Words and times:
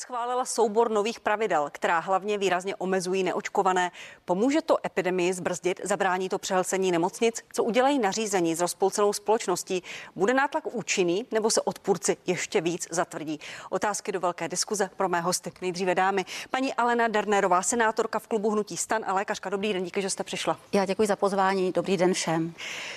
schválila 0.00 0.44
soubor 0.44 0.90
nových 0.90 1.20
pravidel, 1.20 1.68
která 1.72 1.98
hlavně 1.98 2.38
výrazně 2.38 2.76
omezují 2.76 3.22
neočkované. 3.22 3.90
Pomůže 4.24 4.62
to 4.62 4.86
epidemii 4.86 5.32
zbrzdit, 5.32 5.80
zabrání 5.84 6.28
to 6.28 6.38
přehlcení 6.38 6.92
nemocnic? 6.92 7.42
Co 7.52 7.64
udělají 7.64 7.98
nařízení 7.98 8.54
s 8.54 8.60
rozpolcenou 8.60 9.12
společností? 9.12 9.82
Bude 10.16 10.34
nátlak 10.34 10.74
účinný 10.74 11.26
nebo 11.30 11.50
se 11.50 11.60
odpůrci 11.60 12.16
ještě 12.26 12.60
víc 12.60 12.86
zatvrdí? 12.90 13.40
Otázky 13.70 14.12
do 14.12 14.20
velké 14.20 14.48
diskuze 14.48 14.90
pro 14.96 15.08
mé 15.08 15.20
hosty. 15.20 15.52
Nejdříve 15.60 15.94
dámy. 15.94 16.24
Paní 16.50 16.74
Alena 16.74 17.08
Dernerová, 17.08 17.62
senátorka 17.62 18.18
v 18.18 18.26
klubu 18.26 18.50
Hnutí 18.50 18.76
Stan 18.76 19.04
a 19.06 19.12
lékařka. 19.12 19.50
Dobrý 19.50 19.72
den, 19.72 19.84
díky, 19.84 20.02
že 20.02 20.10
jste 20.10 20.24
přišla. 20.24 20.56
Já 20.72 20.84
děkuji 20.84 21.08
za 21.08 21.16
pozvání. 21.16 21.72
Dobrý 21.72 21.96
den 21.96 22.14
všem. 22.14 22.54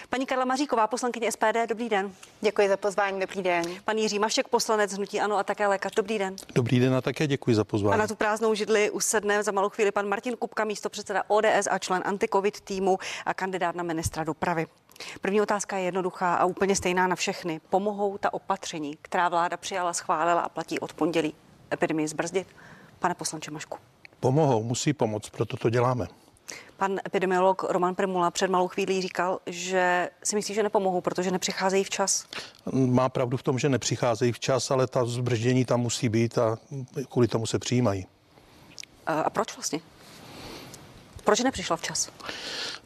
Paní 0.10 0.26
Karla 0.26 0.46
Maříková, 0.46 0.88
poslankyně 0.88 1.32
SPD. 1.32 1.58
Dobrý 1.70 1.90
den. 1.90 2.12
Děkuji 2.42 2.70
za 2.70 2.78
pozvání. 2.78 3.20
Dobrý 3.20 3.42
den. 3.42 3.64
Pan 3.86 3.98
Jiří 3.98 4.20
Mašek, 4.20 4.48
poslanec 4.48 4.94
Hnutí 4.94 5.20
Ano 5.20 5.38
a 5.38 5.44
také 5.44 5.68
lékař. 5.68 5.94
Dobrý 5.96 6.20
den. 6.20 6.36
Dobrý 6.56 6.80
den 6.80 6.93
a 6.98 7.02
také 7.02 7.28
děkuji 7.28 7.56
za 7.56 7.64
pozvání. 7.64 7.94
A 7.94 7.98
na 7.98 8.08
tu 8.08 8.16
prázdnou 8.16 8.54
židli 8.54 8.92
usedne 8.92 9.44
za 9.44 9.52
malou 9.52 9.70
chvíli 9.70 9.92
pan 9.92 10.08
Martin 10.08 10.38
Kupka, 10.38 10.64
místo 10.64 10.90
předseda 10.90 11.24
ODS 11.28 11.68
a 11.72 11.78
člen 11.78 12.02
antikovid 12.06 12.62
týmu 12.62 12.98
a 13.26 13.34
kandidát 13.34 13.76
na 13.76 13.84
ministra 13.84 14.24
dopravy. 14.24 14.68
První 15.22 15.42
otázka 15.42 15.78
je 15.78 15.84
jednoduchá 15.84 16.36
a 16.36 16.46
úplně 16.46 16.76
stejná 16.76 17.08
na 17.08 17.16
všechny. 17.16 17.62
Pomohou 17.70 18.18
ta 18.18 18.34
opatření, 18.34 18.98
která 19.02 19.30
vláda 19.30 19.58
přijala, 19.58 19.94
schválila 19.94 20.42
a 20.42 20.50
platí 20.50 20.80
od 20.80 20.94
pondělí 20.94 21.34
epidemii 21.74 22.08
zbrzdit? 22.08 22.48
Pane 23.00 23.16
poslanče 23.16 23.52
Mašku. 23.52 23.78
Pomohou, 24.20 24.64
musí 24.64 24.94
pomoct, 24.94 25.30
proto 25.30 25.58
to 25.58 25.70
děláme. 25.70 26.08
Pan 26.84 27.00
epidemiolog 27.06 27.64
Roman 27.70 27.96
Primula 27.96 28.32
před 28.32 28.50
malou 28.50 28.68
chvílí 28.68 29.02
říkal, 29.02 29.40
že 29.46 30.10
si 30.24 30.36
myslí, 30.36 30.56
že 30.56 30.64
nepomohou, 30.64 31.02
protože 31.02 31.32
nepřicházejí 31.32 31.84
včas. 31.84 32.26
Má 32.72 33.10
pravdu 33.10 33.38
v 33.38 33.44
tom, 33.44 33.60
že 33.60 33.70
nepřicházejí 33.70 34.32
včas, 34.32 34.72
ale 34.72 34.88
ta 34.88 35.06
zbrždění 35.06 35.66
tam 35.66 35.80
musí 35.80 36.10
být 36.10 36.38
a 36.38 36.58
kvůli 37.10 37.28
tomu 37.28 37.46
se 37.46 37.60
přijímají. 37.60 38.08
A, 39.06 39.22
a 39.22 39.30
proč 39.30 39.56
vlastně? 39.56 39.80
Proč 41.24 41.40
nepřišla 41.40 41.76
včas? 41.76 42.10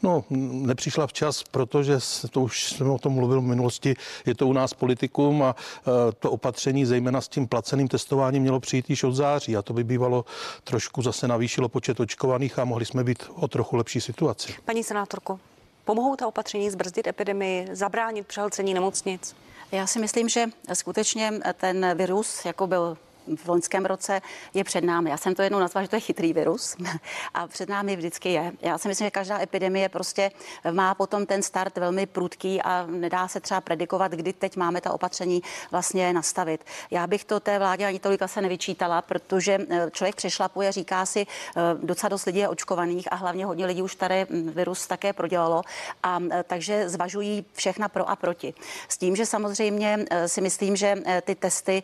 No, 0.04 0.24
nepřišla 0.30 1.08
včas, 1.08 1.44
protože 1.44 2.00
to 2.32 2.42
už 2.42 2.64
jsem 2.64 2.90
o 2.92 3.00
tom 3.00 3.14
mluvil 3.14 3.42
v 3.42 3.44
minulosti, 3.44 3.96
je 4.26 4.36
to 4.36 4.48
u 4.48 4.54
nás 4.54 4.74
politikum 4.74 5.44
a 5.44 5.56
e, 5.56 6.12
to 6.12 6.32
opatření, 6.32 6.86
zejména 6.86 7.22
s 7.22 7.28
tím 7.28 7.48
placeným 7.48 7.88
testováním, 7.88 8.42
mělo 8.42 8.60
přijít 8.60 8.90
již 8.90 9.04
od 9.04 9.12
září 9.12 9.58
a 9.58 9.62
to 9.62 9.74
by 9.74 9.84
bývalo 9.84 10.26
trošku 10.64 11.02
zase 11.02 11.28
navýšilo 11.28 11.70
počet 11.70 12.00
očkovaných 12.00 12.60
a 12.60 12.66
mohli 12.66 12.86
jsme 12.86 13.04
být 13.04 13.24
o 13.36 13.48
trochu 13.48 13.76
lepší 13.76 14.02
situaci. 14.02 14.56
Paní 14.66 14.84
senátorko, 14.84 15.40
pomohou 15.86 16.16
ta 16.16 16.28
opatření 16.28 16.70
zbrzdit 16.70 17.08
epidemii, 17.08 17.68
zabránit 17.72 18.28
přehlcení 18.28 18.74
nemocnic? 18.74 19.36
Já 19.72 19.88
si 19.88 20.00
myslím, 20.00 20.30
že 20.30 20.46
skutečně 20.74 21.34
ten 21.54 21.98
virus, 21.98 22.46
jako 22.46 22.68
byl 22.68 22.98
v 23.36 23.48
loňském 23.48 23.86
roce 23.86 24.22
je 24.54 24.64
před 24.64 24.84
námi. 24.84 25.10
Já 25.10 25.18
jsem 25.18 25.36
to 25.36 25.42
jednou 25.42 25.60
nazvala, 25.60 25.84
že 25.84 25.90
to 25.90 25.96
je 25.96 26.00
chytrý 26.00 26.34
virus 26.34 26.76
a 27.34 27.48
před 27.48 27.70
námi 27.70 27.96
vždycky 27.96 28.34
je. 28.34 28.52
Já 28.62 28.78
si 28.78 28.88
myslím, 28.88 29.06
že 29.06 29.12
každá 29.12 29.42
epidemie 29.42 29.90
prostě 29.90 30.32
má 30.72 30.96
potom 30.96 31.26
ten 31.26 31.44
start 31.44 31.78
velmi 31.78 32.06
prudký 32.06 32.62
a 32.62 32.86
nedá 32.90 33.28
se 33.28 33.40
třeba 33.40 33.62
predikovat, 33.62 34.12
kdy 34.12 34.34
teď 34.34 34.56
máme 34.56 34.82
ta 34.82 34.92
opatření 34.92 35.42
vlastně 35.72 36.14
nastavit. 36.14 36.66
Já 36.92 37.08
bych 37.08 37.26
to 37.26 37.40
té 37.40 37.60
vládě 37.60 37.86
ani 37.86 38.00
tolik 38.00 38.22
se 38.26 38.42
nevyčítala, 38.42 39.02
protože 39.02 39.58
eh, 39.70 39.92
člověk 39.92 40.16
přešlapuje, 40.16 40.72
říká 40.72 41.06
si, 41.06 41.28
eh, 41.28 41.62
docela 41.84 42.10
dost 42.10 42.26
lidí 42.26 42.40
je 42.40 42.50
očkovaných 42.50 43.14
a 43.14 43.16
hlavně 43.16 43.46
hodně 43.46 43.66
lidí 43.66 43.82
už 43.82 43.96
tady 43.96 44.26
hm, 44.30 44.52
virus 44.56 44.88
také 44.88 45.14
prodělalo 45.14 45.62
a 46.04 46.20
eh, 46.32 46.44
takže 46.44 46.90
zvažují 46.90 47.46
všechna 47.54 47.90
pro 47.90 48.10
a 48.10 48.16
proti. 48.16 48.54
S 48.90 48.98
tím, 48.98 49.16
že 49.16 49.26
samozřejmě 49.26 50.06
si 50.26 50.42
myslím, 50.42 50.76
že 50.76 50.96
ty 51.22 51.36
testy 51.36 51.84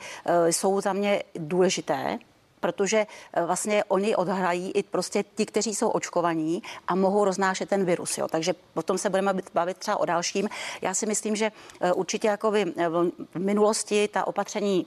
jsou 0.50 0.82
za 0.82 0.94
mě 0.94 1.24
důležité, 1.36 2.20
protože 2.60 3.08
eh, 3.34 3.46
vlastně 3.46 3.84
oni 3.84 4.16
odhrají 4.16 4.72
i 4.72 4.84
prostě 4.84 5.24
ti, 5.36 5.46
kteří 5.46 5.76
jsou 5.76 5.90
očkovaní 5.90 6.64
a 6.88 6.96
mohou 6.96 7.26
roznášet 7.26 7.70
ten 7.70 7.86
virus. 7.86 8.18
Jo. 8.18 8.28
Takže 8.28 8.54
potom 8.74 8.98
se 8.98 9.10
budeme 9.10 9.34
bavit 9.54 9.78
třeba 9.78 9.98
o 9.98 10.06
dalším. 10.06 10.50
Já 10.82 10.94
si 10.94 11.06
myslím, 11.06 11.36
že 11.36 11.52
eh, 11.52 11.94
určitě 11.94 12.28
jako 12.28 12.52
v 12.52 13.40
minulosti 13.40 14.08
ta 14.08 14.28
opatření 14.28 14.86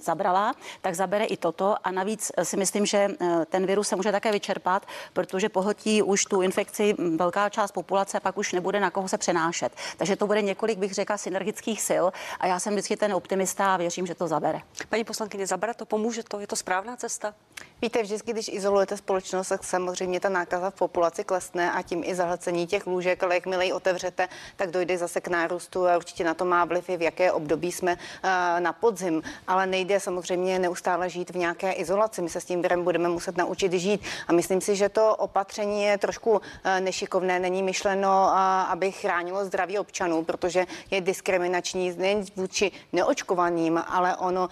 zabrala, 0.00 0.54
tak 0.80 0.94
zabere 0.94 1.24
i 1.24 1.36
toto. 1.36 1.76
A 1.84 1.90
navíc 1.90 2.32
si 2.42 2.56
myslím, 2.56 2.86
že 2.86 3.08
eh, 3.20 3.46
ten 3.46 3.66
virus 3.66 3.88
se 3.88 3.96
může 3.96 4.12
také 4.12 4.32
vyčerpat, 4.32 4.86
protože 5.12 5.48
pohltí 5.48 6.02
už 6.02 6.24
tu 6.24 6.42
infekci 6.42 6.94
velká 7.16 7.48
část 7.48 7.72
populace, 7.72 8.20
pak 8.20 8.38
už 8.38 8.52
nebude 8.52 8.80
na 8.80 8.90
koho 8.90 9.08
se 9.08 9.18
přenášet. 9.18 9.72
Takže 9.96 10.16
to 10.16 10.26
bude 10.26 10.42
několik, 10.42 10.78
bych 10.78 10.94
řekla, 10.94 11.16
synergických 11.16 11.82
sil. 11.88 12.04
A 12.40 12.46
já 12.46 12.58
jsem 12.58 12.72
vždycky 12.72 12.96
ten 12.96 13.14
optimista 13.14 13.74
a 13.74 13.76
věřím, 13.76 14.06
že 14.06 14.14
to 14.14 14.28
zabere. 14.28 14.60
Paní 14.88 15.04
poslankyně, 15.04 15.46
zabere 15.46 15.74
to, 15.74 15.86
pomůže 15.86 16.22
to, 16.22 16.40
je 16.40 16.46
to 16.46 16.56
správná 16.56 16.96
cesta? 16.96 17.34
Víte, 17.82 18.02
vždycky, 18.02 18.32
když 18.32 18.48
izolujete 18.48 18.96
společnost, 18.96 19.48
tak 19.48 19.64
samozřejmě 19.64 20.20
ta 20.20 20.28
nákaza 20.28 20.70
v 20.70 20.74
populaci 20.74 21.24
klesne 21.24 21.72
a 21.72 21.82
tím 21.82 22.02
i 22.04 22.14
zahlcení 22.14 22.66
těch 22.66 22.86
lůžek, 22.86 23.22
ale 23.22 23.34
jakmile 23.34 23.66
ji 23.66 23.72
otevřete, 23.72 24.28
tak 24.56 24.70
dojde 24.70 24.98
zase 24.98 25.20
k 25.20 25.28
nárůstu 25.28 25.88
a 25.88 25.96
určitě 25.96 26.24
na 26.24 26.34
to 26.34 26.44
má 26.44 26.64
vliv 26.64 26.88
i 26.88 26.96
v 26.96 27.02
jaké 27.02 27.32
období 27.32 27.72
jsme 27.72 27.92
eh, 27.92 28.60
na 28.60 28.72
podzim. 28.72 29.22
Ale 29.46 29.66
nejde 29.66 30.00
samozřejmě 30.00 30.58
neustále 30.58 31.10
žít 31.10 31.30
v 31.30 31.36
nějaké 31.36 31.72
izolaci. 31.72 32.22
My 32.22 32.28
se 32.28 32.40
s 32.40 32.44
tím 32.44 32.62
virem 32.62 32.84
budeme 32.84 33.08
muset 33.08 33.36
naučit 33.36 33.72
žít. 33.72 34.00
A 34.28 34.32
myslím 34.32 34.60
si, 34.60 34.76
že 34.76 34.88
to 34.88 35.16
opatření 35.16 35.82
je 35.82 35.98
trošku 35.98 36.40
eh, 36.64 36.80
nešikovné. 36.80 37.40
Není 37.40 37.62
myšleno, 37.62 38.32
eh, 38.32 38.38
aby 38.68 38.92
chránilo 38.92 39.44
zdraví 39.44 39.78
občanů, 39.78 40.24
protože 40.24 40.66
je 40.90 41.00
diskriminační 41.00 41.94
nejen 41.96 42.24
vůči 42.36 42.72
neočkovaným, 42.92 43.82
ale 43.88 44.16
ono 44.16 44.48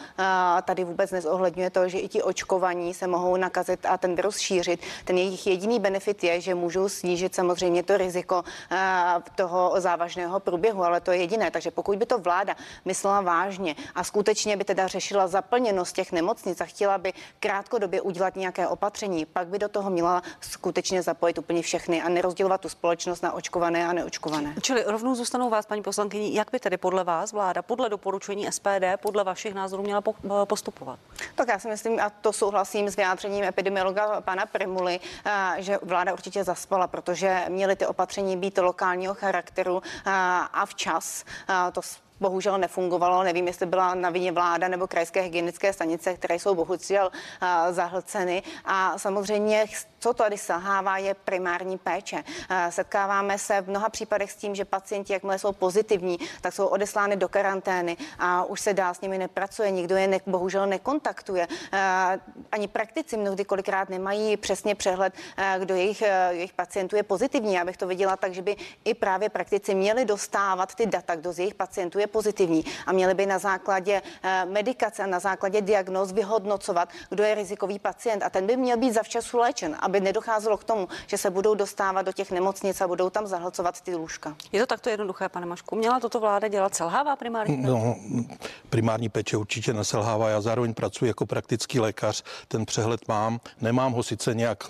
tady 0.64 0.84
vůbec 0.84 1.10
nezohledňuje 1.10 1.70
to, 1.70 1.88
že 1.88 1.98
i 1.98 2.08
ti 2.08 2.22
očkovaní 2.22 2.93
se 2.94 3.06
mohou 3.06 3.36
nakazit 3.36 3.86
a 3.86 3.98
ten 3.98 4.14
virus 4.14 4.38
šířit. 4.38 4.80
Ten 5.04 5.18
jejich 5.18 5.46
jediný 5.46 5.80
benefit 5.80 6.24
je, 6.24 6.40
že 6.40 6.54
můžou 6.54 6.88
snížit 6.88 7.34
samozřejmě 7.34 7.82
to 7.82 7.96
riziko 7.96 8.44
eh, 8.70 8.76
toho 9.34 9.74
závažného 9.78 10.40
průběhu, 10.40 10.84
ale 10.84 11.00
to 11.00 11.12
je 11.12 11.18
jediné. 11.18 11.50
Takže 11.50 11.70
pokud 11.70 11.98
by 11.98 12.06
to 12.06 12.18
vláda 12.18 12.56
myslela 12.84 13.20
vážně 13.20 13.76
a 13.94 14.04
skutečně 14.04 14.56
by 14.56 14.64
teda 14.64 14.86
řešila 14.86 15.26
zaplněnost 15.26 15.96
těch 15.96 16.12
nemocnic 16.12 16.60
a 16.60 16.64
chtěla 16.64 16.98
by 16.98 17.12
krátkodobě 17.40 18.00
udělat 18.00 18.36
nějaké 18.36 18.68
opatření, 18.68 19.26
pak 19.26 19.48
by 19.48 19.58
do 19.58 19.68
toho 19.68 19.90
měla 19.90 20.22
skutečně 20.40 21.02
zapojit 21.02 21.38
úplně 21.38 21.62
všechny 21.62 22.02
a 22.02 22.08
nerozdělovat 22.08 22.60
tu 22.60 22.68
společnost 22.68 23.22
na 23.22 23.32
očkované 23.32 23.86
a 23.86 23.92
neočkované. 23.92 24.54
Čili 24.62 24.84
rovnou 24.86 25.14
zůstanou 25.14 25.50
vás, 25.50 25.66
paní 25.66 25.82
poslankyni, 25.82 26.34
jak 26.34 26.50
by 26.50 26.60
tedy 26.60 26.76
podle 26.76 27.04
vás 27.04 27.32
vláda, 27.32 27.62
podle 27.62 27.88
doporučení 27.88 28.52
SPD, 28.52 28.84
podle 29.02 29.24
vašich 29.24 29.54
názorů 29.54 29.82
měla 29.82 30.02
postupovat? 30.44 30.98
Tak 31.34 31.48
já 31.48 31.58
si 31.58 31.68
myslím, 31.68 32.00
a 32.00 32.10
to 32.10 32.32
souhlasím 32.32 32.83
s 32.90 32.96
vyjádřením 32.96 33.44
epidemiologa 33.44 34.20
pana 34.20 34.46
Primuly, 34.46 35.00
že 35.56 35.78
vláda 35.82 36.12
určitě 36.12 36.44
zaspala, 36.44 36.86
protože 36.86 37.44
měly 37.48 37.76
ty 37.76 37.86
opatření 37.86 38.36
být 38.36 38.58
lokálního 38.58 39.14
charakteru 39.14 39.82
a 40.52 40.66
včas. 40.66 41.24
To 41.72 41.80
bohužel 42.20 42.58
nefungovalo. 42.58 43.22
Nevím, 43.22 43.46
jestli 43.46 43.66
byla 43.66 43.94
na 43.94 44.10
vině 44.10 44.32
vláda 44.32 44.68
nebo 44.68 44.86
krajské 44.86 45.20
hygienické 45.20 45.72
stanice, 45.72 46.14
které 46.14 46.34
jsou 46.34 46.54
bohužel 46.54 47.10
zahlceny. 47.70 48.42
A 48.64 48.98
samozřejmě, 48.98 49.64
co 50.04 50.12
tady 50.12 50.38
sahává, 50.38 50.98
je 50.98 51.14
primární 51.14 51.78
péče. 51.78 52.24
Setkáváme 52.70 53.38
se 53.38 53.60
v 53.60 53.68
mnoha 53.68 53.88
případech 53.88 54.32
s 54.32 54.36
tím, 54.36 54.54
že 54.54 54.64
pacienti, 54.64 55.12
jakmile 55.12 55.38
jsou 55.38 55.52
pozitivní, 55.52 56.18
tak 56.40 56.54
jsou 56.54 56.66
odeslány 56.66 57.16
do 57.16 57.28
karantény 57.28 57.96
a 58.18 58.44
už 58.44 58.60
se 58.60 58.74
dál 58.74 58.94
s 58.94 59.00
nimi 59.00 59.18
nepracuje, 59.18 59.70
nikdo 59.70 59.96
je 59.96 60.08
ne, 60.08 60.18
bohužel 60.26 60.66
nekontaktuje. 60.66 61.48
Ani 62.52 62.68
praktici 62.68 63.16
mnohdy 63.16 63.44
kolikrát 63.44 63.88
nemají 63.88 64.36
přesně 64.36 64.74
přehled, 64.74 65.14
kdo 65.58 65.74
jejich, 65.74 66.02
jejich 66.30 66.52
pacientů 66.52 66.96
je 66.96 67.02
pozitivní. 67.02 67.54
Já 67.54 67.64
bych 67.64 67.76
to 67.76 67.86
viděla 67.86 68.16
tak, 68.16 68.34
že 68.34 68.42
by 68.42 68.56
i 68.84 68.94
právě 68.94 69.28
praktici 69.28 69.74
měli 69.74 70.04
dostávat 70.04 70.74
ty 70.74 70.86
data, 70.86 71.14
kdo 71.14 71.32
z 71.32 71.38
jejich 71.38 71.54
pacientů 71.54 71.98
je 71.98 72.06
pozitivní 72.06 72.64
a 72.86 72.92
měli 72.92 73.14
by 73.14 73.26
na 73.26 73.38
základě 73.38 74.02
eh, 74.22 74.44
medikace 74.44 75.02
a 75.02 75.06
na 75.06 75.18
základě 75.18 75.60
diagnóz 75.60 76.12
vyhodnocovat, 76.12 76.88
kdo 77.10 77.24
je 77.24 77.34
rizikový 77.34 77.78
pacient 77.78 78.22
a 78.22 78.30
ten 78.30 78.46
by 78.46 78.56
měl 78.56 78.76
být 78.76 78.92
zavčasu 78.92 79.38
léčen, 79.38 79.76
aby 79.80 79.93
nedocházelo 80.00 80.56
k 80.56 80.64
tomu, 80.64 80.88
že 81.06 81.18
se 81.18 81.30
budou 81.30 81.54
dostávat 81.54 82.02
do 82.02 82.12
těch 82.12 82.30
nemocnic 82.30 82.80
a 82.80 82.88
budou 82.88 83.10
tam 83.10 83.26
zahlcovat 83.26 83.80
ty 83.80 83.94
lůžka. 83.94 84.36
Je 84.52 84.60
to 84.60 84.66
takto 84.66 84.90
jednoduché, 84.90 85.28
pane 85.28 85.46
Mašku? 85.46 85.76
Měla 85.76 86.00
toto 86.00 86.20
vláda 86.20 86.48
dělat? 86.48 86.74
Selhává 86.74 87.16
primární 87.16 87.56
péče? 87.56 87.68
No, 87.68 87.96
primární 88.70 89.08
péče 89.08 89.36
určitě 89.36 89.72
neselhává. 89.72 90.28
Já 90.28 90.40
zároveň 90.40 90.74
pracuji 90.74 91.04
jako 91.04 91.26
praktický 91.26 91.80
lékař, 91.80 92.22
ten 92.48 92.66
přehled 92.66 93.08
mám. 93.08 93.40
Nemám 93.60 93.92
ho 93.92 94.02
sice 94.02 94.34
nějak 94.34 94.64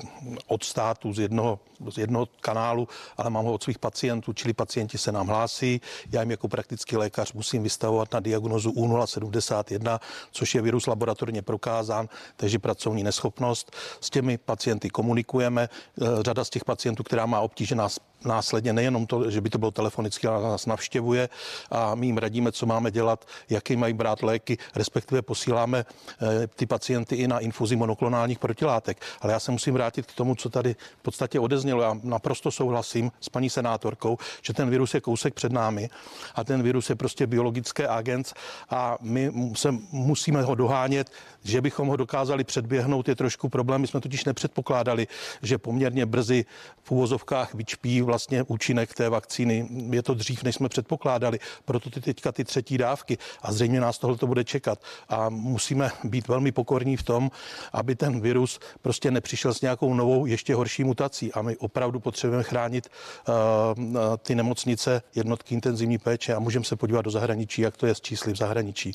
od 0.46 0.64
státu 0.64 1.12
z 1.12 1.18
jednoho, 1.18 1.58
z 1.90 1.98
jednoho 1.98 2.26
kanálu, 2.40 2.88
ale 3.16 3.30
mám 3.30 3.44
ho 3.44 3.52
od 3.52 3.62
svých 3.62 3.78
pacientů, 3.78 4.32
čili 4.32 4.54
pacienti 4.54 4.98
se 4.98 5.12
nám 5.12 5.26
hlásí. 5.26 5.80
Já 6.12 6.20
jim 6.20 6.30
jako 6.30 6.48
praktický 6.48 6.96
lékař 6.96 7.32
musím 7.32 7.62
vystavovat 7.62 8.12
na 8.12 8.20
diagnozu 8.20 8.70
U071, 8.70 10.00
což 10.30 10.54
je 10.54 10.62
virus 10.62 10.86
laboratorně 10.86 11.42
prokázán, 11.42 12.08
takže 12.36 12.58
pracovní 12.58 13.02
neschopnost. 13.02 13.76
S 14.00 14.10
těmi 14.10 14.38
pacienty 14.38 14.90
komunikujeme. 15.14 15.68
Eh, 15.68 16.22
řada 16.22 16.44
z 16.44 16.50
těch 16.50 16.64
pacientů, 16.64 17.02
která 17.02 17.26
má 17.26 17.40
obtížená 17.40 17.88
následně 18.24 18.72
nejenom 18.72 19.06
to, 19.06 19.30
že 19.30 19.40
by 19.40 19.50
to 19.50 19.58
bylo 19.58 19.70
telefonicky, 19.70 20.26
ale 20.26 20.42
nás 20.42 20.66
navštěvuje 20.66 21.28
a 21.70 21.94
my 21.94 22.06
jim 22.06 22.18
radíme, 22.18 22.52
co 22.52 22.66
máme 22.66 22.90
dělat, 22.90 23.24
jaký 23.50 23.76
mají 23.76 23.94
brát 23.94 24.22
léky, 24.22 24.58
respektive 24.74 25.22
posíláme 25.22 25.84
eh, 25.84 26.46
ty 26.46 26.66
pacienty 26.66 27.16
i 27.16 27.28
na 27.28 27.38
infuzi 27.38 27.76
monoklonálních 27.76 28.38
protilátek. 28.38 29.02
Ale 29.20 29.32
já 29.32 29.40
se 29.40 29.52
musím 29.52 29.74
vrátit 29.74 30.06
k 30.06 30.14
tomu, 30.14 30.34
co 30.34 30.50
tady 30.50 30.76
v 30.98 31.02
podstatě 31.02 31.40
odeznělo. 31.40 31.82
Já 31.82 31.96
naprosto 32.02 32.50
souhlasím 32.50 33.10
s 33.20 33.28
paní 33.28 33.50
senátorkou, 33.50 34.18
že 34.42 34.52
ten 34.52 34.70
virus 34.70 34.94
je 34.94 35.00
kousek 35.00 35.34
před 35.34 35.52
námi 35.52 35.90
a 36.34 36.44
ten 36.44 36.62
virus 36.62 36.90
je 36.90 36.96
prostě 36.96 37.26
biologické 37.26 37.88
agent 37.88 38.32
a 38.70 38.98
my 39.00 39.32
se 39.56 39.74
musíme 39.92 40.42
ho 40.42 40.54
dohánět, 40.54 41.10
že 41.44 41.60
bychom 41.60 41.88
ho 41.88 41.96
dokázali 41.96 42.44
předběhnout, 42.44 43.08
je 43.08 43.14
trošku 43.14 43.48
problém. 43.48 43.80
My 43.80 43.86
jsme 43.86 44.00
totiž 44.00 44.24
nepředpokládali, 44.24 45.06
že 45.42 45.58
poměrně 45.58 46.06
brzy 46.06 46.44
v 46.82 46.90
úvozovkách 46.90 47.54
vyčpí 47.54 48.02
vlastně 48.14 48.42
účinek 48.42 48.94
té 48.94 49.08
vakcíny. 49.08 49.68
Je 49.90 50.02
to 50.02 50.14
dřív, 50.14 50.42
než 50.42 50.54
jsme 50.54 50.68
předpokládali, 50.68 51.38
proto 51.64 51.90
ty 51.90 52.00
teďka 52.00 52.32
ty 52.32 52.44
třetí 52.44 52.78
dávky 52.78 53.18
a 53.42 53.52
zřejmě 53.52 53.80
nás 53.80 53.98
tohle 53.98 54.16
to 54.16 54.26
bude 54.26 54.44
čekat. 54.44 54.78
A 55.08 55.28
musíme 55.28 55.90
být 56.04 56.28
velmi 56.28 56.52
pokorní 56.52 56.96
v 56.96 57.02
tom, 57.02 57.30
aby 57.72 57.94
ten 57.94 58.20
virus 58.20 58.60
prostě 58.82 59.10
nepřišel 59.10 59.54
s 59.54 59.60
nějakou 59.60 59.94
novou, 59.94 60.26
ještě 60.26 60.54
horší 60.54 60.84
mutací. 60.84 61.32
A 61.32 61.42
my 61.42 61.56
opravdu 61.56 62.00
potřebujeme 62.00 62.42
chránit 62.42 62.88
uh, 62.88 63.34
ty 64.22 64.34
nemocnice, 64.34 65.02
jednotky 65.14 65.54
intenzivní 65.54 65.98
péče 65.98 66.34
a 66.34 66.38
můžeme 66.38 66.64
se 66.64 66.76
podívat 66.76 67.02
do 67.02 67.10
zahraničí, 67.10 67.62
jak 67.62 67.76
to 67.76 67.86
je 67.86 67.94
s 67.94 68.00
čísly 68.00 68.32
v 68.32 68.36
zahraničí. 68.36 68.92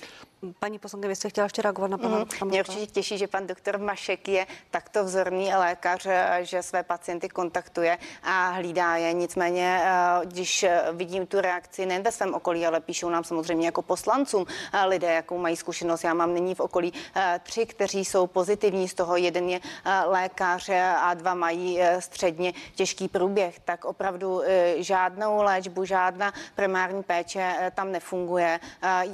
Paní 0.59 0.79
poslankyně, 0.79 1.09
vy 1.09 1.15
jste 1.15 1.29
chtěla 1.29 1.45
ještě 1.45 1.61
reagovat 1.61 1.91
na 1.91 1.97
pana 1.97 2.17
mm, 2.17 2.47
Mě 2.47 2.59
určitě 2.59 2.85
těší, 2.85 3.17
že 3.17 3.27
pan 3.27 3.47
doktor 3.47 3.77
Mašek 3.77 4.27
je 4.27 4.47
takto 4.71 5.03
vzorný 5.03 5.53
lékař, 5.53 6.07
že 6.41 6.63
své 6.63 6.83
pacienty 6.83 7.29
kontaktuje 7.29 7.97
a 8.23 8.49
hlídá 8.49 8.95
je. 8.95 9.13
Nicméně, 9.13 9.81
eh, 9.83 10.25
když 10.25 10.65
vidím 10.93 11.27
tu 11.27 11.41
reakci 11.41 11.85
nejen 11.85 12.03
ve 12.03 12.11
svém 12.11 12.33
okolí, 12.33 12.65
ale 12.65 12.79
píšou 12.79 13.09
nám 13.09 13.23
samozřejmě 13.23 13.65
jako 13.65 13.81
poslancům 13.81 14.45
eh, 14.73 14.85
lidé, 14.85 15.13
jakou 15.13 15.37
mají 15.37 15.55
zkušenost. 15.55 16.03
Já 16.03 16.13
mám 16.13 16.33
nyní 16.33 16.55
v 16.55 16.59
okolí 16.59 16.93
eh, 17.15 17.39
tři, 17.43 17.65
kteří 17.65 18.05
jsou 18.05 18.27
pozitivní, 18.27 18.87
z 18.87 18.93
toho 18.93 19.15
jeden 19.15 19.49
je 19.49 19.59
lékař 20.05 20.69
a 21.01 21.13
dva 21.13 21.33
mají 21.33 21.79
středně 21.99 22.53
těžký 22.75 23.07
průběh. 23.07 23.59
Tak 23.59 23.85
opravdu 23.85 24.41
žádnou 24.75 25.41
léčbu, 25.41 25.85
žádná 25.85 26.33
primární 26.55 27.03
péče 27.03 27.71
tam 27.75 27.91
nefunguje. 27.91 28.59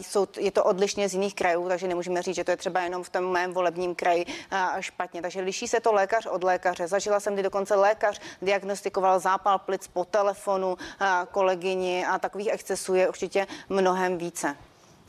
Jsou, 0.01 0.27
je 0.37 0.51
to 0.51 0.63
odlišně 0.63 1.09
z 1.09 1.14
jiných 1.15 1.35
krajů, 1.35 1.69
takže 1.69 1.87
nemůžeme 1.87 2.21
říct, 2.21 2.35
že 2.35 2.43
to 2.43 2.51
je 2.51 2.57
třeba 2.57 2.81
jenom 2.81 3.03
v 3.03 3.09
tom 3.09 3.31
mém 3.31 3.53
volebním 3.53 3.95
kraji 3.95 4.25
špatně. 4.79 5.21
Takže 5.21 5.41
liší 5.41 5.67
se 5.67 5.79
to 5.79 5.93
lékař 5.93 6.25
od 6.25 6.43
lékaře. 6.43 6.87
Zažila 6.87 7.19
jsem, 7.19 7.33
kdy 7.33 7.43
dokonce 7.43 7.75
lékař 7.75 8.21
diagnostikoval 8.41 9.19
zápal 9.19 9.59
plic 9.59 9.87
po 9.87 10.05
telefonu 10.05 10.77
kolegyni 11.31 12.05
a 12.05 12.19
takových 12.19 12.49
excesů 12.51 12.95
je 12.95 13.09
určitě 13.09 13.47
mnohem 13.69 14.17
více. 14.17 14.55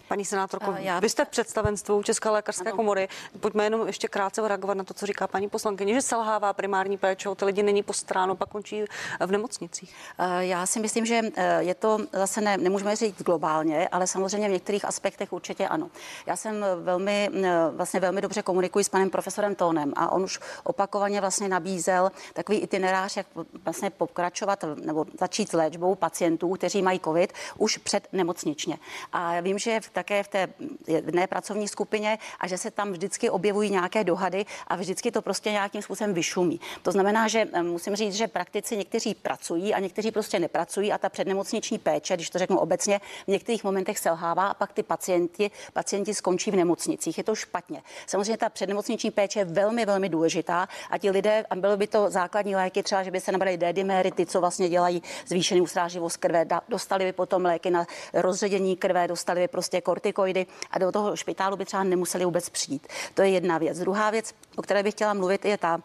Paní 0.09 0.25
senátorko, 0.25 0.75
já... 0.79 1.01
vy 1.01 1.09
jste 1.09 1.25
v 1.25 1.29
představenstvu 1.29 2.03
České 2.03 2.29
lékařské 2.29 2.69
ano. 2.69 2.77
komory. 2.77 3.09
Pojďme 3.41 3.65
jenom 3.65 3.87
ještě 3.87 4.09
krátce 4.09 4.49
reagovat 4.49 4.77
na 4.77 4.85
to, 4.85 4.95
co 4.95 5.07
říká 5.07 5.27
paní 5.27 5.49
poslankyně, 5.49 5.95
že 5.95 6.03
selhává 6.03 6.53
primární 6.53 6.99
péče, 6.99 7.29
ty 7.37 7.45
lidi 7.45 7.63
není 7.63 7.83
postráno, 7.83 8.37
pak 8.37 8.49
končí 8.49 8.85
v 9.27 9.31
nemocnicích. 9.31 9.95
Já 10.39 10.67
si 10.67 10.81
myslím, 10.81 11.07
že 11.07 11.21
e, 11.35 11.63
je 11.63 11.75
to 11.75 11.99
zase 12.13 12.41
ne, 12.41 12.57
nemůžeme 12.57 12.97
říct 12.97 13.23
globálně, 13.23 13.89
ale 13.89 14.07
samozřejmě 14.07 14.49
v 14.49 14.53
některých 14.53 14.85
aspektech 14.85 15.33
určitě 15.33 15.69
ano. 15.69 15.91
Já 16.27 16.37
jsem 16.37 16.65
velmi, 16.83 17.31
vlastně 17.71 18.01
velmi 18.01 18.21
dobře 18.21 18.43
komunikuji 18.43 18.85
s 18.85 18.89
panem 18.89 19.11
profesorem 19.11 19.55
Tónem 19.55 19.93
a 19.97 20.13
on 20.13 20.23
už 20.25 20.41
opakovaně 20.65 21.21
vlastně 21.21 21.49
nabízel 21.49 22.11
takový 22.33 22.59
itinerář, 22.59 23.17
jak 23.17 23.27
vlastně 23.65 23.91
pokračovat 23.91 24.65
nebo 24.77 25.05
začít 25.21 25.51
s 25.51 25.53
léčbou 25.53 25.95
pacientů, 25.95 26.53
kteří 26.53 26.83
mají 26.83 27.01
COVID 27.01 27.33
už 27.59 27.79
před 27.79 28.09
nemocničně. 28.13 28.79
A 29.13 29.33
já 29.33 29.41
vím, 29.41 29.59
že 29.59 29.81
v 29.81 29.96
také 29.97 30.23
v 30.23 30.29
té 30.29 30.49
jedné 30.87 31.27
pracovní 31.27 31.69
skupině 31.69 32.19
a 32.41 32.47
že 32.47 32.59
se 32.59 32.71
tam 32.71 32.93
vždycky 32.93 33.31
objevují 33.31 33.71
nějaké 33.71 34.05
dohady 34.05 34.45
a 34.67 34.77
vždycky 34.77 35.09
to 35.11 35.23
prostě 35.23 35.51
nějakým 35.51 35.83
způsobem 35.83 36.15
vyšumí. 36.15 36.61
To 36.83 36.93
znamená, 36.93 37.29
že 37.29 37.49
eh, 37.53 37.63
musím 37.63 37.97
říct, 37.97 38.15
že 38.15 38.29
praktici 38.29 38.77
někteří 38.77 39.15
pracují 39.15 39.75
a 39.75 39.81
někteří 39.81 40.11
prostě 40.13 40.39
nepracují 40.39 40.93
a 40.93 40.99
ta 40.99 41.09
přednemocniční 41.09 41.79
péče, 41.79 42.15
když 42.15 42.31
to 42.31 42.39
řeknu 42.39 42.59
obecně, 42.59 43.01
v 43.25 43.29
některých 43.29 43.65
momentech 43.65 43.99
selhává 43.99 44.47
a 44.47 44.55
pak 44.55 44.73
ty 44.73 44.83
pacienti, 44.83 45.51
pacienti 45.73 46.15
skončí 46.15 46.51
v 46.51 46.57
nemocnicích. 46.57 47.19
Je 47.19 47.25
to 47.25 47.35
špatně. 47.35 47.83
Samozřejmě 48.07 48.37
ta 48.37 48.49
přednemocniční 48.49 49.11
péče 49.11 49.41
je 49.41 49.45
velmi, 49.45 49.87
velmi 49.87 50.09
důležitá 50.09 50.69
a 50.91 50.99
ti 50.99 51.11
lidé, 51.11 51.45
a 51.51 51.57
bylo 51.57 51.77
by 51.77 51.87
to 51.87 52.11
základní 52.11 52.57
léky, 52.57 52.83
třeba, 52.83 53.03
že 53.03 53.11
by 53.11 53.21
se 53.21 53.33
nabrali 53.33 53.57
D-dimery, 53.57 54.11
ty, 54.13 54.27
co 54.27 54.41
vlastně 54.41 54.69
dělají 54.69 55.03
zvýšený 55.27 55.61
usráživost 55.61 56.17
krve, 56.17 56.45
dostali 56.69 57.05
by 57.05 57.13
potom 57.13 57.45
léky 57.45 57.71
na 57.71 57.87
rozředění 58.13 58.77
krve, 58.77 59.09
dostali 59.09 59.41
by 59.41 59.49
prostě 59.49 59.81
kortikoidy 59.87 60.47
a 60.71 60.79
do 60.79 60.93
toho 60.93 61.17
špitálu 61.17 61.57
by 61.57 61.65
třeba 61.65 61.85
nemuseli 61.85 62.25
vůbec 62.25 62.49
přijít. 62.49 62.87
To 63.15 63.23
je 63.23 63.29
jedna 63.29 63.59
věc. 63.59 63.79
Druhá 63.79 64.11
věc, 64.11 64.35
o 64.57 64.63
které 64.63 64.83
bych 64.83 64.95
chtěla 64.95 65.15
mluvit, 65.15 65.45
je 65.45 65.59
ta, 65.59 65.79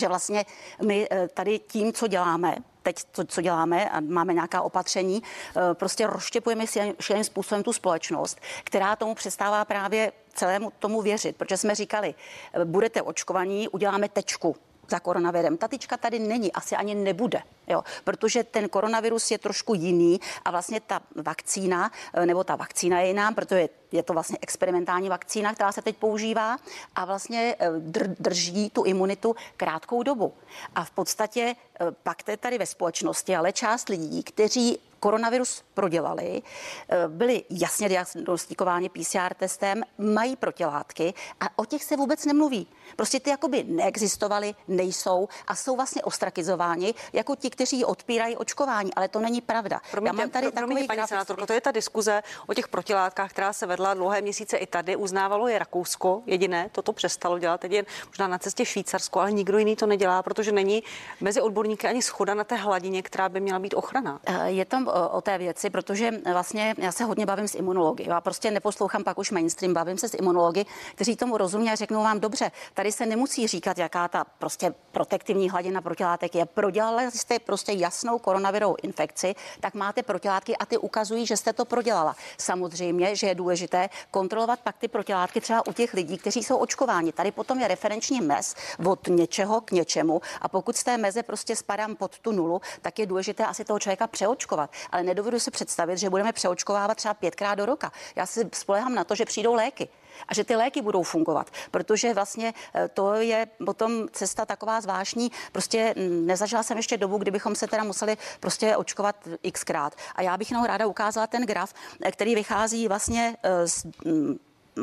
že 0.00 0.08
vlastně 0.08 0.44
my 0.86 1.08
eh, 1.10 1.28
tady 1.28 1.58
tím, 1.58 1.92
co 1.92 2.06
děláme, 2.06 2.56
teď 2.82 2.96
to, 3.10 3.24
co 3.24 3.40
děláme 3.40 3.90
a 3.90 4.00
máme 4.00 4.34
nějaká 4.34 4.62
opatření, 4.62 5.22
eh, 5.22 5.74
prostě 5.74 6.06
rozštěpujeme 6.06 6.64
všem 7.00 7.24
způsobem 7.24 7.62
tu 7.62 7.72
společnost, 7.72 8.38
která 8.64 8.96
tomu 8.96 9.14
přestává 9.14 9.64
právě 9.64 10.12
celému 10.34 10.72
tomu 10.78 11.02
věřit, 11.02 11.36
protože 11.36 11.56
jsme 11.56 11.74
říkali, 11.74 12.14
eh, 12.14 12.64
budete 12.64 13.02
očkovaní, 13.02 13.68
uděláme 13.68 14.08
tečku 14.08 14.56
za 14.88 15.00
koronavirem. 15.00 15.56
Ta 15.56 15.68
tyčka 15.68 15.96
tady 15.96 16.18
není, 16.18 16.52
asi 16.52 16.76
ani 16.76 16.94
nebude, 16.94 17.42
jo, 17.66 17.84
protože 18.04 18.44
ten 18.44 18.68
koronavirus 18.68 19.30
je 19.30 19.38
trošku 19.38 19.74
jiný 19.74 20.20
a 20.44 20.50
vlastně 20.50 20.80
ta 20.80 21.00
vakcína, 21.16 21.90
eh, 22.14 22.26
nebo 22.26 22.44
ta 22.44 22.56
vakcína 22.56 23.00
je 23.00 23.06
jiná, 23.06 23.32
protože 23.32 23.68
je 23.94 24.02
to 24.02 24.12
vlastně 24.12 24.38
experimentální 24.40 25.08
vakcína, 25.08 25.54
která 25.54 25.72
se 25.72 25.82
teď 25.82 25.96
používá 25.96 26.56
a 26.94 27.04
vlastně 27.04 27.56
eh, 27.58 27.70
drží 28.18 28.70
tu 28.70 28.82
imunitu 28.82 29.36
krátkou 29.56 30.02
dobu. 30.02 30.34
A 30.74 30.84
v 30.84 30.90
podstatě 30.90 31.54
eh, 31.80 31.86
pak 32.02 32.22
to 32.22 32.30
je 32.30 32.36
tady 32.36 32.58
ve 32.58 32.66
společnosti, 32.66 33.36
ale 33.36 33.52
část 33.52 33.88
lidí, 33.88 34.22
kteří 34.22 34.78
koronavirus 35.04 35.62
prodělali, 35.74 36.42
eh, 36.88 37.08
byli 37.08 37.44
jasně 37.50 37.88
diagnostikováni 37.88 38.88
PCR 38.88 39.34
testem, 39.36 39.84
mají 39.98 40.36
protilátky 40.36 41.14
a 41.40 41.58
o 41.58 41.64
těch 41.64 41.84
se 41.84 41.96
vůbec 41.96 42.24
nemluví. 42.24 42.66
Prostě 42.96 43.20
ty 43.20 43.30
jakoby 43.30 43.64
neexistovaly, 43.68 44.54
nejsou 44.68 45.28
a 45.46 45.54
jsou 45.54 45.76
vlastně 45.76 46.02
ostrakizováni 46.02 46.94
jako 47.12 47.36
ti, 47.36 47.50
kteří 47.50 47.84
odpírají 47.84 48.36
očkování, 48.36 48.94
ale 48.94 49.08
to 49.08 49.20
není 49.20 49.40
pravda. 49.40 49.80
Promiňte, 49.90 50.16
Já 50.16 50.24
mám 50.24 50.30
tady 50.30 50.50
pro, 50.50 50.60
takový 50.60 50.86
paní 50.86 51.02
senátorko, 51.06 51.46
to 51.46 51.52
je 51.52 51.60
ta 51.60 51.70
diskuze 51.70 52.22
o 52.46 52.54
těch 52.54 52.68
protilátkách, 52.68 53.30
která 53.30 53.52
se 53.52 53.66
vedla 53.66 53.83
dlouhé 53.92 54.20
měsíce 54.20 54.56
i 54.56 54.66
tady. 54.66 54.96
Uznávalo 54.96 55.48
je 55.48 55.58
Rakousko, 55.58 56.22
jediné, 56.26 56.68
toto 56.72 56.92
přestalo 56.92 57.38
dělat, 57.38 57.60
teď 57.60 57.72
je 57.72 57.84
možná 58.06 58.28
na 58.28 58.38
cestě 58.38 58.64
Švýcarsko, 58.64 59.20
ale 59.20 59.32
nikdo 59.32 59.58
jiný 59.58 59.76
to 59.76 59.86
nedělá, 59.86 60.22
protože 60.22 60.52
není 60.52 60.82
mezi 61.20 61.40
odborníky 61.40 61.86
ani 61.86 62.02
schoda 62.02 62.34
na 62.34 62.44
té 62.44 62.56
hladině, 62.56 63.02
která 63.02 63.28
by 63.28 63.40
měla 63.40 63.58
být 63.58 63.74
ochrana. 63.74 64.20
Eh, 64.26 64.50
je 64.50 64.64
tam 64.64 64.90
o 65.10 65.20
té 65.20 65.38
věci, 65.38 65.70
protože 65.70 66.10
vlastně 66.32 66.74
já 66.78 66.92
se 66.92 67.04
hodně 67.04 67.26
bavím 67.26 67.48
s 67.48 67.54
imunology. 67.54 68.04
Já 68.08 68.20
prostě 68.20 68.50
neposlouchám 68.50 69.04
pak 69.04 69.18
už 69.18 69.30
mainstream, 69.30 69.74
bavím 69.74 69.98
se 69.98 70.08
s 70.08 70.14
imunology, 70.14 70.64
kteří 70.94 71.16
tomu 71.16 71.36
rozumí 71.36 71.70
a 71.70 71.74
řeknou 71.74 72.02
vám 72.02 72.20
dobře, 72.20 72.50
tady 72.74 72.92
se 72.92 73.06
nemusí 73.06 73.46
říkat, 73.46 73.78
jaká 73.78 74.08
ta 74.08 74.24
prostě 74.38 74.74
protektivní 74.92 75.50
hladina 75.50 75.80
protilátek 75.80 76.34
je. 76.34 76.46
Prodělali 76.46 77.10
jste 77.10 77.38
prostě 77.38 77.72
jasnou 77.72 78.18
koronavirovou 78.18 78.76
infekci, 78.82 79.34
tak 79.60 79.74
máte 79.74 80.02
protilátky 80.02 80.56
a 80.56 80.66
ty 80.66 80.78
ukazují, 80.78 81.26
že 81.26 81.36
jste 81.36 81.52
to 81.52 81.64
prodělala. 81.64 82.16
Samozřejmě, 82.38 83.16
že 83.16 83.26
je 83.26 83.34
důležité 83.34 83.73
kontrolovat 84.10 84.60
pak 84.60 84.78
ty 84.78 84.88
protilátky 84.88 85.40
třeba 85.40 85.66
u 85.66 85.72
těch 85.72 85.94
lidí, 85.94 86.18
kteří 86.18 86.42
jsou 86.42 86.56
očkováni. 86.56 87.12
Tady 87.12 87.32
potom 87.32 87.60
je 87.60 87.68
referenční 87.68 88.20
mez 88.20 88.54
od 88.86 89.08
něčeho 89.08 89.60
k 89.60 89.70
něčemu 89.70 90.20
a 90.40 90.48
pokud 90.48 90.76
z 90.76 90.84
té 90.84 90.98
meze 90.98 91.22
prostě 91.22 91.56
spadám 91.56 91.96
pod 91.96 92.18
tu 92.18 92.32
nulu, 92.32 92.60
tak 92.82 92.98
je 92.98 93.06
důležité 93.06 93.46
asi 93.46 93.64
toho 93.64 93.78
člověka 93.78 94.06
přeočkovat 94.06 94.70
ale 94.90 95.02
nedovedu 95.02 95.38
si 95.38 95.50
představit, 95.50 95.98
že 95.98 96.10
budeme 96.10 96.32
přeočkovávat 96.32 96.96
třeba 96.96 97.14
pětkrát 97.14 97.58
do 97.58 97.66
roka. 97.66 97.92
Já 98.16 98.26
si 98.26 98.48
spolehám 98.52 98.94
na 98.94 99.04
to, 99.04 99.14
že 99.14 99.24
přijdou 99.24 99.54
léky 99.54 99.88
a 100.28 100.34
že 100.34 100.44
ty 100.44 100.56
léky 100.56 100.82
budou 100.82 101.02
fungovat, 101.02 101.50
protože 101.70 102.14
vlastně 102.14 102.54
eh, 102.74 102.88
to 102.88 103.14
je 103.14 103.46
potom 103.66 104.08
cesta 104.12 104.46
taková 104.46 104.80
zvláštní. 104.80 105.32
Prostě 105.52 105.94
nezažila 106.08 106.62
jsem 106.62 106.76
ještě 106.76 106.96
dobu, 106.96 107.18
kdybychom 107.18 107.54
se 107.54 107.66
teda 107.66 107.84
museli 107.84 108.16
prostě 108.40 108.76
očkovat 108.76 109.16
xkrát. 109.52 109.94
A 110.14 110.22
já 110.22 110.36
bych 110.36 110.50
jenom 110.50 110.64
ráda 110.64 110.86
ukázala 110.86 111.26
ten 111.26 111.46
graf, 111.46 111.74
eh, 112.02 112.12
který 112.12 112.34
vychází 112.34 112.88
vlastně 112.88 113.36
eh, 113.42 113.68
z 113.68 113.86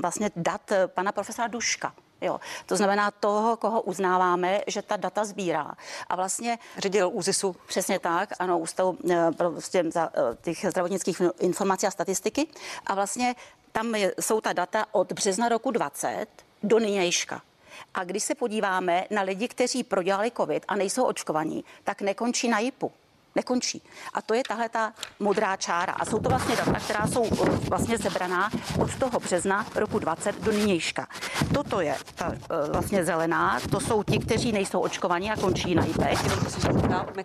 vlastně 0.01 0.31
dat 0.35 0.71
pana 0.87 1.11
profesora 1.11 1.47
Duška. 1.47 1.93
Jo. 2.21 2.39
To 2.65 2.75
znamená 2.75 3.11
toho, 3.11 3.57
koho 3.57 3.81
uznáváme, 3.81 4.61
že 4.67 4.81
ta 4.81 4.97
data 4.97 5.25
sbírá. 5.25 5.71
A 6.09 6.15
vlastně... 6.15 6.59
Ředitel 6.77 7.09
ÚZISu. 7.13 7.55
Přesně 7.67 7.99
tak, 7.99 8.29
ano, 8.39 8.59
ústavu 8.59 8.97
prostě 9.37 9.83
za, 9.91 10.09
těch 10.41 10.65
zdravotnických 10.69 11.21
informací 11.39 11.87
a 11.87 11.91
statistiky. 11.91 12.47
A 12.85 12.95
vlastně 12.95 13.35
tam 13.71 13.95
je, 13.95 14.13
jsou 14.19 14.41
ta 14.41 14.53
data 14.53 14.85
od 14.91 15.11
března 15.11 15.49
roku 15.49 15.71
20 15.71 16.27
do 16.63 16.79
nynějška. 16.79 17.41
A 17.93 18.03
když 18.03 18.23
se 18.23 18.35
podíváme 18.35 19.05
na 19.09 19.21
lidi, 19.21 19.47
kteří 19.47 19.83
prodělali 19.83 20.31
COVID 20.31 20.65
a 20.67 20.75
nejsou 20.75 21.03
očkovaní, 21.03 21.63
tak 21.83 22.01
nekončí 22.01 22.47
na 22.47 22.59
JIPu 22.59 22.91
nekončí. 23.35 23.83
A 24.13 24.21
to 24.21 24.33
je 24.33 24.43
tahle 24.47 24.69
ta 24.69 24.93
modrá 25.19 25.55
čára. 25.55 25.93
A 25.93 26.05
jsou 26.05 26.19
to 26.19 26.29
vlastně 26.29 26.55
data, 26.55 26.79
která 26.79 27.07
jsou 27.07 27.25
eh, 27.25 27.49
vlastně 27.69 27.97
zebraná 27.97 28.49
od 28.79 28.95
toho 28.95 29.19
března 29.19 29.65
roku 29.75 29.99
20 29.99 30.41
do 30.43 30.51
nynějška. 30.51 31.07
Toto 31.53 31.81
je 31.81 31.95
ta 32.15 32.33
eh, 32.33 32.71
vlastně 32.71 33.05
zelená, 33.05 33.59
to 33.71 33.79
jsou 33.79 34.03
ti, 34.03 34.19
kteří 34.19 34.51
nejsou 34.51 34.79
očkovaní 34.79 35.31
a 35.31 35.35
končí 35.35 35.75
na 35.75 35.85
IPech. 35.85 36.19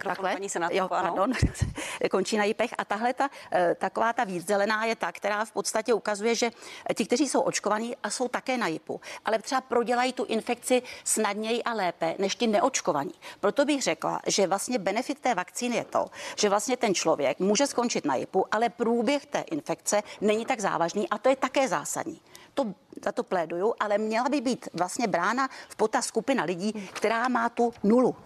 Takhle? 0.02 0.32
Paní 0.32 0.48
jo, 0.70 0.88
pardon, 0.88 1.32
končí 2.10 2.36
na 2.36 2.44
IPech. 2.44 2.70
A 2.78 2.84
tahle 2.84 3.14
ta, 3.14 3.30
eh, 3.52 3.75
taková 3.78 4.12
ta 4.12 4.25
víc 4.25 4.46
zelená 4.46 4.84
je 4.84 4.96
ta, 4.96 5.12
která 5.12 5.44
v 5.44 5.52
podstatě 5.52 5.94
ukazuje, 5.94 6.34
že 6.34 6.50
ti, 6.94 7.06
kteří 7.06 7.28
jsou 7.28 7.40
očkovaní 7.40 7.96
a 8.02 8.10
jsou 8.10 8.28
také 8.28 8.56
na 8.56 8.66
JIPu, 8.66 9.00
ale 9.25 9.38
třeba 9.38 9.60
prodělají 9.60 10.12
tu 10.12 10.25
infekci 10.25 10.82
snadněji 11.04 11.62
a 11.62 11.72
lépe 11.72 12.14
než 12.18 12.34
ti 12.34 12.46
neočkovaní. 12.46 13.14
Proto 13.40 13.64
bych 13.64 13.82
řekla, 13.82 14.20
že 14.26 14.46
vlastně 14.46 14.78
benefit 14.78 15.20
té 15.20 15.34
vakcíny 15.34 15.76
je 15.76 15.84
to, 15.84 15.95
to, 15.96 16.10
že 16.36 16.48
vlastně 16.48 16.76
ten 16.76 16.94
člověk 16.94 17.38
může 17.38 17.66
skončit 17.66 18.04
na 18.04 18.14
JIPu, 18.14 18.46
ale 18.50 18.68
průběh 18.68 19.26
té 19.26 19.40
infekce 19.40 20.02
není 20.20 20.46
tak 20.46 20.60
závažný 20.60 21.08
a 21.08 21.18
to 21.18 21.28
je 21.28 21.36
také 21.36 21.68
zásadní 21.68 22.20
to, 22.56 22.64
za 23.04 23.12
to 23.12 23.22
pléduju, 23.22 23.74
ale 23.80 23.98
měla 23.98 24.28
by 24.28 24.40
být 24.40 24.68
vlastně 24.72 25.06
brána 25.06 25.48
v 25.68 25.76
potaz 25.76 26.06
skupina 26.06 26.44
lidí, 26.44 26.72
která 26.92 27.28
má 27.28 27.48
tu 27.48 27.72
nulu. 27.82 28.16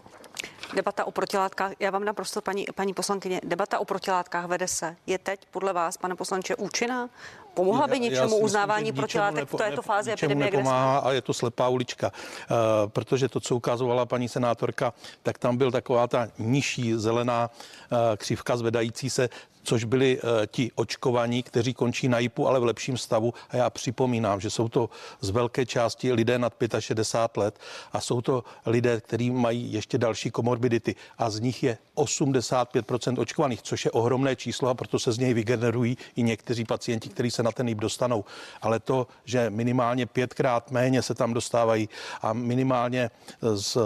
Debata 0.75 1.05
o 1.05 1.11
protilátkách, 1.11 1.73
já 1.81 1.91
vám 1.91 2.05
dám 2.05 2.15
prostor, 2.15 2.43
paní, 2.43 2.67
paní 2.75 2.95
poslankyně, 2.95 3.41
debata 3.45 3.79
o 3.79 3.85
protilátkách 3.85 4.47
vede 4.47 4.69
se. 4.69 4.97
Je 5.07 5.19
teď 5.19 5.47
podle 5.51 5.73
vás, 5.73 5.97
pane 5.97 6.15
poslanče, 6.15 6.57
účinná? 6.57 7.11
Pomohla 7.55 7.87
by 7.87 8.01
něčemu 8.01 8.25
myslím, 8.25 8.45
uznávání 8.45 8.93
protilátek 8.93 9.49
v 9.49 9.57
této 9.57 9.83
fázi 9.83 10.13
epidemie? 10.13 10.51
nepomáhá 10.51 10.99
a 10.99 11.13
je 11.13 11.23
to 11.23 11.35
slepá 11.35 11.69
ulička, 11.69 12.13
uh, 12.13 12.57
protože 12.91 13.29
to, 13.29 13.41
co 13.41 13.57
ukazovala 13.57 14.07
paní 14.07 14.29
senátorka, 14.29 14.93
tak 15.23 15.39
tam 15.39 15.57
byl 15.57 15.71
taková 15.71 16.07
ta 16.07 16.29
nižší 16.39 16.95
zelená 16.95 17.51
uh, 17.51 17.99
křivka 18.17 18.57
zvedající 18.57 19.11
se, 19.11 19.29
což 19.63 19.85
byli 19.85 20.21
uh, 20.21 20.31
ti 20.47 20.71
očkovaní, 20.75 21.43
kteří 21.43 21.75
končí 21.75 22.09
na 22.09 22.19
JIPu, 22.19 22.49
ale 22.49 22.61
v 22.61 22.65
lepším 22.65 22.97
stavu. 22.97 23.35
A 23.51 23.57
já 23.57 23.71
připomínám, 23.71 24.41
že 24.41 24.51
jsou 24.51 24.69
to 24.69 24.91
z 25.21 25.31
velké 25.31 25.67
části 25.67 26.13
lidé 26.13 26.39
nad 26.39 26.55
65 26.79 27.41
let 27.41 27.59
a 27.93 28.01
jsou 28.01 28.21
to 28.21 28.45
lidé, 28.67 29.01
kteří 29.01 29.31
mají 29.31 29.73
ještě 29.73 29.99
další 29.99 30.31
komorbidity 30.31 30.95
a 31.19 31.31
z 31.31 31.41
nich 31.41 31.63
je 31.63 31.79
85% 31.97 33.21
očkovaných, 33.21 33.63
což 33.63 33.85
je 33.85 33.91
ohromné 33.91 34.37
číslo 34.37 34.69
a 34.69 34.75
proto 34.75 34.99
se 34.99 35.13
z 35.13 35.19
něj 35.19 35.35
vygenerují 35.35 35.99
i 36.17 36.23
někteří 36.23 36.65
pacienti, 36.65 37.09
kteří 37.09 37.31
se 37.31 37.40
na 37.43 37.53
ten 37.53 37.69
JIP 37.69 37.79
dostanou. 37.79 38.25
Ale 38.63 38.81
to, 38.81 39.07
že 39.25 39.51
minimálně 39.51 40.07
pětkrát 40.07 40.71
méně 40.71 41.03
se 41.03 41.15
tam 41.15 41.35
dostávají 41.35 41.89
a 42.23 42.33
minimálně 42.33 43.11
s 43.41 43.79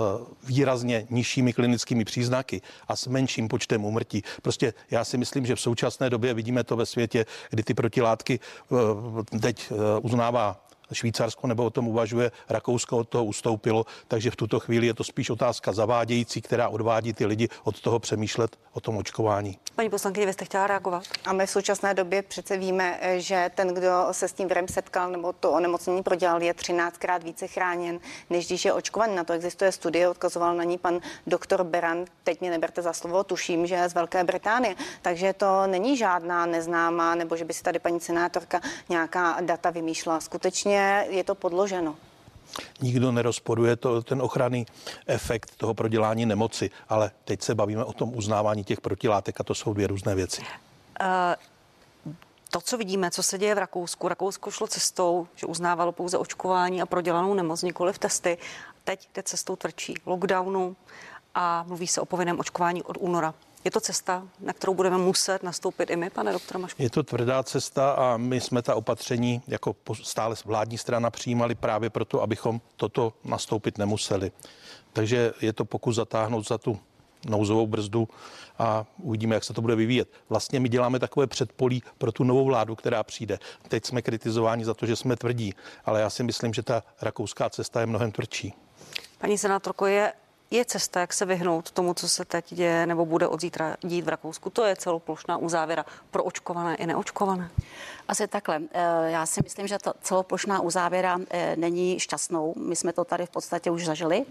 výrazně 0.42 1.06
nižšími 1.11 1.52
klinickými 1.52 2.04
příznaky 2.04 2.62
a 2.88 2.96
s 2.96 3.06
menším 3.06 3.49
počtem 3.49 3.84
umrtí. 3.84 4.23
Prostě 4.42 4.75
já 4.90 5.04
si 5.04 5.18
myslím, 5.18 5.46
že 5.46 5.54
v 5.54 5.61
současné 5.61 6.11
době 6.11 6.34
vidíme 6.34 6.64
to 6.64 6.76
ve 6.76 6.87
světě, 6.87 7.26
kdy 7.50 7.62
ty 7.62 7.75
protilátky 7.75 8.40
eh, 8.40 9.38
teď 9.38 9.73
eh, 9.73 9.75
uznává 10.02 10.63
Švýcarsko 10.92 11.46
nebo 11.46 11.64
o 11.64 11.70
tom 11.70 11.88
uvažuje, 11.88 12.30
Rakousko 12.48 12.98
od 12.98 13.08
toho 13.08 13.24
ustoupilo, 13.24 13.84
takže 14.08 14.30
v 14.30 14.36
tuto 14.36 14.60
chvíli 14.60 14.86
je 14.86 14.94
to 14.94 15.04
spíš 15.04 15.30
otázka 15.30 15.72
zavádějící, 15.72 16.42
která 16.42 16.68
odvádí 16.68 17.12
ty 17.12 17.26
lidi 17.26 17.48
od 17.64 17.80
toho 17.80 17.98
přemýšlet 17.98 18.56
o 18.72 18.80
tom 18.80 18.96
očkování. 18.96 19.58
Paní 19.74 19.90
poslankyně, 19.90 20.26
vy 20.26 20.32
jste 20.32 20.44
chtěla 20.44 20.66
reagovat? 20.66 21.02
A 21.24 21.32
my 21.32 21.46
v 21.46 21.50
současné 21.50 21.94
době 21.94 22.22
přece 22.22 22.56
víme, 22.56 23.00
že 23.16 23.50
ten, 23.54 23.74
kdo 23.74 24.06
se 24.12 24.28
s 24.28 24.32
tím 24.32 24.48
virem 24.48 24.68
setkal 24.68 25.10
nebo 25.10 25.32
to 25.32 25.52
onemocnění 25.52 26.02
prodělal, 26.02 26.42
je 26.42 26.52
13krát 26.52 27.22
více 27.22 27.46
chráněn, 27.46 28.00
než 28.30 28.46
když 28.46 28.64
je 28.64 28.72
očkovaný. 28.72 29.14
Na 29.14 29.24
to 29.24 29.32
existuje 29.32 29.72
studie, 29.72 30.08
odkazoval 30.08 30.54
na 30.54 30.64
ní 30.64 30.78
pan 30.78 31.00
doktor 31.26 31.64
Beran, 31.64 32.04
teď 32.24 32.40
mě 32.40 32.50
neberte 32.50 32.82
za 32.82 32.92
slovo, 32.92 33.24
tuším, 33.24 33.66
že 33.66 33.74
je 33.74 33.88
z 33.88 33.94
Velké 33.94 34.24
Británie. 34.24 34.74
Takže 35.02 35.32
to 35.32 35.66
není 35.66 35.96
žádná 35.96 36.46
neznámá, 36.46 37.14
nebo 37.14 37.36
že 37.36 37.44
by 37.44 37.54
si 37.54 37.62
tady 37.62 37.78
paní 37.78 38.00
senátorka 38.00 38.60
nějaká 38.88 39.36
data 39.40 39.70
vymýšlela. 39.70 40.20
Skutečně 40.20 40.74
je 41.11 41.25
to 41.25 41.35
podloženo 41.35 41.97
nikdo 42.81 43.12
nerozporuje 43.12 43.76
to, 43.76 44.02
ten 44.02 44.23
ochranný 44.23 44.66
efekt 45.07 45.57
toho 45.57 45.75
prodělání 45.75 46.26
nemoci, 46.26 46.71
ale 46.88 47.11
teď 47.25 47.43
se 47.43 47.54
bavíme 47.54 47.85
o 47.85 47.93
tom 47.93 48.16
uznávání 48.16 48.64
těch 48.64 48.81
protilátek 48.81 49.40
a 49.40 49.45
to 49.45 49.54
jsou 49.54 49.75
dvě 49.75 49.87
různé 49.87 50.14
věci. 50.14 50.43
Uh 51.00 51.35
to, 52.54 52.61
co 52.61 52.78
vidíme, 52.78 53.11
co 53.11 53.23
se 53.23 53.38
děje 53.38 53.54
v 53.54 53.59
Rakousku. 53.59 54.09
Rakousko 54.09 54.50
šlo 54.50 54.66
cestou, 54.66 55.26
že 55.35 55.47
uznávalo 55.47 55.93
pouze 55.93 56.19
očkování 56.19 56.83
a 56.83 56.87
prodělanou 56.87 57.35
nemoc, 57.35 57.62
nikoli 57.62 57.93
v 57.93 57.99
testy. 57.99 58.38
Teď 58.85 59.09
jde 59.14 59.23
cestou 59.23 59.57
tvrdší 59.57 59.95
lockdownu 60.07 60.76
a 61.35 61.64
mluví 61.66 61.87
se 61.87 62.00
o 62.00 62.04
povinném 62.04 62.40
očkování 62.40 62.83
od 62.83 62.97
února. 63.00 63.35
Je 63.64 63.71
to 63.71 63.80
cesta, 63.80 64.28
na 64.40 64.52
kterou 64.52 64.75
budeme 64.75 64.99
muset 64.99 65.42
nastoupit 65.42 65.90
i 65.90 65.97
my, 65.97 66.11
pane 66.11 66.33
doktor 66.33 66.59
Mašku? 66.59 66.83
Je 66.83 66.90
to 66.90 67.02
tvrdá 67.02 67.42
cesta 67.42 67.92
a 67.92 68.16
my 68.16 68.40
jsme 68.40 68.62
ta 68.62 68.75
opatření 68.75 69.42
jako 69.47 69.76
stále 70.02 70.37
vládní 70.44 70.78
strana 70.78 71.11
přijímali 71.11 71.54
právě 71.54 71.90
proto, 71.90 72.23
abychom 72.23 72.61
toto 72.76 73.12
nastoupit 73.25 73.78
nemuseli. 73.78 74.33
Takže 74.92 75.33
je 75.40 75.52
to 75.52 75.64
pokus 75.64 75.97
zatáhnout 75.97 76.49
za 76.49 76.59
tu 76.59 76.78
nouzovou 77.26 77.66
brzdu 77.66 78.09
a 78.59 78.87
uvidíme, 78.99 79.35
jak 79.35 79.44
se 79.44 79.52
to 79.52 79.62
bude 79.62 79.76
vyvíjet. 79.76 80.09
Vlastně 80.28 80.61
my 80.61 80.68
děláme 80.68 80.99
takové 80.99 81.26
předpolí 81.26 81.83
pro 81.99 82.12
tu 82.12 82.25
novou 82.25 82.44
vládu, 82.44 82.75
která 82.76 83.02
přijde. 83.02 83.38
Teď 83.68 83.85
jsme 83.87 84.02
kritizováni 84.02 84.64
za 84.64 84.75
to, 84.75 84.87
že 84.87 84.97
jsme 84.97 85.16
tvrdí, 85.16 85.54
ale 85.85 86.00
já 86.00 86.11
si 86.11 86.23
myslím, 86.23 86.54
že 86.54 86.62
ta 86.62 86.83
rakouská 87.02 87.50
cesta 87.50 87.80
je 87.80 87.87
mnohem 87.87 88.12
tvrdší. 88.12 88.54
Paní 89.18 89.38
senátorko, 89.38 89.87
je 89.87 90.12
je 90.50 90.64
cesta, 90.64 91.00
jak 91.00 91.12
se 91.12 91.24
vyhnout 91.24 91.70
tomu, 91.70 91.94
co 91.94 92.08
se 92.08 92.24
teď 92.24 92.54
děje 92.54 92.86
nebo 92.86 93.06
bude 93.06 93.26
od 93.26 93.40
zítra 93.40 93.76
dít 93.80 94.04
v 94.04 94.08
Rakousku. 94.08 94.50
To 94.50 94.64
je 94.64 94.76
celoplošná 94.76 95.36
uzávěra 95.36 95.84
pro 96.10 96.24
očkované 96.24 96.76
i 96.76 96.86
neočkované. 96.86 97.50
Asi 98.08 98.28
takhle. 98.28 98.60
Eh, 98.72 99.10
já 99.10 99.26
si 99.26 99.40
myslím, 99.44 99.66
že 99.66 99.78
ta 99.78 99.92
celoplošná 100.02 100.60
uzávěra 100.60 101.18
eh, 101.30 101.56
není 101.56 102.00
šťastnou. 102.00 102.54
My 102.56 102.76
jsme 102.76 102.92
to 102.92 103.04
tady 103.04 103.26
v 103.26 103.30
podstatě 103.30 103.70
už 103.70 103.84
zažili 103.84 104.24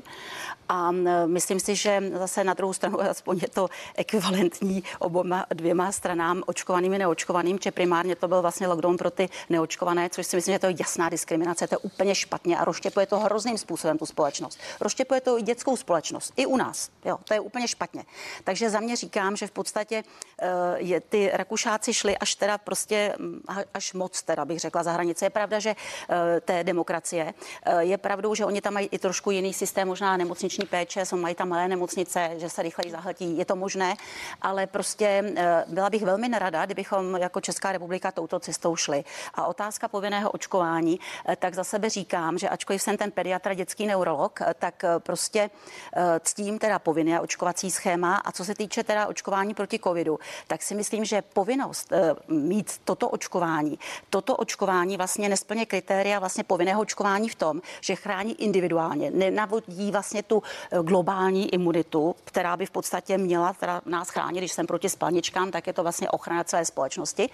a 0.69 0.91
eh, 1.05 1.27
myslím 1.27 1.59
si, 1.59 1.75
že 1.75 2.03
zase 2.17 2.43
na 2.43 2.53
druhou 2.53 2.73
stranu 2.73 3.01
aspoň 3.09 3.37
je 3.37 3.47
to 3.47 3.69
ekvivalentní 3.95 4.83
oboma 4.99 5.45
dvěma 5.49 5.91
stranám, 5.91 6.43
očkovaným 6.45 6.93
i 6.93 6.97
neočkovaným, 6.97 7.59
či 7.59 7.71
primárně 7.71 8.15
to 8.15 8.27
byl 8.27 8.41
vlastně 8.41 8.67
lockdown 8.67 8.97
pro 8.97 9.11
ty 9.11 9.29
neočkované, 9.49 10.09
což 10.09 10.27
si 10.27 10.35
myslím, 10.35 10.53
že 10.55 10.59
to 10.59 10.65
je 10.65 10.75
jasná 10.79 11.09
diskriminace, 11.09 11.67
to 11.67 11.73
je 11.73 11.77
úplně 11.77 12.15
špatně 12.15 12.57
a 12.57 12.65
rozštěpuje 12.65 13.05
to 13.05 13.19
hrozným 13.19 13.57
způsobem 13.57 13.97
tu 13.97 14.05
společnost. 14.05 14.59
Rozštěpuje 14.81 15.21
to 15.21 15.39
i 15.39 15.41
dětskou 15.41 15.77
společnost, 15.77 16.02
i 16.35 16.45
u 16.45 16.57
nás. 16.57 16.89
Jo, 17.05 17.17
to 17.23 17.33
je 17.33 17.39
úplně 17.39 17.67
špatně. 17.67 18.03
Takže 18.43 18.69
za 18.69 18.79
mě 18.79 18.95
říkám, 18.95 19.35
že 19.35 19.47
v 19.47 19.51
podstatě 19.51 20.03
je, 20.77 20.99
ty 21.01 21.31
Rakušáci 21.33 21.93
šli 21.93 22.17
až 22.17 22.35
teda 22.35 22.57
prostě 22.57 23.15
hm, 23.19 23.41
až 23.73 23.93
moc, 23.93 24.21
teda 24.21 24.45
bych 24.45 24.59
řekla, 24.59 24.83
za 24.83 24.91
hranice. 24.91 25.25
Je 25.25 25.29
pravda, 25.29 25.59
že 25.59 25.75
eh, 25.75 26.41
té 26.41 26.63
demokracie 26.63 27.33
eh, 27.65 27.83
je 27.83 27.97
pravdou, 27.97 28.35
že 28.35 28.45
oni 28.45 28.61
tam 28.61 28.73
mají 28.73 28.87
i 28.91 28.99
trošku 28.99 29.31
jiný 29.31 29.53
systém, 29.53 29.87
možná 29.87 30.17
nemocniční 30.17 30.65
péče, 30.65 31.05
jsou 31.05 31.17
mají 31.17 31.35
tam 31.35 31.49
malé 31.49 31.67
nemocnice, 31.67 32.31
že 32.37 32.49
se 32.49 32.61
rychleji 32.61 32.91
zahltí. 32.91 33.37
Je 33.37 33.45
to 33.45 33.55
možné, 33.55 33.95
ale 34.41 34.67
prostě 34.67 35.33
eh, 35.37 35.65
byla 35.67 35.89
bych 35.89 36.03
velmi 36.03 36.29
nerada, 36.29 36.65
kdybychom 36.65 37.15
jako 37.15 37.41
Česká 37.41 37.71
republika 37.71 38.11
touto 38.11 38.39
cestou 38.39 38.75
šli. 38.75 39.03
A 39.33 39.45
otázka 39.45 39.87
povinného 39.87 40.31
očkování, 40.31 40.99
tak 41.37 41.53
za 41.53 41.63
sebe 41.63 41.89
říkám, 41.89 42.37
že 42.37 42.49
ačkoliv 42.49 42.81
jsem 42.81 42.97
ten 42.97 43.11
pediatr, 43.11 43.53
dětský 43.53 43.87
neurolog, 43.87 44.39
tak 44.59 44.83
prostě 44.97 45.49
ctím 46.19 46.59
teda 46.59 46.79
povinné 46.79 47.21
očkovací 47.21 47.71
schéma. 47.71 48.15
A 48.15 48.31
co 48.31 48.45
se 48.45 48.55
týče 48.55 48.83
teda 48.83 49.07
očkování 49.07 49.53
proti 49.53 49.79
covidu, 49.79 50.19
tak 50.47 50.61
si 50.61 50.75
myslím, 50.75 51.05
že 51.05 51.21
povinnost 51.21 51.93
mít 52.27 52.81
toto 52.83 53.09
očkování 53.09 53.23
očkování. 53.33 53.79
Toto 54.09 54.35
očkování 54.35 54.97
vlastně 54.97 55.29
nesplně 55.29 55.65
kritéria 55.65 56.19
vlastně 56.19 56.43
povinného 56.43 56.81
očkování 56.81 57.29
v 57.29 57.35
tom, 57.35 57.61
že 57.81 57.95
chrání 57.95 58.41
individuálně, 58.41 59.11
nenavodí 59.11 59.91
vlastně 59.91 60.23
tu 60.23 60.43
eh, 60.43 60.83
globální 60.83 61.53
imunitu, 61.53 62.15
která 62.23 62.57
by 62.57 62.65
v 62.65 62.71
podstatě 62.71 63.17
měla 63.17 63.53
teda 63.53 63.81
nás 63.85 64.09
chránit, 64.09 64.39
když 64.39 64.51
jsem 64.51 64.67
proti 64.67 64.89
spalničkám, 64.89 65.51
tak 65.51 65.67
je 65.67 65.73
to 65.73 65.83
vlastně 65.83 66.09
ochrana 66.09 66.43
celé 66.43 66.65
společnosti. 66.65 67.29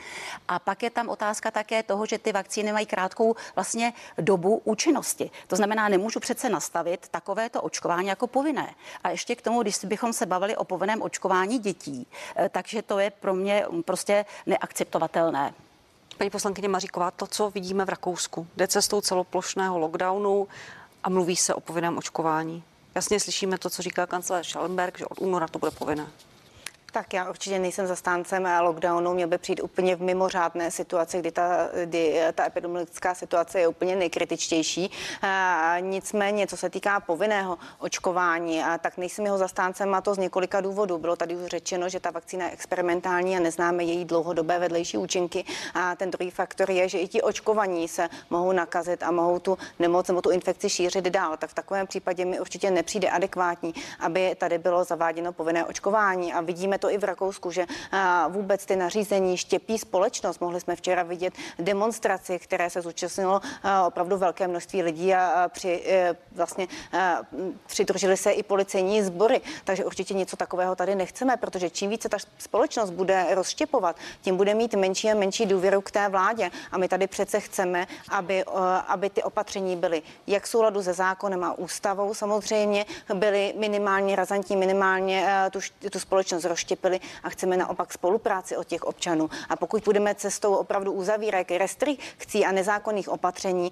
A 0.48 0.60
pak 0.60 0.84
je 0.84 0.90
tam 0.90 1.10
otázka 1.10 1.52
také 1.52 1.84
toho, 1.84 2.06
že 2.06 2.18
ty 2.18 2.32
vakcíny 2.32 2.72
mají 2.72 2.86
krátkou 2.86 3.36
vlastně 3.56 3.94
dobu 4.22 4.62
účinnosti. 4.64 5.32
To 5.48 5.56
znamená, 5.56 5.90
nemůžu 5.90 6.20
přece 6.20 6.50
nastavit 6.50 7.08
takovéto 7.12 7.62
očkování 7.62 8.08
jako 8.08 8.28
povinné. 8.28 8.49
A 9.04 9.10
ještě 9.10 9.36
k 9.36 9.42
tomu, 9.42 9.62
když 9.62 9.86
bychom 9.86 10.14
se 10.14 10.26
bavili 10.26 10.56
o 10.56 10.64
povinném 10.64 11.02
očkování 11.02 11.60
dětí, 11.60 12.08
eh, 12.36 12.50
takže 12.50 12.82
to 12.82 13.00
je 13.00 13.10
pro 13.10 13.34
mě 13.34 13.66
prostě 13.86 14.26
neakceptovatelné. 14.46 15.54
Paní 16.18 16.30
poslankyně 16.30 16.70
Maříková, 16.70 17.12
to, 17.12 17.28
co 17.28 17.50
vidíme 17.50 17.86
v 17.86 17.90
Rakousku, 17.90 18.48
jde 18.58 18.68
cestou 18.68 19.02
celoplošného 19.02 19.80
lockdownu 19.80 20.48
a 21.04 21.10
mluví 21.10 21.36
se 21.36 21.54
o 21.54 21.60
povinném 21.60 21.98
očkování. 21.98 22.64
Jasně 22.96 23.20
slyšíme 23.20 23.58
to, 23.58 23.70
co 23.70 23.82
říká 23.82 24.08
kancelář 24.08 24.48
Schallenberg, 24.48 24.98
že 24.98 25.06
od 25.06 25.22
února 25.22 25.48
to 25.48 25.60
bude 25.60 25.72
povinné. 25.72 26.08
Tak 26.92 27.14
já 27.14 27.30
určitě 27.30 27.60
nejsem 27.60 27.88
zastáncem 27.88 28.48
lockdownu, 28.62 29.14
měl 29.14 29.28
by 29.28 29.38
přijít 29.38 29.62
úplně 29.64 29.96
v 29.96 30.02
mimořádné 30.02 30.72
situaci, 30.72 31.20
kdy 31.20 31.32
ta, 31.32 31.70
kdy 31.86 32.22
ta 32.34 32.46
epidemiologická 32.46 33.16
situace 33.16 33.60
je 33.60 33.68
úplně 33.68 33.96
nejkritičtější. 33.96 34.92
A 35.22 35.76
nicméně, 35.80 36.48
co 36.48 36.58
se 36.58 36.70
týká 36.70 37.00
povinného 37.00 37.58
očkování, 37.80 38.64
a 38.64 38.78
tak 38.78 38.98
nejsem 38.98 39.26
jeho 39.26 39.38
zastáncem 39.38 39.94
a 39.96 40.02
to 40.02 40.16
z 40.16 40.18
několika 40.18 40.62
důvodů. 40.62 40.98
Bylo 40.98 41.16
tady 41.16 41.36
už 41.36 41.46
řečeno, 41.46 41.90
že 41.90 42.00
ta 42.00 42.12
vakcína 42.12 42.46
je 42.46 42.52
experimentální 42.52 43.38
a 43.38 43.40
neznáme 43.40 43.84
její 43.84 44.06
dlouhodobé 44.06 44.60
vedlejší 44.60 44.98
účinky. 44.98 45.46
A 45.74 45.96
ten 45.96 46.12
druhý 46.12 46.32
faktor 46.32 46.72
je, 46.72 46.90
že 46.90 46.98
i 46.98 47.08
ti 47.08 47.22
očkovaní 47.22 47.88
se 47.88 48.10
mohou 48.30 48.52
nakazit 48.52 49.04
a 49.04 49.12
mohou 49.12 49.40
tu 49.40 49.58
nemoc 49.80 50.08
nebo 50.08 50.22
tu 50.22 50.30
infekci 50.30 50.70
šířit 50.70 51.06
dál. 51.06 51.38
Tak 51.38 51.50
v 51.50 51.54
takovém 51.54 51.88
případě 51.88 52.26
mi 52.26 52.40
určitě 52.40 52.72
nepřijde 52.72 53.10
adekvátní, 53.10 53.74
aby 54.00 54.36
tady 54.36 54.58
bylo 54.58 54.84
zaváděno 54.84 55.34
povinné 55.34 55.66
očkování. 55.66 56.34
A 56.34 56.42
vidíme 56.42 56.79
to 56.80 56.92
i 56.92 56.98
v 56.98 57.04
Rakousku, 57.04 57.52
že 57.52 57.66
vůbec 58.28 58.66
ty 58.66 58.76
nařízení 58.76 59.38
štěpí 59.38 59.78
společnost. 59.78 60.42
Mohli 60.42 60.62
jsme 60.62 60.76
včera 60.76 61.04
vidět 61.04 61.34
demonstraci, 61.60 62.40
které 62.40 62.70
se 62.70 62.82
zúčastnilo 62.82 63.42
opravdu 63.88 64.18
velké 64.18 64.48
množství 64.48 64.84
lidí 64.84 65.14
a 65.14 65.50
při, 65.54 65.84
e, 65.88 66.16
vlastně 66.32 66.68
přidružili 67.66 68.18
se 68.18 68.32
i 68.32 68.44
policejní 68.44 69.04
sbory. 69.04 69.42
Takže 69.64 69.86
určitě 69.86 70.14
něco 70.14 70.38
takového 70.38 70.76
tady 70.76 70.96
nechceme, 70.96 71.38
protože 71.38 71.70
čím 71.70 71.90
více 71.90 72.10
ta 72.10 72.18
společnost 72.38 72.90
bude 72.90 73.36
rozštěpovat, 73.36 73.96
tím 74.22 74.38
bude 74.38 74.54
mít 74.54 74.74
menší 74.74 75.12
a 75.12 75.16
menší 75.16 75.46
důvěru 75.46 75.82
k 75.82 75.92
té 75.92 76.10
vládě. 76.10 76.52
A 76.72 76.78
my 76.78 76.88
tady 76.88 77.08
přece 77.08 77.40
chceme, 77.40 77.88
aby, 78.10 78.44
aby 78.88 79.10
ty 79.10 79.24
opatření 79.24 79.76
byly 79.76 80.02
jak 80.28 80.44
v 80.44 80.50
souladu 80.50 80.84
se 80.84 80.94
zákonem 80.94 81.44
a 81.44 81.58
ústavou 81.58 82.14
samozřejmě, 82.14 82.86
byly 83.14 83.54
minimálně 83.58 84.16
razantní, 84.16 84.56
minimálně 84.56 85.26
e, 85.28 85.50
tu, 85.50 85.60
tu 85.92 86.00
společnost 86.00 86.46
rozštěpovat 86.46 86.69
rozštěpili 86.70 87.00
a 87.24 87.30
chceme 87.30 87.58
naopak 87.58 87.94
spolupráci 87.94 88.58
od 88.58 88.68
těch 88.68 88.84
občanů. 88.84 89.30
A 89.50 89.56
pokud 89.56 89.84
budeme 89.84 90.16
cestou 90.16 90.56
opravdu 90.56 90.92
uzavírek, 90.92 91.52
restrikcí 91.52 92.46
a 92.46 92.52
nezákonných 92.52 93.10
opatření, 93.10 93.72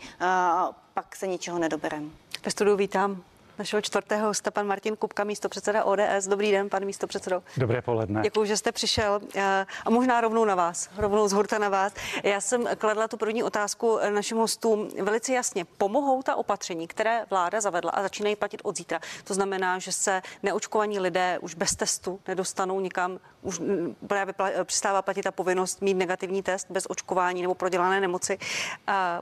pak 0.94 1.16
se 1.16 1.28
ničeho 1.28 1.60
nedobereme. 1.60 2.08
Ve 2.46 2.52
studiu 2.52 2.76
vítám 2.78 3.24
našeho 3.60 3.82
čtvrtého 3.82 4.28
hosta, 4.28 4.52
pan 4.52 4.68
Martin 4.68 4.96
Kupka, 4.96 5.24
místo 5.24 5.50
předseda 5.50 5.84
ODS. 5.84 6.28
Dobrý 6.28 6.52
den, 6.52 6.70
pan 6.70 6.86
místo 6.86 7.08
předsedo. 7.08 7.44
Dobré 7.58 7.82
poledne. 7.82 8.22
Děkuji, 8.22 8.46
že 8.46 8.58
jste 8.58 8.72
přišel 8.72 9.20
eh, 9.36 9.66
a 9.86 9.90
možná 9.90 10.22
rovnou 10.22 10.46
na 10.46 10.56
vás, 10.56 10.90
rovnou 10.98 11.28
z 11.28 11.32
hurta 11.32 11.58
na 11.58 11.70
vás. 11.70 11.94
Já 12.24 12.42
jsem 12.42 12.66
kladla 12.78 13.08
tu 13.08 13.18
první 13.18 13.44
otázku 13.44 13.98
eh, 14.00 14.12
našim 14.12 14.38
hostům 14.38 14.90
velice 15.02 15.34
jasně. 15.34 15.66
Pomohou 15.66 16.24
ta 16.24 16.36
opatření, 16.36 16.88
které 16.88 17.26
vláda 17.30 17.62
zavedla 17.62 17.92
a 17.92 18.02
začínají 18.02 18.36
platit 18.36 18.62
od 18.64 18.78
zítra? 18.78 19.00
To 19.24 19.34
znamená, 19.34 19.80
že 19.80 19.92
se 19.92 20.22
neočkovaní 20.44 21.00
lidé 21.00 21.40
už 21.42 21.56
bez 21.56 21.76
testu 21.76 22.20
nedostanou 22.28 22.80
nikam, 22.80 23.20
už 23.42 23.62
právě 24.08 24.34
přistává 24.64 25.02
platit 25.02 25.24
ta 25.24 25.32
povinnost 25.32 25.82
mít 25.82 25.94
negativní 25.94 26.44
test 26.44 26.68
bez 26.70 26.86
očkování 26.90 27.42
nebo 27.42 27.56
prodělané 27.56 28.02
nemoci. 28.02 28.38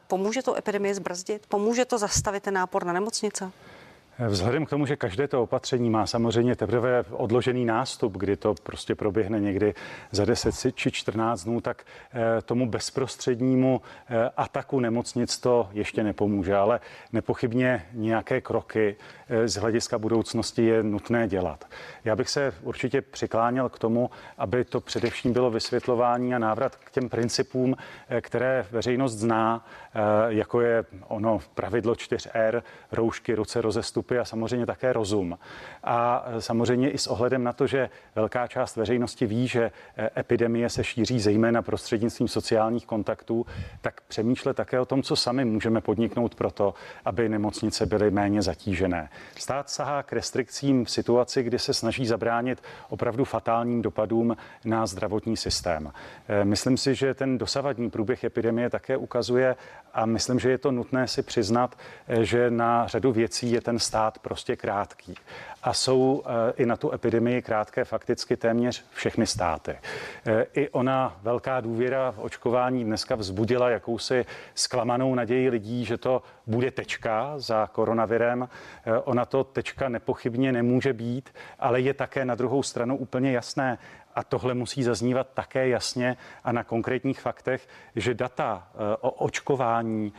Pomůže 0.07 0.41
to 0.41 0.55
epidemii 0.55 0.93
zbrzdit? 0.93 1.45
Pomůže 1.47 1.85
to 1.85 1.97
zastavit 1.97 2.43
ten 2.43 2.53
nápor 2.53 2.85
na 2.85 2.93
nemocnice? 2.93 3.51
Vzhledem 4.19 4.65
k 4.65 4.69
tomu, 4.69 4.85
že 4.85 4.95
každé 4.95 5.27
to 5.27 5.43
opatření 5.43 5.89
má 5.89 6.05
samozřejmě 6.05 6.55
teprve 6.55 7.05
odložený 7.11 7.65
nástup, 7.65 8.17
kdy 8.17 8.37
to 8.37 8.53
prostě 8.63 8.95
proběhne 8.95 9.39
někdy 9.39 9.73
za 10.11 10.25
10 10.25 10.75
či 10.75 10.91
14 10.91 11.43
dnů, 11.43 11.61
tak 11.61 11.83
eh, 12.13 12.41
tomu 12.41 12.69
bezprostřednímu 12.69 13.81
eh, 14.09 14.29
ataku 14.37 14.79
nemocnic 14.79 15.37
to 15.37 15.69
ještě 15.71 16.03
nepomůže, 16.03 16.55
ale 16.55 16.79
nepochybně 17.13 17.85
nějaké 17.93 18.41
kroky 18.41 18.95
eh, 19.29 19.47
z 19.47 19.55
hlediska 19.55 19.99
budoucnosti 19.99 20.65
je 20.65 20.83
nutné 20.83 21.27
dělat. 21.27 21.65
Já 22.05 22.15
bych 22.15 22.29
se 22.29 22.53
určitě 22.61 23.01
přikláněl 23.01 23.69
k 23.69 23.79
tomu, 23.79 24.09
aby 24.37 24.63
to 24.63 24.81
především 24.81 25.33
bylo 25.33 25.51
vysvětlování 25.51 26.35
a 26.35 26.39
návrat 26.39 26.75
k 26.75 26.91
těm 26.91 27.09
principům, 27.09 27.75
které 28.21 28.65
veřejnost 28.71 29.13
zná, 29.13 29.65
jako 30.27 30.61
je 30.61 30.85
ono 31.07 31.39
pravidlo 31.55 31.93
4R, 31.93 32.63
roušky, 32.91 33.35
ruce, 33.35 33.61
rozestup 33.61 34.04
postupy 34.05 34.19
a 34.19 34.25
samozřejmě 34.25 34.65
také 34.65 34.93
rozum. 34.93 35.37
A 35.83 36.25
samozřejmě 36.39 36.91
i 36.91 36.97
s 36.97 37.07
ohledem 37.07 37.43
na 37.43 37.53
to, 37.53 37.67
že 37.67 37.89
velká 38.15 38.47
část 38.47 38.75
veřejnosti 38.75 39.25
ví, 39.25 39.47
že 39.47 39.71
e, 39.97 40.19
epidemie 40.19 40.69
se 40.69 40.83
šíří 40.83 41.19
zejména 41.19 41.61
prostřednictvím 41.61 42.27
sociálních 42.27 42.85
kontaktů, 42.85 43.45
tak 43.81 44.01
přemýšlet 44.07 44.53
také 44.53 44.79
o 44.79 44.85
tom, 44.85 45.03
co 45.03 45.15
sami 45.15 45.45
můžeme 45.45 45.81
podniknout 45.81 46.35
pro 46.35 46.51
to, 46.51 46.73
aby 47.05 47.29
nemocnice 47.29 47.85
byly 47.85 48.11
méně 48.11 48.41
zatížené. 48.41 49.09
Stát 49.37 49.69
sahá 49.69 50.03
k 50.03 50.13
restrikcím 50.13 50.85
v 50.85 50.91
situaci, 50.91 51.43
kdy 51.43 51.59
se 51.59 51.73
snaží 51.73 52.05
zabránit 52.05 52.61
opravdu 52.89 53.25
fatálním 53.25 53.81
dopadům 53.81 54.37
na 54.65 54.85
zdravotní 54.85 55.37
systém. 55.37 55.91
E, 56.27 56.45
myslím 56.45 56.77
si, 56.77 56.95
že 56.95 57.13
ten 57.13 57.37
dosavadní 57.37 57.89
průběh 57.89 58.23
epidemie 58.23 58.69
také 58.69 58.97
ukazuje, 58.97 59.55
a 59.95 60.05
myslím, 60.05 60.39
že 60.39 60.49
je 60.49 60.57
to 60.57 60.71
nutné 60.71 61.07
si 61.07 61.23
přiznat, 61.23 61.77
e, 62.07 62.25
že 62.25 62.51
na 62.51 62.87
řadu 62.87 63.11
věcí 63.11 63.51
je 63.51 63.61
ten 63.61 63.79
stát 63.79 63.94
prostě 64.19 64.55
krátký. 64.55 65.15
A 65.63 65.73
jsou 65.73 66.23
eh, 66.25 66.53
i 66.57 66.65
na 66.65 66.77
tu 66.77 66.93
epidemii 66.93 67.41
krátké 67.41 67.85
fakticky 67.85 68.37
téměř 68.37 68.85
všechny 68.93 69.27
státy. 69.27 69.77
Eh, 70.25 70.45
I 70.53 70.69
ona 70.69 71.17
velká 71.21 71.61
důvěra 71.61 72.11
v 72.11 72.19
očkování 72.19 72.83
dneska 72.83 73.15
vzbudila 73.15 73.69
jakousi 73.69 74.25
zklamanou 74.55 75.15
naději 75.15 75.49
lidí, 75.49 75.85
že 75.85 75.97
to 75.97 76.23
bude 76.47 76.71
tečka 76.71 77.33
za 77.37 77.67
koronavirem. 77.67 78.49
Eh, 78.85 78.99
ona 78.99 79.25
to 79.25 79.43
tečka 79.43 79.89
nepochybně 79.89 80.51
nemůže 80.51 80.93
být, 80.93 81.29
ale 81.59 81.81
je 81.81 81.93
také 81.93 82.25
na 82.25 82.35
druhou 82.35 82.63
stranu 82.63 82.97
úplně 82.97 83.31
jasné, 83.31 83.77
a 84.15 84.23
tohle 84.23 84.53
musí 84.53 84.83
zaznívat 84.83 85.27
také 85.33 85.67
jasně 85.67 86.17
a 86.43 86.51
na 86.51 86.63
konkrétních 86.63 87.19
faktech, 87.19 87.67
že 87.95 88.13
data 88.13 88.67
o 89.01 89.11
očkování 89.11 90.13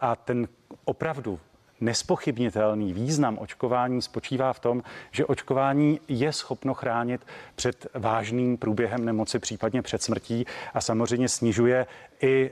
a 0.00 0.16
ten 0.16 0.48
opravdu 0.84 1.40
nespochybnitelný 1.80 2.92
význam 2.92 3.38
očkování 3.38 4.02
spočívá 4.02 4.52
v 4.52 4.60
tom, 4.60 4.82
že 5.10 5.26
očkování 5.26 6.00
je 6.08 6.32
schopno 6.32 6.74
chránit 6.74 7.20
před 7.54 7.86
vážným 7.94 8.56
průběhem 8.56 9.04
nemoci, 9.04 9.38
případně 9.38 9.82
před 9.82 10.02
smrtí 10.02 10.46
a 10.74 10.80
samozřejmě 10.80 11.28
snižuje 11.28 11.86
i 12.20 12.50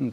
eh, 0.00 0.12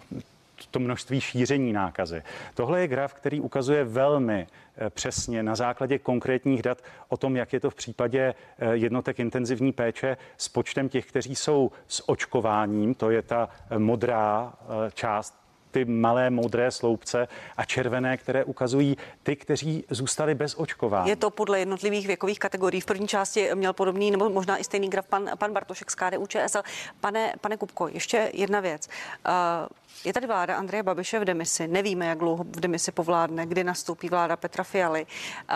to 0.72 0.80
množství 0.80 1.22
šíření 1.22 1.74
nákazy. 1.74 2.24
Tohle 2.54 2.82
je 2.82 2.88
graf, 2.88 3.14
který 3.14 3.40
ukazuje 3.40 3.84
velmi 3.84 4.48
eh, 4.78 4.90
přesně 4.90 5.44
na 5.44 5.56
základě 5.56 6.00
konkrétních 6.00 6.62
dat 6.62 6.82
o 7.10 7.18
tom, 7.18 7.36
jak 7.36 7.54
je 7.54 7.60
to 7.60 7.70
v 7.70 7.76
případě 7.76 8.34
eh, 8.60 8.76
jednotek 8.76 9.20
intenzivní 9.20 9.72
péče 9.72 10.18
s 10.38 10.50
počtem 10.50 10.90
těch, 10.90 11.06
kteří 11.06 11.36
jsou 11.36 11.72
s 11.88 12.10
očkováním, 12.10 12.94
to 12.94 13.10
je 13.10 13.22
ta 13.22 13.50
modrá 13.78 14.54
část 14.94 15.43
ty 15.74 15.86
malé 15.86 16.30
modré 16.30 16.72
sloupce 16.72 17.28
a 17.58 17.66
červené, 17.66 18.18
které 18.18 18.44
ukazují 18.44 18.98
ty, 19.24 19.36
kteří 19.36 19.84
zůstali 19.90 20.36
bez 20.36 20.56
očkování. 20.56 21.10
Je 21.10 21.16
to 21.16 21.30
podle 21.30 21.60
jednotlivých 21.60 22.08
věkových 22.08 22.40
kategorií. 22.40 22.82
V 22.82 22.86
první 22.86 23.08
části 23.08 23.50
měl 23.56 23.74
podobný 23.74 24.12
nebo 24.12 24.30
možná 24.30 24.58
i 24.58 24.64
stejný 24.64 24.90
graf 24.90 25.08
pan, 25.08 25.30
pan 25.38 25.54
Bartošek 25.54 25.92
z 25.92 25.96
KDU 25.96 26.28
ČSL. 26.28 26.62
Pane, 27.02 27.34
pane 27.42 27.58
Kupko, 27.58 27.88
ještě 27.88 28.30
jedna 28.34 28.60
věc. 28.60 28.90
Uh, 29.26 29.68
je 30.06 30.14
tady 30.14 30.28
vláda 30.28 30.56
Andreje 30.56 30.84
Babiše 30.84 31.20
v 31.20 31.26
demisi. 31.26 31.68
Nevíme, 31.68 32.06
jak 32.06 32.18
dlouho 32.18 32.44
v 32.44 32.60
demisi 32.60 32.92
povládne, 32.92 33.46
kdy 33.46 33.64
nastoupí 33.64 34.10
vláda 34.10 34.36
Petra 34.36 34.64
Fialy. 34.64 35.06
Uh, 35.06 35.56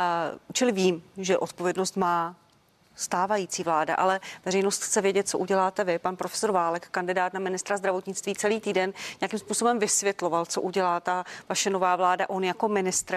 čili 0.54 0.72
vím, 0.72 1.04
že 1.18 1.38
odpovědnost 1.38 1.98
má 1.98 2.36
stávající 2.98 3.64
vláda, 3.64 3.96
ale 3.96 4.20
veřejnost 4.46 4.84
chce 4.84 5.02
vědět, 5.02 5.30
co 5.30 5.38
uděláte 5.38 5.84
vy. 5.84 6.00
Pan 6.00 6.16
profesor 6.16 6.52
Válek, 6.52 6.88
kandidát 6.92 7.34
na 7.34 7.40
ministra 7.40 7.78
zdravotnictví, 7.78 8.36
celý 8.36 8.60
týden 8.60 8.94
nějakým 9.22 9.40
způsobem 9.40 9.80
vysvětloval, 9.80 10.46
co 10.46 10.62
udělá 10.62 11.00
ta 11.00 11.24
vaše 11.50 11.70
nová 11.70 11.96
vláda, 11.96 12.30
on 12.30 12.44
jako 12.44 12.68
ministr. 12.68 13.16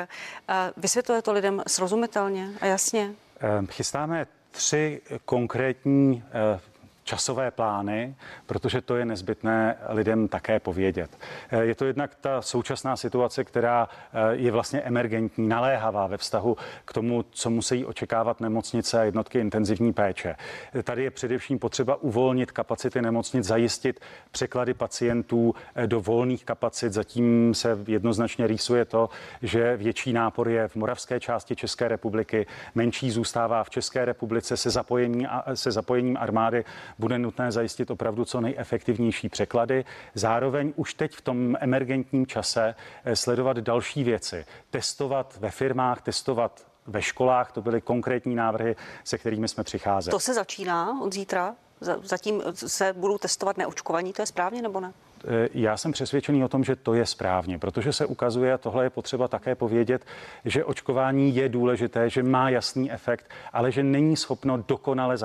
Eh, 0.48 0.54
vysvětluje 0.76 1.22
to 1.22 1.32
lidem 1.32 1.62
srozumitelně 1.66 2.48
a 2.60 2.66
jasně? 2.66 3.12
Ehm, 3.40 3.66
chystáme 3.66 4.26
tři 4.50 5.00
konkrétní 5.24 6.24
eh, 6.26 6.60
časové 7.10 7.50
plány, 7.50 8.14
protože 8.46 8.80
to 8.80 8.96
je 8.96 9.04
nezbytné 9.04 9.76
lidem 9.88 10.28
také 10.28 10.60
povědět. 10.60 11.10
Eh, 11.50 11.64
je 11.64 11.74
to 11.74 11.84
jednak 11.84 12.14
ta 12.14 12.42
současná 12.42 12.96
situace, 12.96 13.44
která 13.44 13.88
eh, 13.88 14.36
je 14.36 14.50
vlastně 14.50 14.80
emergentní, 14.80 15.48
naléhavá 15.48 16.06
ve 16.06 16.16
vztahu 16.16 16.56
k 16.84 16.92
tomu, 16.92 17.24
co 17.30 17.50
musí 17.50 17.84
očekávat 17.84 18.40
nemocnice 18.40 19.00
a 19.00 19.02
jednotky 19.02 19.38
intenzivní 19.38 19.92
péče. 19.92 20.36
Eh, 20.74 20.82
tady 20.82 21.04
je 21.04 21.10
především 21.10 21.58
potřeba 21.58 21.96
uvolnit 21.96 22.52
kapacity 22.52 23.02
nemocnic, 23.02 23.44
zajistit 23.44 24.00
překlady 24.30 24.74
pacientů 24.74 25.54
do 25.86 26.00
volných 26.00 26.44
kapacit. 26.44 26.92
Zatím 26.92 27.54
se 27.54 27.78
jednoznačně 27.86 28.46
rýsuje 28.46 28.84
to, 28.84 29.08
že 29.42 29.76
větší 29.76 30.12
nápor 30.12 30.48
je 30.48 30.68
v 30.68 30.76
moravské 30.76 31.20
části 31.20 31.56
České 31.56 31.88
republiky, 31.88 32.46
menší 32.74 33.10
zůstává 33.10 33.64
v 33.64 33.70
České 33.70 34.04
republice 34.04 34.56
se, 34.56 34.70
zapojení, 34.70 35.26
se 35.54 35.70
zapojením 35.70 36.16
armády 36.16 36.64
bude 37.00 37.18
nutné 37.18 37.52
zajistit 37.52 37.90
opravdu 37.90 38.24
co 38.24 38.40
nejefektivnější 38.40 39.28
překlady. 39.28 39.84
Zároveň 40.14 40.72
už 40.76 40.94
teď 40.94 41.12
v 41.14 41.20
tom 41.20 41.56
emergentním 41.60 42.26
čase 42.26 42.74
eh, 43.04 43.16
sledovat 43.16 43.56
další 43.56 44.04
věci. 44.04 44.46
Testovat 44.70 45.36
ve 45.40 45.50
firmách, 45.50 46.02
testovat 46.02 46.66
ve 46.86 47.02
školách, 47.02 47.52
to 47.52 47.62
byly 47.62 47.80
konkrétní 47.80 48.34
návrhy, 48.34 48.76
se 49.04 49.18
kterými 49.18 49.48
jsme 49.48 49.64
přicházeli. 49.64 50.10
To 50.10 50.20
se 50.20 50.34
začíná 50.34 51.00
od 51.02 51.14
zítra? 51.14 51.54
Zatím 52.02 52.42
se 52.54 52.92
budou 52.92 53.18
testovat 53.18 53.56
neočkovaní, 53.56 54.12
to 54.12 54.22
je 54.22 54.26
správně 54.26 54.62
nebo 54.62 54.80
ne? 54.80 54.92
Eh, 55.24 55.48
já 55.54 55.76
jsem 55.76 55.92
přesvědčený 55.92 56.44
o 56.44 56.48
tom, 56.48 56.64
že 56.64 56.76
to 56.76 56.94
je 56.94 57.06
správně, 57.06 57.58
protože 57.58 57.92
se 57.92 58.06
ukazuje, 58.06 58.52
a 58.52 58.58
tohle 58.58 58.84
je 58.84 58.90
potřeba 58.90 59.28
také 59.28 59.54
povědět, 59.54 60.04
že 60.44 60.64
očkování 60.64 61.36
je 61.36 61.48
důležité, 61.48 62.10
že 62.10 62.22
má 62.22 62.50
jasný 62.50 62.92
efekt, 62.92 63.30
ale 63.52 63.72
že 63.72 63.82
není 63.82 64.16
schopno 64.16 64.64
dokonale 64.68 65.16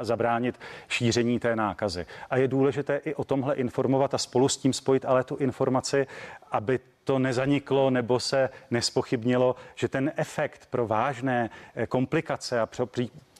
zabránit 0.00 0.60
šíření 0.88 1.38
té 1.38 1.56
nákazy. 1.56 2.06
A 2.30 2.36
je 2.36 2.48
důležité 2.48 2.96
i 2.96 3.14
o 3.14 3.24
tomhle 3.24 3.54
informovat 3.54 4.14
a 4.14 4.18
spolu 4.18 4.48
s 4.48 4.56
tím 4.56 4.72
spojit 4.72 5.04
ale 5.04 5.24
tu 5.24 5.36
informaci, 5.36 6.06
aby 6.52 6.80
to 7.04 7.18
nezaniklo 7.18 7.90
nebo 7.90 8.20
se 8.20 8.50
nespochybnilo, 8.70 9.56
že 9.74 9.88
ten 9.88 10.12
efekt 10.16 10.66
pro 10.70 10.86
vážné 10.86 11.50
eh, 11.74 11.86
komplikace 11.86 12.60
a 12.60 12.66
pro, 12.66 12.86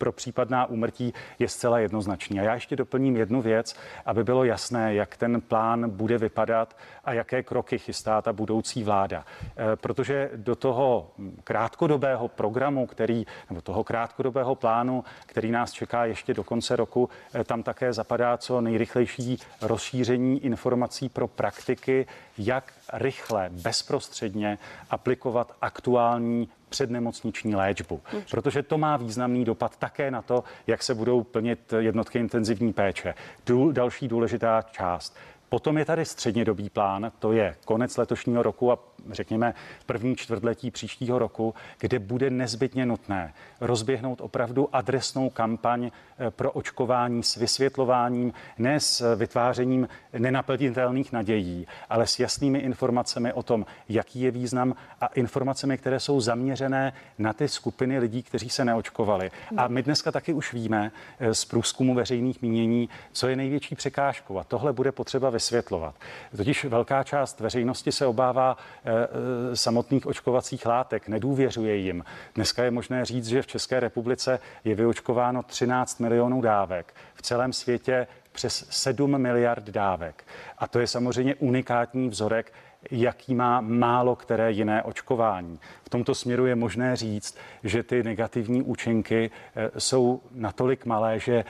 pro 0.05 0.13
případná 0.13 0.67
úmrtí 0.67 1.13
je 1.39 1.49
zcela 1.49 1.79
jednoznačný. 1.79 2.41
A 2.41 2.43
já 2.43 2.55
ještě 2.55 2.77
doplním 2.77 3.17
jednu 3.17 3.43
věc, 3.43 3.77
aby 4.07 4.25
bylo 4.25 4.45
jasné, 4.45 4.95
jak 4.95 5.17
ten 5.17 5.41
plán 5.41 5.91
bude 5.91 6.19
vypadat 6.19 6.77
a 7.05 7.13
jaké 7.13 7.43
kroky 7.43 7.79
chystá 7.79 8.23
ta 8.23 8.33
budoucí 8.33 8.85
vláda. 8.85 9.25
Eh, 9.25 9.77
protože 9.77 10.31
do 10.37 10.57
toho 10.57 11.11
krátkodobého 11.45 12.29
programu, 12.29 12.87
který, 12.87 13.27
nebo 13.51 13.61
toho 13.61 13.85
krátkodobého 13.85 14.55
plánu, 14.55 15.05
který 15.27 15.51
nás 15.51 15.73
čeká 15.73 16.05
ještě 16.05 16.35
do 16.35 16.45
konce 16.45 16.77
roku, 16.77 17.09
eh, 17.35 17.45
tam 17.45 17.63
také 17.63 17.93
zapadá 17.93 18.37
co 18.37 18.61
nejrychlejší 18.61 19.39
rozšíření 19.63 20.45
informací 20.45 21.09
pro 21.09 21.29
praktiky, 21.29 22.07
jak 22.39 22.73
rychle, 22.93 23.51
bezprostředně 23.53 24.59
aplikovat 24.91 25.57
aktuální 25.61 26.49
přednemocniční 26.75 27.55
léčbu, 27.55 28.01
protože 28.31 28.63
to 28.63 28.79
má 28.79 28.97
významný 28.97 29.45
dopad 29.45 29.77
také 29.77 30.11
na 30.11 30.23
to, 30.23 30.45
jak 30.67 30.83
se 30.83 30.95
budou 30.95 31.23
plnit 31.23 31.73
jednotky 31.79 32.19
intenzivní 32.19 32.73
péče. 32.73 33.15
Důl, 33.47 33.73
další 33.73 34.09
důležitá 34.09 34.63
část. 34.63 35.17
Potom 35.49 35.79
je 35.79 35.85
tady 35.85 36.05
střednědobý 36.05 36.71
plán, 36.71 37.13
to 37.19 37.33
je 37.33 37.57
konec 37.65 37.97
letošního 37.97 38.43
roku 38.43 38.73
a 38.73 38.79
řekněme 39.11 39.55
první 39.87 40.17
čtvrtletí 40.17 40.71
příštího 40.71 41.19
roku, 41.19 41.55
kde 41.79 41.99
bude 41.99 42.31
nezbytně 42.31 42.87
nutné 42.87 43.35
rozběhnout 43.61 44.21
opravdu 44.21 44.69
adresnou 44.73 45.31
kampaň 45.31 45.91
eh, 46.19 46.31
pro 46.31 46.53
očkování 46.53 47.23
s 47.23 47.37
vysvětlováním, 47.37 48.33
ne 48.59 48.81
s 48.81 49.17
vytvářením 49.17 49.89
nenaplnitelných 50.19 51.13
nadějí, 51.13 51.67
ale 51.91 52.07
s 52.07 52.19
jasnými 52.19 52.59
informacemi 52.59 53.33
o 53.33 53.43
tom, 53.43 53.67
jaký 53.89 54.21
je 54.21 54.31
význam 54.31 54.75
a 55.01 55.07
informacemi, 55.07 55.79
které 55.79 56.01
jsou 56.01 56.21
zaměřené 56.21 56.93
na 57.19 57.33
ty 57.33 57.49
skupiny 57.49 57.99
lidí, 57.99 58.23
kteří 58.23 58.51
se 58.51 58.65
neočkovali. 58.65 59.31
A 59.57 59.69
my 59.69 59.83
dneska 59.83 60.13
taky 60.13 60.33
už 60.33 60.53
víme 60.53 60.93
eh, 61.19 61.35
z 61.35 61.45
průzkumu 61.45 61.95
veřejných 61.95 62.43
mínění, 62.43 62.89
co 63.13 63.29
je 63.29 63.37
největší 63.37 63.75
překážkou 63.75 64.39
a 64.39 64.45
tohle 64.45 64.73
bude 64.73 64.93
potřeba 64.93 65.31
vysvětlovat. 65.35 65.95
Totiž 66.37 66.65
velká 66.65 67.03
část 67.03 67.41
veřejnosti 67.41 67.93
se 67.93 68.07
obává 68.07 68.57
eh, 68.85 68.95
Eh, 68.95 69.57
samotných 69.57 70.07
očkovacích 70.07 70.67
látek, 70.67 71.09
nedůvěřuje 71.09 71.77
jim. 71.77 72.05
Dneska 72.35 72.65
je 72.65 72.71
možné 72.71 73.05
říct, 73.05 73.27
že 73.27 73.43
v 73.43 73.47
České 73.47 73.81
republice 73.81 74.39
je 74.65 74.75
vyočkováno 74.75 75.43
13 75.43 76.01
milionů 76.01 76.41
dávek. 76.41 76.95
V 77.15 77.23
celém 77.23 77.53
světě 77.53 78.07
přes 78.33 78.67
7 78.71 79.19
miliard 79.19 79.65
dávek. 79.65 80.25
A 80.59 80.69
to 80.69 80.81
je 80.81 80.87
samozřejmě 80.87 81.35
unikátní 81.35 82.09
vzorek, 82.09 82.53
jaký 82.91 83.35
má 83.35 83.61
málo 83.61 84.17
které 84.17 84.53
jiné 84.53 84.83
očkování. 84.83 85.61
V 85.85 85.89
tomto 85.89 86.15
směru 86.15 86.47
je 86.47 86.55
možné 86.55 86.97
říct, 86.97 87.37
že 87.65 87.83
ty 87.83 88.03
negativní 88.03 88.63
účinky 88.63 89.31
eh, 89.57 89.71
jsou 89.81 90.21
natolik 90.35 90.87
malé, 90.87 91.19
že 91.19 91.45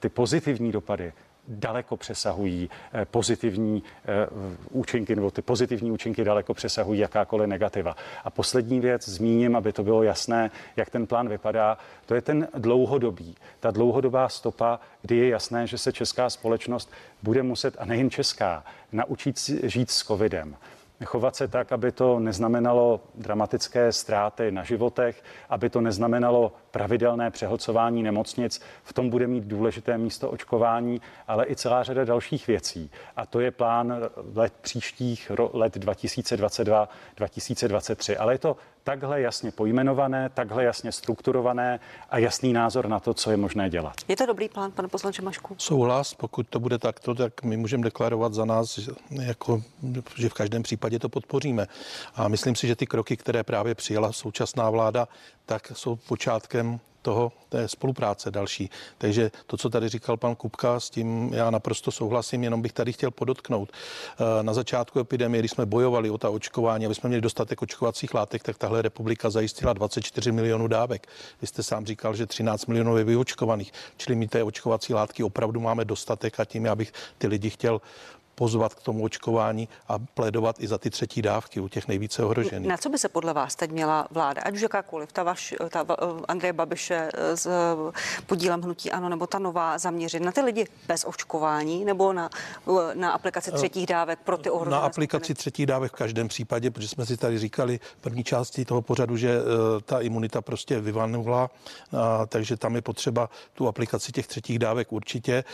ty 0.00 0.08
pozitivní 0.08 0.72
dopady 0.72 1.12
daleko 1.50 1.96
přesahují 1.96 2.70
eh, 2.92 3.04
pozitivní 3.04 3.82
eh, 4.04 4.26
účinky, 4.70 5.16
nebo 5.16 5.30
ty 5.30 5.42
pozitivní 5.42 5.90
účinky 5.90 6.24
daleko 6.24 6.54
přesahují 6.54 7.00
jakákoliv 7.00 7.48
negativa. 7.48 7.96
A 8.24 8.30
poslední 8.30 8.80
věc 8.80 9.08
zmíním, 9.08 9.56
aby 9.56 9.72
to 9.72 9.82
bylo 9.82 10.02
jasné, 10.02 10.50
jak 10.76 10.90
ten 10.90 11.06
plán 11.06 11.28
vypadá, 11.28 11.78
to 12.06 12.14
je 12.14 12.20
ten 12.20 12.48
dlouhodobý, 12.54 13.36
ta 13.60 13.70
dlouhodobá 13.70 14.28
stopa, 14.28 14.80
kdy 15.02 15.16
je 15.16 15.28
jasné, 15.28 15.66
že 15.66 15.78
se 15.78 15.92
česká 15.92 16.30
společnost 16.30 16.90
bude 17.22 17.42
muset, 17.42 17.76
a 17.78 17.84
nejen 17.84 18.10
česká, 18.10 18.64
naučit 18.92 19.38
žít 19.62 19.90
s 19.90 20.02
covidem 20.02 20.56
chovat 21.04 21.36
se 21.36 21.48
tak, 21.48 21.72
aby 21.72 21.92
to 21.92 22.18
neznamenalo 22.18 23.00
dramatické 23.14 23.92
ztráty 23.92 24.50
na 24.50 24.64
životech, 24.64 25.22
aby 25.48 25.70
to 25.70 25.80
neznamenalo 25.80 26.52
pravidelné 26.70 27.30
přehlcování 27.30 28.02
nemocnic. 28.02 28.62
V 28.82 28.92
tom 28.92 29.10
bude 29.10 29.26
mít 29.26 29.44
důležité 29.44 29.98
místo 29.98 30.30
očkování, 30.30 31.00
ale 31.28 31.46
i 31.48 31.56
celá 31.56 31.82
řada 31.82 32.04
dalších 32.04 32.46
věcí. 32.46 32.90
A 33.16 33.26
to 33.26 33.40
je 33.40 33.50
plán 33.50 33.94
let 34.34 34.52
příštích 34.60 35.32
let 35.52 35.76
2022-2023. 35.76 38.16
Ale 38.18 38.34
je 38.34 38.38
to 38.38 38.56
takhle 38.84 39.20
jasně 39.20 39.50
pojmenované, 39.50 40.28
takhle 40.34 40.64
jasně 40.64 40.92
strukturované 40.92 41.80
a 42.10 42.18
jasný 42.18 42.52
názor 42.52 42.88
na 42.88 43.00
to, 43.00 43.14
co 43.14 43.30
je 43.30 43.36
možné 43.36 43.70
dělat. 43.70 43.94
Je 44.08 44.16
to 44.16 44.26
dobrý 44.26 44.48
plán, 44.48 44.72
pane 44.72 44.88
poslanče 44.88 45.22
Mašku? 45.22 45.54
Souhlas, 45.58 46.14
pokud 46.14 46.48
to 46.48 46.60
bude 46.60 46.78
takto, 46.78 47.14
tak 47.14 47.42
my 47.42 47.56
můžeme 47.56 47.82
deklarovat 47.82 48.34
za 48.34 48.44
nás, 48.44 48.80
jako, 49.10 49.62
že 50.16 50.28
v 50.28 50.34
každém 50.34 50.62
případě 50.62 50.98
to 50.98 51.08
podpoříme. 51.08 51.66
A 52.14 52.28
myslím 52.28 52.56
si, 52.56 52.66
že 52.66 52.76
ty 52.76 52.86
kroky, 52.86 53.16
které 53.16 53.44
právě 53.44 53.74
přijala 53.74 54.12
současná 54.12 54.70
vláda, 54.70 55.08
tak 55.46 55.72
jsou 55.74 55.96
počátkem 55.96 56.80
toho, 57.02 57.32
té 57.48 57.68
spolupráce 57.68 58.30
další. 58.30 58.70
Takže 58.98 59.30
to, 59.46 59.56
co 59.56 59.70
tady 59.70 59.88
říkal 59.88 60.16
pan 60.16 60.34
Kupka, 60.36 60.80
s 60.80 60.90
tím 60.90 61.30
já 61.34 61.50
naprosto 61.50 61.90
souhlasím, 61.90 62.44
jenom 62.44 62.62
bych 62.62 62.72
tady 62.72 62.92
chtěl 62.92 63.10
podotknout. 63.10 63.72
Eh, 63.72 64.42
na 64.42 64.54
začátku 64.54 65.00
epidemie, 65.00 65.40
když 65.40 65.50
jsme 65.50 65.66
bojovali 65.66 66.10
o 66.10 66.18
ta 66.18 66.30
očkování, 66.30 66.86
aby 66.86 66.94
jsme 66.94 67.08
měli 67.08 67.20
dostatek 67.20 67.62
očkovacích 67.62 68.14
látek, 68.14 68.42
tak 68.42 68.58
tahle 68.58 68.82
republika 68.82 69.30
zajistila 69.30 69.72
24 69.72 70.32
milionů 70.32 70.68
dávek. 70.68 71.08
Vy 71.40 71.46
jste 71.46 71.62
sám 71.62 71.86
říkal, 71.86 72.16
že 72.16 72.26
13 72.26 72.66
milionů 72.66 72.96
je 72.96 73.04
vyočkovaných, 73.04 73.72
čili 73.96 74.16
my 74.16 74.28
té 74.28 74.42
očkovací 74.42 74.94
látky 74.94 75.22
opravdu 75.22 75.60
máme 75.60 75.84
dostatek 75.84 76.40
a 76.40 76.44
tím 76.44 76.64
já 76.64 76.74
bych 76.74 76.92
ty 77.18 77.26
lidi 77.26 77.50
chtěl 77.50 77.80
pozvat 78.40 78.74
k 78.74 78.82
tomu 78.82 79.04
očkování 79.04 79.68
a 79.88 79.98
plédovat 79.98 80.56
i 80.60 80.66
za 80.68 80.78
ty 80.78 80.90
třetí 80.90 81.22
dávky 81.22 81.60
u 81.60 81.68
těch 81.68 81.88
nejvíce 81.88 82.24
ohrožených. 82.24 82.68
Na 82.68 82.76
co 82.76 82.88
by 82.88 82.98
se 82.98 83.08
podle 83.08 83.32
vás 83.32 83.54
teď 83.56 83.70
měla 83.70 84.06
vláda, 84.10 84.42
ať 84.42 84.54
už 84.54 84.60
jakákoliv, 84.60 85.12
ta, 85.12 85.22
vaš, 85.22 85.54
ta 85.70 85.84
Andreje 86.28 86.52
Babiše 86.52 87.10
s 87.34 87.48
podílem 88.26 88.62
hnutí 88.62 88.90
ano, 88.90 89.08
nebo 89.08 89.26
ta 89.26 89.38
nová 89.38 89.78
zaměřit 89.78 90.20
na 90.20 90.32
ty 90.32 90.40
lidi 90.40 90.64
bez 90.88 91.04
očkování 91.04 91.84
nebo 91.84 92.12
na, 92.12 92.30
na 92.94 93.12
aplikaci 93.12 93.52
třetích 93.52 93.86
dávek 93.86 94.18
pro 94.24 94.36
ty 94.38 94.50
ohrožené 94.50 94.76
Na 94.80 94.86
aplikaci 94.86 95.24
skupiny? 95.24 95.34
třetích 95.34 95.66
dávek 95.66 95.92
v 95.92 95.94
každém 95.94 96.28
případě, 96.28 96.70
protože 96.70 96.88
jsme 96.88 97.06
si 97.06 97.16
tady 97.16 97.38
říkali 97.38 97.80
v 97.98 98.00
první 98.00 98.24
části 98.24 98.64
toho 98.64 98.82
pořadu, 98.82 99.16
že 99.16 99.38
ta 99.84 100.00
imunita 100.00 100.40
prostě 100.40 100.80
vyvanula, 100.80 101.50
takže 102.28 102.56
tam 102.56 102.74
je 102.74 102.82
potřeba 102.82 103.30
tu 103.54 103.68
aplikaci 103.68 104.12
těch 104.12 104.26
třetích 104.26 104.58
dávek 104.58 104.92
určitě 104.92 105.44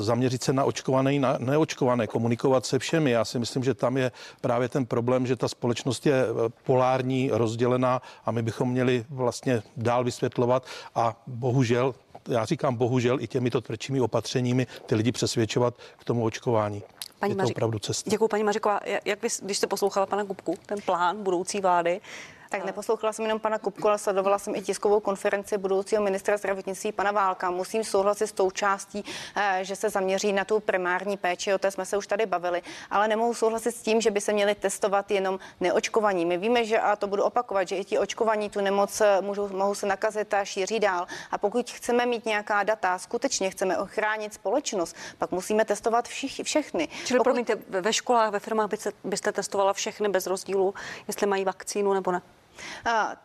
zaměřit 0.00 0.42
se 0.42 0.52
na 0.52 0.64
očkované 0.64 1.18
na 1.18 1.36
neočkované 1.38 2.06
komunikace 2.06 2.25
komunikovat 2.26 2.66
se 2.66 2.78
všemi. 2.78 3.10
Já 3.10 3.24
si 3.24 3.38
myslím, 3.38 3.64
že 3.64 3.74
tam 3.74 3.96
je 3.96 4.12
právě 4.40 4.68
ten 4.68 4.86
problém, 4.86 5.26
že 5.26 5.36
ta 5.36 5.48
společnost 5.48 6.06
je 6.06 6.14
eh, 6.14 6.48
polární, 6.64 7.30
rozdělená 7.32 8.02
a 8.24 8.30
my 8.30 8.42
bychom 8.42 8.70
měli 8.70 9.04
vlastně 9.10 9.62
dál 9.76 10.04
vysvětlovat 10.04 10.66
a 10.94 11.22
bohužel 11.26 11.94
já 12.28 12.44
říkám 12.44 12.74
bohužel 12.74 13.20
i 13.20 13.26
těmito 13.26 13.60
tvrdšími 13.60 14.00
opatřeními 14.00 14.66
ty 14.86 14.94
lidi 14.94 15.12
přesvědčovat 15.12 15.74
k 15.98 16.04
tomu 16.04 16.24
očkování. 16.24 16.82
Paní 17.18 17.30
je 17.30 17.36
to 17.36 17.42
Maři... 17.42 17.54
opravdu 17.54 17.78
cesta. 17.78 18.10
Děkuji, 18.10 18.28
paní 18.28 18.44
Mařiková. 18.44 18.80
Jak 19.04 19.22
vy, 19.22 19.28
když 19.42 19.56
jste 19.56 19.66
poslouchala 19.66 20.06
pana 20.06 20.24
Kupku, 20.24 20.54
ten 20.66 20.78
plán 20.86 21.22
budoucí 21.22 21.60
vlády, 21.60 22.00
tak 22.48 22.64
neposlouchala 22.64 23.12
jsem 23.12 23.24
jenom 23.24 23.40
pana 23.40 23.58
Kupku, 23.58 23.88
ale 23.88 23.98
sledovala 23.98 24.38
jsem 24.38 24.54
i 24.54 24.62
tiskovou 24.62 25.00
konferenci 25.00 25.58
budoucího 25.58 26.02
ministra 26.02 26.36
zdravotnictví 26.36 26.92
pana 26.92 27.10
Válka. 27.10 27.50
Musím 27.50 27.84
souhlasit 27.84 28.26
s 28.26 28.32
tou 28.32 28.50
částí, 28.50 29.04
eh, 29.36 29.58
že 29.62 29.76
se 29.76 29.90
zaměří 29.90 30.32
na 30.32 30.44
tu 30.44 30.60
primární 30.60 31.16
péči, 31.16 31.54
o 31.54 31.58
té 31.58 31.70
jsme 31.70 31.84
se 31.84 31.96
už 31.96 32.06
tady 32.06 32.26
bavili, 32.26 32.62
ale 32.90 33.08
nemohu 33.08 33.34
souhlasit 33.34 33.72
s 33.72 33.82
tím, 33.82 34.00
že 34.00 34.10
by 34.10 34.20
se 34.20 34.32
měli 34.32 34.54
testovat 34.54 35.10
jenom 35.10 35.38
neočkovaní. 35.60 36.24
My 36.24 36.38
víme, 36.38 36.64
že 36.64 36.80
a 36.80 36.96
to 36.96 37.06
budu 37.06 37.22
opakovat, 37.22 37.68
že 37.68 37.76
i 37.76 37.84
ti 37.84 37.98
očkovaní 37.98 38.50
tu 38.50 38.60
nemoc 38.60 39.00
eh, 39.00 39.20
můžou, 39.20 39.48
mohou 39.48 39.74
se 39.74 39.86
nakazit 39.86 40.34
a 40.34 40.44
šíří 40.44 40.80
dál. 40.80 41.06
A 41.30 41.38
pokud 41.38 41.70
chceme 41.70 42.06
mít 42.06 42.26
nějaká 42.26 42.62
data, 42.62 42.98
skutečně 42.98 43.50
chceme 43.50 43.78
ochránit 43.78 44.34
společnost, 44.34 44.96
pak 45.18 45.30
musíme 45.30 45.64
testovat 45.64 46.08
všich, 46.08 46.40
všechny. 46.44 46.88
Čili 47.04 47.18
pokud... 47.18 47.24
promiňte, 47.24 47.54
ve 47.68 47.92
školách, 47.92 48.30
ve 48.30 48.40
firmách 48.40 48.68
byste, 48.68 48.92
byste 49.04 49.32
testovala 49.32 49.72
všechny 49.72 50.08
bez 50.08 50.26
rozdílu, 50.26 50.74
jestli 51.08 51.26
mají 51.26 51.44
vakcínu 51.44 51.92
nebo 51.92 52.12
ne? 52.12 52.22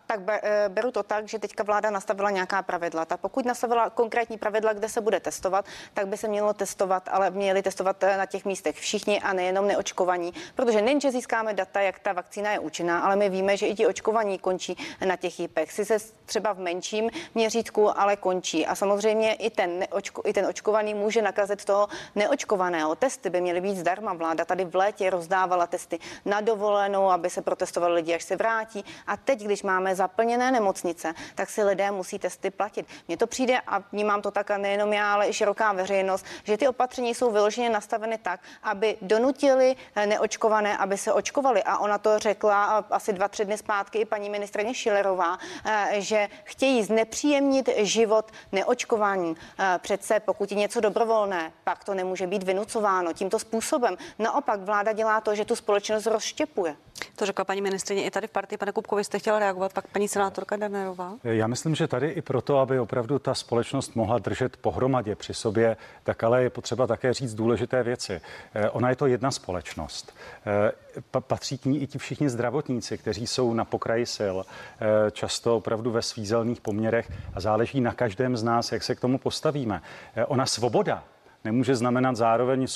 Tak 0.07 0.19
eh, 0.27 0.69
beru 0.69 0.91
to 0.91 1.03
tak, 1.03 1.27
že 1.27 1.39
teďka 1.39 1.63
vláda 1.63 1.89
nastavila 1.89 2.29
nějaká 2.29 2.61
pravidla. 2.61 3.05
Tak 3.05 3.19
pokud 3.19 3.45
nastavila 3.45 3.89
konkrétní 3.89 4.37
pravidla, 4.37 4.73
kde 4.73 4.89
se 4.89 5.01
bude 5.01 5.19
testovat, 5.19 5.65
tak 5.93 6.07
by 6.07 6.17
se 6.17 6.27
mělo 6.27 6.53
testovat, 6.53 7.09
ale 7.11 7.29
měli 7.29 7.61
testovat 7.61 8.03
eh, 8.03 8.17
na 8.17 8.25
těch 8.25 8.45
místech 8.45 8.75
všichni 8.75 9.21
a 9.21 9.33
nejenom 9.33 9.67
neočkovaní. 9.67 10.33
Protože 10.55 10.81
nejenže 10.81 11.11
získáme 11.11 11.53
data, 11.53 11.81
jak 11.81 11.99
ta 11.99 12.13
vakcína 12.13 12.51
je 12.51 12.59
účinná, 12.59 12.99
ale 12.99 13.15
my 13.15 13.29
víme, 13.29 13.57
že 13.57 13.67
i 13.67 13.75
ti 13.75 13.87
očkovaní 13.87 14.39
končí 14.39 14.77
na 15.05 15.15
těch 15.15 15.39
jípech. 15.39 15.71
Se 15.71 15.97
třeba 16.25 16.53
v 16.53 16.59
menším 16.59 17.09
měřítku, 17.35 17.99
ale 17.99 18.15
končí. 18.15 18.65
A 18.65 18.75
samozřejmě 18.75 19.33
i 19.33 19.49
ten, 19.49 19.79
neočko, 19.79 20.21
i 20.25 20.33
ten 20.33 20.45
očkovaný 20.45 20.93
může 20.93 21.21
nakazit 21.21 21.65
toho 21.65 21.87
neočkovaného. 22.15 22.95
Testy 22.95 23.29
by 23.29 23.41
měly 23.41 23.61
být 23.61 23.77
zdarma. 23.77 24.13
Vláda 24.13 24.45
tady 24.45 24.65
v 24.65 24.75
létě 24.75 25.09
rozdávala 25.09 25.67
testy 25.67 25.99
na 26.25 26.41
dovolenou, 26.41 27.09
aby 27.09 27.29
se 27.29 27.41
protestovali 27.41 27.93
lidi, 27.93 28.15
až 28.15 28.23
se 28.23 28.35
vrátí. 28.35 28.85
A 29.07 29.17
teď, 29.25 29.43
když 29.43 29.63
máme 29.63 29.95
zaplněné 29.95 30.51
nemocnice, 30.51 31.13
tak 31.35 31.49
si 31.49 31.63
lidé 31.63 31.91
musí 31.91 32.19
testy 32.19 32.49
platit. 32.49 32.85
Mně 33.07 33.17
to 33.17 33.27
přijde 33.27 33.59
a 33.67 33.83
vnímám 33.91 34.21
to 34.21 34.31
tak 34.31 34.51
a 34.51 34.57
nejenom 34.57 34.93
já, 34.93 35.13
ale 35.13 35.29
i 35.29 35.33
široká 35.33 35.73
veřejnost, 35.73 36.25
že 36.43 36.57
ty 36.57 36.67
opatření 36.67 37.15
jsou 37.15 37.31
vyloženě 37.31 37.69
nastaveny 37.69 38.17
tak, 38.17 38.39
aby 38.63 38.97
donutili 39.01 39.75
eh, 39.95 40.05
neočkované, 40.05 40.77
aby 40.77 40.97
se 40.97 41.13
očkovali. 41.13 41.63
A 41.63 41.77
ona 41.77 41.97
to 41.97 42.19
řekla 42.19 42.79
eh, 42.79 42.93
asi 42.93 43.13
dva, 43.13 43.27
tři 43.27 43.45
dny 43.45 43.57
zpátky 43.57 43.99
i 43.99 44.05
paní 44.05 44.29
ministrině 44.29 44.73
Šilerová, 44.73 45.37
eh, 45.65 45.95
že 45.97 46.27
chtějí 46.43 46.83
znepříjemnit 46.83 47.69
život 47.77 48.31
neočkování. 48.51 49.35
Přece 49.77 50.19
pokud 50.19 50.51
je 50.51 50.57
něco 50.57 50.81
dobrovolné, 50.81 51.51
pak 51.63 51.83
to 51.83 51.93
nemůže 51.93 52.27
být 52.27 52.43
vynucováno 52.43 53.13
tímto 53.13 53.39
způsobem. 53.39 53.97
Naopak 54.19 54.59
vláda 54.59 54.93
dělá 54.93 55.21
to, 55.21 55.35
že 55.35 55.45
tu 55.45 55.55
společnost 55.55 56.05
rozštěpuje. 56.05 56.75
To 57.15 57.25
řekla 57.25 57.45
paní 57.45 57.61
ministrině 57.61 58.03
i 58.03 58.11
tady 58.11 58.27
v 58.27 58.31
partii. 58.31 58.57
Pane 58.57 58.71
Kupkovi, 58.71 59.03
jste 59.11 59.19
chtěla 59.19 59.39
reagovat, 59.39 59.73
pak 59.73 59.87
paní 59.87 60.07
senátorka 60.07 60.55
Danerová. 60.55 61.13
Já 61.23 61.47
myslím, 61.47 61.75
že 61.75 61.87
tady 61.87 62.09
i 62.09 62.21
proto, 62.21 62.59
aby 62.59 62.79
opravdu 62.79 63.19
ta 63.19 63.33
společnost 63.33 63.95
mohla 63.95 64.19
držet 64.19 64.57
pohromadě 64.57 65.15
při 65.15 65.33
sobě, 65.33 65.77
tak 66.03 66.23
ale 66.23 66.43
je 66.43 66.49
potřeba 66.49 66.87
také 66.87 67.13
říct 67.13 67.33
důležité 67.33 67.83
věci. 67.83 68.21
Eh, 68.53 68.69
ona 68.69 68.89
je 68.89 68.95
to 68.95 69.07
jedna 69.07 69.31
společnost. 69.31 70.15
Eh, 70.45 70.71
patří 71.19 71.57
k 71.57 71.65
ní 71.65 71.81
i 71.81 71.87
ti 71.87 71.97
všichni 71.97 72.29
zdravotníci, 72.29 72.97
kteří 72.97 73.27
jsou 73.27 73.53
na 73.53 73.65
pokraji 73.65 74.05
sil, 74.17 74.35
eh, 74.45 75.11
často 75.11 75.57
opravdu 75.57 75.91
ve 75.91 76.01
svízelných 76.01 76.61
poměrech 76.61 77.11
a 77.33 77.39
záleží 77.39 77.81
na 77.81 77.93
každém 77.93 78.37
z 78.37 78.43
nás, 78.43 78.71
jak 78.71 78.83
se 78.83 78.95
k 78.95 78.99
tomu 78.99 79.17
postavíme. 79.17 79.81
Ona 80.27 80.45
svoboda 80.45 81.03
nemůže 81.43 81.75
znamenat 81.75 82.15
zároveň 82.15 82.67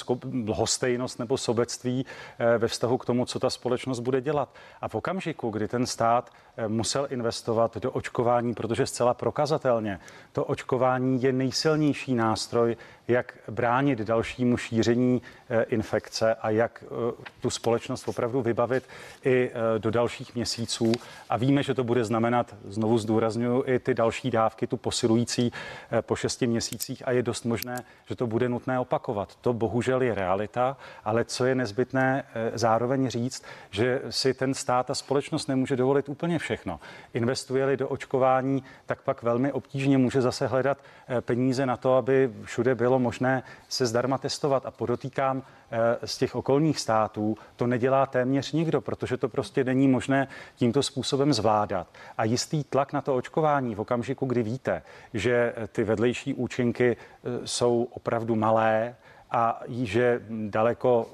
lhostejnost 0.47 1.19
nebo 1.19 1.38
sobectví 1.38 2.06
eh, 2.39 2.58
ve 2.58 2.67
vztahu 2.67 2.97
k 2.97 3.06
tomu, 3.06 3.25
co 3.25 3.39
ta 3.39 3.49
společnost 3.49 3.99
bude 3.99 4.21
dělat. 4.21 4.49
A 4.82 4.88
v 4.88 4.95
okamžiku, 4.95 5.49
kdy 5.49 5.67
ten 5.67 5.86
stát 5.86 6.32
musel 6.67 7.07
investovat 7.09 7.77
do 7.77 7.91
očkování, 7.91 8.53
protože 8.53 8.85
zcela 8.85 9.13
prokazatelně 9.13 9.99
to 10.31 10.45
očkování 10.45 11.23
je 11.23 11.33
nejsilnější 11.33 12.15
nástroj, 12.15 12.77
jak 13.07 13.33
bránit 13.51 13.99
dalšímu 13.99 14.57
šíření 14.57 15.21
eh, 15.49 15.63
infekce 15.63 16.35
a 16.35 16.49
jak 16.49 16.83
tu 17.41 17.49
společnost 17.49 18.07
opravdu 18.07 18.41
vybavit 18.41 18.83
i 19.25 19.51
do 19.77 19.91
dalších 19.91 20.35
měsíců. 20.35 20.91
A 21.29 21.37
víme, 21.37 21.63
že 21.63 21.73
to 21.73 21.83
bude 21.83 22.05
znamenat, 22.05 22.55
znovu 22.67 22.97
zdůraznuju, 22.97 23.63
i 23.67 23.79
ty 23.79 23.93
další 23.93 24.31
dávky, 24.31 24.67
tu 24.67 24.77
posilující 24.77 25.51
po 26.01 26.15
šesti 26.15 26.47
měsících 26.47 27.07
a 27.07 27.11
je 27.11 27.23
dost 27.23 27.45
možné, 27.45 27.83
že 28.05 28.15
to 28.15 28.27
bude 28.27 28.49
nutné 28.49 28.79
opakovat. 28.79 29.35
To 29.41 29.53
bohužel 29.53 30.01
je 30.01 30.15
realita, 30.15 30.77
ale 31.03 31.25
co 31.25 31.45
je 31.45 31.55
nezbytné 31.55 32.23
eh, 32.23 32.51
zároveň 32.53 33.09
říct, 33.09 33.43
že 33.71 34.01
si 34.09 34.33
ten 34.33 34.53
stát 34.53 34.89
a 34.89 34.95
společnost 34.95 35.47
nemůže 35.47 35.75
dovolit 35.75 36.09
úplně 36.09 36.39
všechno. 36.45 36.79
Investuje-li 37.13 37.77
do 37.77 37.89
očkování, 37.89 38.63
tak 38.86 39.01
pak 39.01 39.23
velmi 39.23 39.51
obtížně 39.51 39.97
může 39.97 40.21
zase 40.21 40.47
hledat 40.47 40.77
eh, 40.77 41.21
peníze 41.21 41.65
na 41.65 41.77
to, 41.77 41.97
aby 41.97 42.31
všude 42.43 42.75
bylo 42.75 42.99
možné 42.99 43.43
se 43.69 43.86
zdarma 43.86 44.17
testovat. 44.17 44.65
A 44.65 44.71
podotýkám, 44.71 45.41
eh, 45.41 46.08
z 46.08 46.17
těch 46.17 46.36
okolních 46.36 46.79
států 46.79 47.38
to 47.55 47.67
nedělá 47.67 48.05
téměř 48.05 48.51
nikdo, 48.51 48.81
protože 48.81 49.17
to 49.17 49.29
prostě 49.29 49.63
není 49.63 49.88
možné 49.88 50.27
tímto 50.55 50.84
způsobem 50.84 51.34
zvládat. 51.34 51.88
A 52.17 52.23
jistý 52.23 52.63
tlak 52.63 52.93
na 52.93 53.01
to 53.01 53.15
očkování 53.15 53.75
v 53.75 53.79
okamžiku, 53.79 54.25
kdy 54.25 54.43
víte, 54.43 54.81
že 55.13 55.53
ty 55.71 55.84
vedlejší 55.84 56.34
účinky 56.34 56.97
jsou 57.45 57.88
opravdu 57.91 58.36
malé 58.36 58.95
a 59.31 59.62
že 59.67 60.21
daleko 60.29 61.08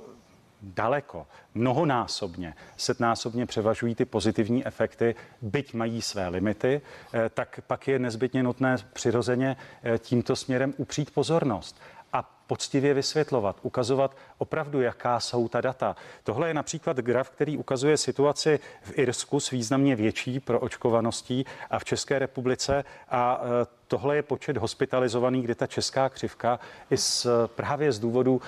daleko, 0.62 1.28
mnohonásobně, 1.54 2.54
setnásobně 2.78 3.46
převažují 3.46 3.96
ty 3.96 4.06
pozitivní 4.06 4.68
efekty, 4.68 5.16
byť 5.42 5.74
mají 5.74 6.02
své 6.02 6.28
limity, 6.28 6.82
eh, 7.14 7.30
tak 7.30 7.60
pak 7.68 7.88
je 7.88 8.00
nezbytně 8.00 8.44
nutné 8.44 8.76
přirozeně 8.94 9.58
eh, 9.84 9.98
tímto 9.98 10.36
směrem 10.36 10.74
upřít 10.78 11.12
pozornost 11.12 11.82
a 12.14 12.44
poctivě 12.48 12.94
vysvětlovat, 12.94 13.60
ukazovat 13.62 14.18
opravdu, 14.38 14.82
jaká 14.82 15.20
jsou 15.20 15.48
ta 15.48 15.62
data. 15.62 15.96
Tohle 16.24 16.48
je 16.48 16.54
například 16.54 16.98
graf, 16.98 17.30
který 17.30 17.58
ukazuje 17.58 17.98
situaci 17.98 18.60
v 18.82 19.00
Irsku 19.00 19.40
s 19.40 19.50
významně 19.50 19.96
větší 19.96 20.40
proočkovaností 20.40 21.46
a 21.70 21.80
v 21.80 21.84
České 21.86 22.20
republice 22.20 22.84
a 23.10 23.42
e, 23.44 23.66
tohle 23.88 24.16
je 24.16 24.24
počet 24.24 24.58
hospitalizovaných, 24.58 25.44
kdy 25.44 25.56
ta 25.56 25.68
česká 25.68 26.10
křivka 26.10 26.60
i 26.90 26.98
z, 26.98 27.28
právě 27.46 27.92
z 27.92 28.00
důvodu 28.00 28.42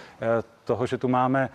toho, 0.63 0.85
že 0.85 0.97
tu 0.97 1.07
máme 1.07 1.43
e, 1.43 1.49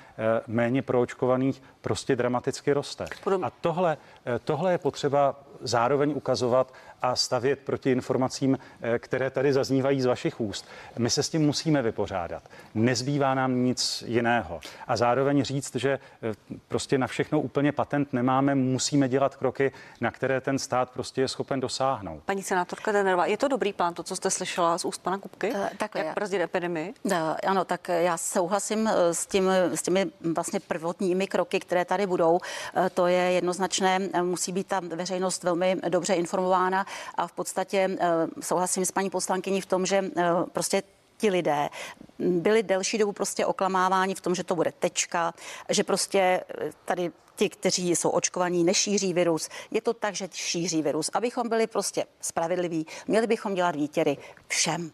méně 0.46 0.82
proočkovaných, 0.82 1.62
prostě 1.80 2.16
dramaticky 2.16 2.72
roste. 2.72 3.04
A 3.42 3.50
tohle, 3.50 3.96
tohle 4.44 4.72
je 4.72 4.78
potřeba 4.78 5.36
zároveň 5.60 6.12
ukazovat 6.16 6.72
a 7.02 7.16
stavět 7.16 7.58
proti 7.58 7.90
informacím, 7.90 8.58
eh, 8.80 8.98
které 8.98 9.30
tady 9.30 9.52
zaznívají 9.52 10.00
z 10.00 10.06
vašich 10.06 10.40
úst. 10.40 10.68
My 10.98 11.10
se 11.10 11.22
s 11.22 11.28
tím 11.28 11.42
musíme 11.42 11.82
vypořádat. 11.82 12.42
Nezbývá 12.74 13.34
nám 13.34 13.64
nic 13.64 14.04
jiného. 14.06 14.60
A 14.86 14.96
zároveň 14.96 15.44
říct, 15.44 15.76
že 15.76 15.90
eh, 16.22 16.34
prostě 16.68 16.98
na 16.98 17.06
všechno 17.06 17.40
úplně 17.40 17.72
patent 17.72 18.12
nemáme, 18.12 18.54
musíme 18.54 19.08
dělat 19.08 19.36
kroky, 19.36 19.72
na 20.00 20.10
které 20.10 20.40
ten 20.40 20.58
stát 20.58 20.90
prostě 20.90 21.20
je 21.20 21.28
schopen 21.28 21.60
dosáhnout. 21.60 22.22
Paní 22.24 22.42
senátorka 22.42 22.92
Denerová, 22.92 23.26
je 23.26 23.36
to 23.36 23.48
dobrý 23.48 23.72
plán, 23.72 23.94
to, 23.94 24.02
co 24.02 24.16
jste 24.16 24.30
slyšela 24.30 24.78
z 24.78 24.84
úst 24.84 25.02
pana 25.02 25.18
Kupky? 25.18 25.50
Uh, 25.50 25.66
tak 25.78 25.94
jak 25.94 26.14
brzdit 26.14 26.40
epidemii? 26.40 26.94
Uh, 27.02 27.12
ano, 27.46 27.64
tak 27.64 27.88
já 27.88 28.16
souhlasím 28.16 28.90
s, 29.12 29.26
tím, 29.26 29.50
s 29.50 29.82
těmi 29.82 30.06
vlastně 30.34 30.60
prvotními 30.60 31.26
kroky, 31.26 31.60
které 31.60 31.84
tady 31.84 32.06
budou. 32.06 32.32
Uh, 32.32 32.40
to 32.94 33.06
je 33.06 33.18
jednoznačné, 33.32 33.98
musí 34.22 34.52
být 34.52 34.66
ta 34.66 34.80
veřejnost 34.80 35.44
velmi 35.44 35.76
dobře 35.88 36.14
informována 36.14 36.86
a 37.14 37.26
v 37.26 37.32
podstatě 37.32 37.88
eh, 38.00 38.06
souhlasím 38.40 38.84
s 38.84 38.90
paní 38.90 39.10
poslankyní 39.10 39.60
v 39.60 39.66
tom, 39.66 39.86
že 39.86 40.04
eh, 40.16 40.22
prostě 40.52 40.82
ti 41.16 41.30
lidé 41.30 41.68
byli 42.18 42.62
delší 42.62 42.98
dobu 42.98 43.12
prostě 43.12 43.46
oklamáváni 43.46 44.14
v 44.14 44.20
tom, 44.20 44.34
že 44.34 44.44
to 44.44 44.54
bude 44.54 44.72
tečka, 44.78 45.34
že 45.68 45.84
prostě 45.84 46.18
eh, 46.18 46.70
tady 46.84 47.12
ti, 47.38 47.48
kteří 47.48 47.90
jsou 47.90 48.10
očkovaní, 48.10 48.64
nešíří 48.64 49.12
virus. 49.12 49.48
Je 49.70 49.80
to 49.80 49.94
tak, 49.94 50.14
že 50.14 50.28
šíří 50.32 50.82
virus. 50.82 51.10
Abychom 51.14 51.48
byli 51.48 51.66
prostě 51.66 52.06
spravedliví, 52.20 52.86
měli 53.06 53.26
bychom 53.26 53.54
dělat 53.54 53.76
výtěry 53.76 54.16
všem. 54.48 54.90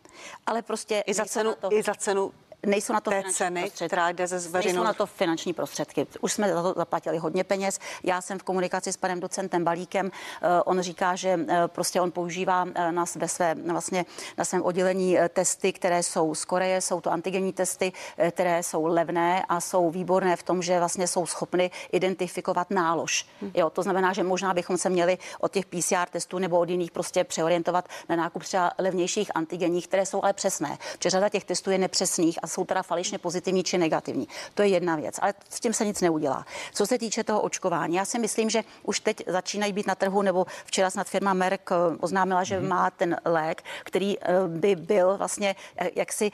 Ale 0.46 0.62
prostě 0.62 1.04
i 1.06 1.14
za 1.14 1.24
cenu, 1.24 1.54
to... 1.60 1.72
i 1.72 1.82
za 1.82 1.94
cenu 1.94 2.32
nejsou 2.66 2.92
na 2.92 3.00
to 3.00 3.10
té 3.10 3.22
ceny, 3.32 3.60
prostředky. 3.60 3.88
která 3.88 4.10
jde 4.10 4.26
ze 4.26 4.58
Nejsou 4.58 4.82
na 4.82 4.92
to 4.92 5.06
finanční 5.06 5.52
prostředky. 5.52 6.06
Už 6.20 6.32
jsme 6.32 6.52
za 6.52 6.62
to 6.62 6.74
zaplatili 6.76 7.18
hodně 7.18 7.44
peněz. 7.44 7.78
Já 8.02 8.20
jsem 8.20 8.38
v 8.38 8.42
komunikaci 8.42 8.92
s 8.92 8.96
panem 8.96 9.20
docentem 9.20 9.64
Balíkem. 9.64 10.10
Eh, 10.42 10.62
on 10.62 10.80
říká, 10.80 11.16
že 11.16 11.38
eh, 11.48 11.68
prostě 11.68 12.00
on 12.00 12.10
používá 12.10 12.66
eh, 12.74 12.92
nás 12.92 13.16
ve 13.16 13.28
své, 13.28 13.54
vlastně 13.54 14.04
na 14.38 14.44
svém 14.44 14.62
oddělení 14.62 15.16
testy, 15.28 15.72
které 15.72 16.02
jsou 16.02 16.34
z 16.34 16.44
Koreje, 16.44 16.80
jsou 16.80 17.00
to 17.00 17.12
antigenní 17.12 17.52
testy, 17.52 17.92
které 18.30 18.62
jsou 18.62 18.86
levné 18.86 19.44
a 19.48 19.60
jsou 19.60 19.90
výborné 19.90 20.36
v 20.36 20.42
tom, 20.42 20.62
že 20.62 20.78
vlastně 20.78 21.06
jsou 21.06 21.26
schopny 21.26 21.70
identifikovat 21.92 22.70
nálož. 22.70 23.26
Hmm. 23.40 23.50
Jo, 23.54 23.70
to 23.70 23.82
znamená, 23.82 24.12
že 24.12 24.22
možná 24.22 24.54
bychom 24.54 24.76
se 24.76 24.90
měli 24.90 25.18
od 25.40 25.52
těch 25.52 25.66
PCR 25.66 26.08
testů 26.10 26.38
nebo 26.38 26.58
od 26.58 26.68
jiných 26.68 26.90
prostě 26.90 27.24
přeorientovat 27.24 27.88
na 28.08 28.16
nákup 28.16 28.42
třeba 28.42 28.70
levnějších 28.78 29.30
antigenních, 29.34 29.88
které 29.88 30.06
jsou 30.06 30.24
ale 30.24 30.32
přesné. 30.32 30.78
Protože 30.92 31.10
řada 31.10 31.28
těch 31.28 31.44
testů 31.44 31.70
je 31.70 31.78
nepřesných 31.78 32.38
a 32.42 32.46
jsou 32.54 32.64
teda 32.64 32.82
falešně 32.82 33.18
pozitivní 33.18 33.64
či 33.64 33.78
negativní. 33.78 34.28
To 34.54 34.62
je 34.62 34.68
jedna 34.68 34.96
věc, 34.96 35.14
ale 35.22 35.34
s 35.50 35.60
tím 35.60 35.72
se 35.72 35.84
nic 35.84 36.00
neudělá. 36.00 36.46
Co 36.74 36.86
se 36.86 36.98
týče 36.98 37.24
toho 37.24 37.40
očkování, 37.40 37.96
já 37.96 38.04
si 38.04 38.18
myslím, 38.18 38.50
že 38.50 38.64
už 38.82 39.00
teď 39.00 39.22
začínají 39.26 39.72
být 39.72 39.86
na 39.86 39.94
trhu, 39.94 40.22
nebo 40.22 40.46
včera 40.64 40.90
snad 40.90 41.08
firma 41.08 41.34
Merck 41.34 41.70
eh, 41.70 41.74
oznámila, 42.00 42.44
že 42.44 42.60
mm-hmm. 42.60 42.68
má 42.68 42.90
ten 42.90 43.16
lék, 43.24 43.62
který 43.84 44.18
eh, 44.20 44.24
by 44.46 44.76
byl 44.76 45.16
vlastně 45.16 45.56
eh, 45.76 45.90
jaksi 45.94 46.30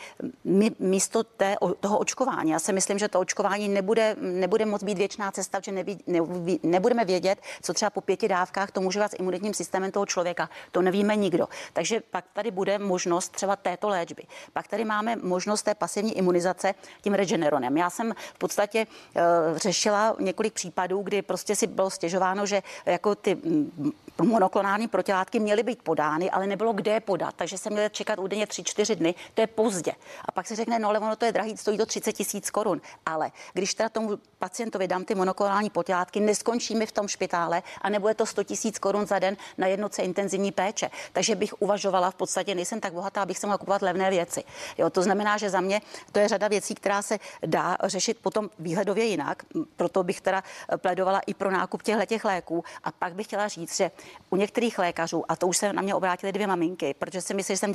místo 0.79 1.25
té, 1.25 1.57
toho 1.81 1.99
očkování. 1.99 2.51
Já 2.51 2.59
si 2.59 2.73
myslím, 2.73 2.99
že 2.99 3.09
to 3.09 3.21
očkování 3.21 3.69
nebude, 3.69 4.17
nebude 4.21 4.67
moc 4.67 4.83
být 4.83 4.99
věčná 4.99 5.31
cesta, 5.31 5.61
že 5.65 5.73
neví, 5.73 5.99
ne, 6.07 6.21
nebudeme 6.63 7.05
vědět, 7.05 7.39
co 7.63 7.75
třeba 7.75 7.91
po 7.91 8.01
pěti 8.01 8.29
dávkách 8.29 8.71
to 8.71 8.81
může 8.81 9.01
vás 9.01 9.11
s 9.11 9.19
imunitním 9.19 9.55
systémem 9.55 9.93
toho 9.93 10.07
člověka. 10.07 10.51
To 10.73 10.83
nevíme 10.83 11.17
nikdo. 11.17 11.49
Takže 11.73 12.01
pak 12.11 12.25
tady 12.33 12.51
bude 12.51 12.79
možnost 12.79 13.29
třeba 13.29 13.57
této 13.57 13.89
léčby. 13.89 14.23
Pak 14.53 14.69
tady 14.69 14.85
máme 14.85 15.17
možnost 15.17 15.63
té 15.63 15.75
pasivní 15.75 16.10
poslední 16.11 16.19
imunizace 16.19 16.75
tím 17.03 17.15
Regeneronem. 17.15 17.77
Já 17.77 17.91
jsem 17.91 18.13
v 18.35 18.39
podstatě 18.39 18.87
uh, 18.87 19.59
řešila 19.59 20.17
několik 20.19 20.53
případů, 20.53 21.03
kdy 21.03 21.23
prostě 21.23 21.57
si 21.57 21.67
bylo 21.67 21.91
stěžováno, 21.91 22.47
že 22.47 22.63
jako 22.87 23.15
ty 23.15 23.35
mm, 23.35 23.93
monoklonální 24.23 24.89
protilátky 24.89 25.39
měly 25.39 25.63
být 25.63 25.83
podány, 25.83 26.31
ale 26.31 26.47
nebylo 26.47 26.73
kde 26.73 26.93
je 26.93 27.01
podat, 27.01 27.35
takže 27.37 27.59
se 27.59 27.71
měly 27.71 27.91
čekat 27.91 28.19
údajně 28.19 28.45
3-4 28.45 28.95
dny, 28.95 29.15
to 29.35 29.41
je 29.41 29.47
pozdě. 29.47 29.93
A 30.25 30.33
pak 30.33 30.47
se 30.47 30.57
řekne, 30.57 30.79
no 30.79 30.89
ale 30.89 30.99
ono 30.99 31.17
to 31.17 31.25
je 31.25 31.33
drahý, 31.33 31.57
stojí 31.57 31.79
to 31.79 31.87
30 31.87 32.13
tisíc 32.13 32.51
korun. 32.51 32.81
Ale 33.07 33.31
když 33.53 33.75
teda 33.75 33.89
tomu 33.89 34.19
pacientovi 34.39 34.89
dám 34.89 35.05
ty 35.05 35.15
monoklonální 35.15 35.71
protilátky, 35.71 36.21
neskončíme 36.21 36.87
v 36.87 36.93
tom 36.93 37.09
špitále 37.09 37.63
a 37.83 37.89
nebude 37.89 38.15
to 38.15 38.27
100 38.27 38.45
tisíc 38.45 38.79
korun 38.79 39.07
za 39.07 39.19
den 39.19 39.37
na 39.59 39.67
jednoce 39.67 40.03
intenzivní 40.03 40.53
péče. 40.53 40.91
Takže 41.13 41.35
bych 41.35 41.63
uvažovala 41.63 42.11
v 42.11 42.15
podstatě, 42.15 42.55
nejsem 42.55 42.81
tak 42.81 42.93
bohatá, 42.93 43.23
abych 43.23 43.39
se 43.39 43.47
mohla 43.47 43.59
kupovat 43.59 43.83
levné 43.83 44.11
věci. 44.11 44.45
Jo, 44.79 44.91
to 44.91 45.03
znamená, 45.03 45.37
že 45.37 45.51
za 45.51 45.61
mě 45.61 45.81
to 46.13 46.19
je 46.19 46.29
řada 46.29 46.49
věcí, 46.49 46.75
která 46.75 47.03
se 47.03 47.19
dá 47.47 47.77
řešit 47.85 48.19
potom 48.23 48.51
výhledově 48.59 49.05
jinak. 49.05 49.43
Proto 49.77 50.03
bych 50.03 50.21
teda 50.21 50.43
pledovala 50.77 51.21
i 51.27 51.35
pro 51.35 51.51
nákup 51.51 51.83
těchto 51.83 52.07
těch 52.07 52.25
léků. 52.25 52.65
A 52.85 52.93
pak 52.93 53.15
bych 53.15 53.27
chtěla 53.27 53.49
říct, 53.49 53.77
že 53.77 53.91
u 54.31 54.37
některých 54.37 54.79
lékařů, 54.79 55.25
a 55.29 55.37
to 55.37 55.47
už 55.47 55.57
se 55.57 55.73
na 55.73 55.83
mě 55.83 55.95
obrátily 55.95 56.33
dvě 56.33 56.47
maminky, 56.47 56.95
protože 56.99 57.21
si 57.21 57.35
myslím, 57.35 57.57
že 57.57 57.59
jsem 57.59 57.73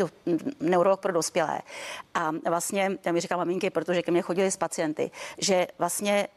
neurolog 0.59 0.99
pro 0.99 1.11
dospělé. 1.11 1.61
A 2.13 2.31
vlastně, 2.49 2.91
já 3.05 3.11
mi 3.11 3.21
říkám 3.21 3.39
maminky, 3.39 3.69
protože 3.69 4.01
ke 4.01 4.11
mně 4.11 4.21
chodili 4.21 4.51
s 4.51 4.57
pacienty, 4.57 5.11
že 5.37 5.67
vlastně 5.79 6.27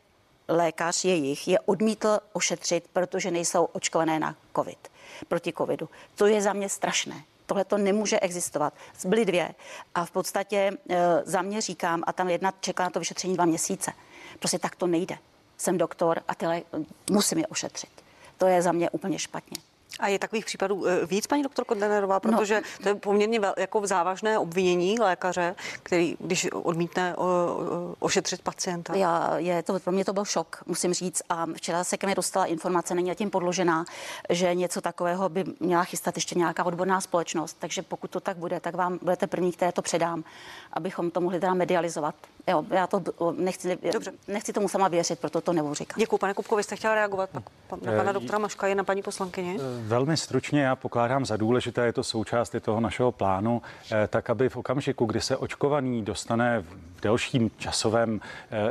lékař 0.49 1.05
jejich 1.05 1.49
je 1.49 1.61
odmítl 1.61 2.19
ošetřit, 2.33 2.85
protože 2.93 3.31
nejsou 3.31 3.65
očkované 3.65 4.19
na 4.19 4.37
COVID, 4.57 4.89
proti 5.29 5.53
covidu. 5.53 5.89
To 6.15 6.27
je 6.27 6.43
za 6.43 6.53
mě 6.53 6.69
strašné. 6.69 7.23
Tohle 7.47 7.65
to 7.65 7.79
nemůže 7.79 8.21
existovat. 8.21 8.75
Byly 9.05 9.25
dvě 9.25 9.55
a 9.95 10.05
v 10.05 10.11
podstatě 10.11 10.57
e, 10.91 10.97
za 11.25 11.43
mě 11.43 11.61
říkám, 11.61 12.03
a 12.07 12.13
tam 12.13 12.29
jedna 12.29 12.53
čeká 12.61 12.83
na 12.83 12.91
to 12.91 12.99
vyšetření 12.99 13.35
dva 13.35 13.45
měsíce. 13.45 13.93
Prostě 14.39 14.59
tak 14.59 14.77
to 14.77 14.87
nejde. 14.87 15.19
Jsem 15.57 15.79
doktor 15.79 16.23
a 16.29 16.35
tyhle, 16.35 16.63
musím 17.11 17.39
je 17.39 17.47
ošetřit. 17.47 17.91
To 18.39 18.47
je 18.47 18.63
za 18.63 18.73
mě 18.73 18.91
úplně 18.91 19.19
špatně. 19.19 19.59
A 19.99 20.09
je 20.09 20.19
takových 20.19 20.45
případů 20.45 20.87
eh, 20.87 21.07
víc, 21.07 21.27
paní 21.27 21.43
doktor 21.43 21.65
Kondenerová, 21.65 22.15
no. 22.15 22.21
protože 22.21 22.55
no. 22.55 22.83
to 22.83 22.89
je 22.89 22.95
poměrně 22.95 23.41
vel, 23.41 23.55
jako 23.59 23.87
závažné 23.87 24.39
obvinění 24.39 24.99
lékaře, 24.99 25.55
který, 25.83 26.17
když 26.21 26.49
odmítne 26.53 27.17
o, 27.17 27.25
o, 27.25 27.95
ošetřit 27.99 28.43
pacienta. 28.43 28.97
Já, 28.97 29.37
je 29.37 29.63
to, 29.63 29.79
pro 29.81 29.93
mě 29.93 30.05
to 30.05 30.13
byl 30.13 30.25
šok, 30.25 30.63
musím 30.67 30.95
říct. 30.95 31.23
A 31.29 31.47
včera 31.55 31.85
se 31.85 31.97
ke 31.97 32.07
mně 32.07 32.15
dostala 32.15 32.47
informace, 32.47 32.95
není 32.95 33.15
tím 33.15 33.31
podložená, 33.31 33.85
že 34.31 34.55
něco 34.55 34.81
takového 34.81 35.29
by 35.29 35.45
měla 35.61 35.85
chystat 35.85 36.17
ještě 36.17 36.39
nějaká 36.39 36.65
odborná 36.65 37.01
společnost. 37.01 37.57
Takže 37.59 37.83
pokud 37.83 38.11
to 38.11 38.21
tak 38.21 38.37
bude, 38.37 38.61
tak 38.61 38.75
vám 38.75 38.99
budete 39.03 39.27
první, 39.27 39.53
které 39.53 39.73
to 39.73 39.83
předám, 39.83 40.25
abychom 40.73 41.11
to 41.11 41.21
mohli 41.21 41.41
teda 41.41 41.55
medializovat. 41.55 42.15
Jo, 42.49 42.65
já 42.71 42.87
to 42.87 43.03
nechci, 43.37 43.79
Dobře. 43.93 44.13
nechci 44.29 44.53
tomu 44.53 44.69
sama 44.69 44.89
věřit, 44.89 45.19
proto 45.19 45.41
to 45.41 45.53
nebudu 45.53 45.75
říkat. 45.75 45.99
Děkuji, 45.99 46.19
pane 46.19 46.35
Kupko, 46.35 46.57
vy 46.57 46.63
jste 46.63 46.77
chtěla 46.77 46.95
reagovat 46.95 47.35
na 47.35 47.43
pana 47.71 48.11
eh, 48.11 48.13
doktora 48.13 48.39
Maška 48.39 48.67
i 48.67 48.75
na 48.75 48.85
paní 48.85 49.03
poslankyně? 49.03 49.55
Eh, 49.55 49.83
velmi 49.83 50.17
stručně 50.17 50.63
já 50.63 50.77
pokládám 50.77 51.27
za 51.27 51.37
důležité, 51.37 51.87
je 51.87 51.93
to 51.93 52.03
součást 52.03 52.55
toho 52.61 52.81
našeho 52.81 53.13
plánu, 53.13 53.63
eh, 53.93 54.09
tak 54.09 54.31
aby 54.31 54.49
v 54.49 54.57
okamžiku, 54.57 55.05
kdy 55.05 55.21
se 55.21 55.37
očkovaný 55.37 56.03
dostane 56.03 56.65
delším 57.03 57.51
časovém 57.59 58.21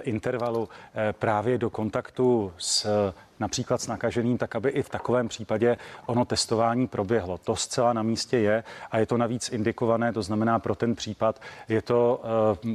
intervalu 0.03 0.69
právě 1.19 1.57
do 1.57 1.69
kontaktu 1.69 2.53
s 2.57 2.87
například 3.39 3.81
s 3.81 3.87
nakaženým, 3.87 4.37
tak 4.37 4.55
aby 4.55 4.69
i 4.69 4.83
v 4.83 4.89
takovém 4.89 5.27
případě 5.27 5.77
ono 6.05 6.25
testování 6.25 6.87
proběhlo. 6.87 7.37
To 7.37 7.55
zcela 7.55 7.93
na 7.93 8.03
místě 8.03 8.37
je 8.37 8.63
a 8.91 8.97
je 8.97 9.05
to 9.05 9.17
navíc 9.17 9.49
indikované, 9.49 10.13
to 10.13 10.21
znamená 10.21 10.59
pro 10.59 10.75
ten 10.75 10.95
případ 10.95 11.41
je 11.69 11.81
to 11.81 12.21
uh, 12.63 12.71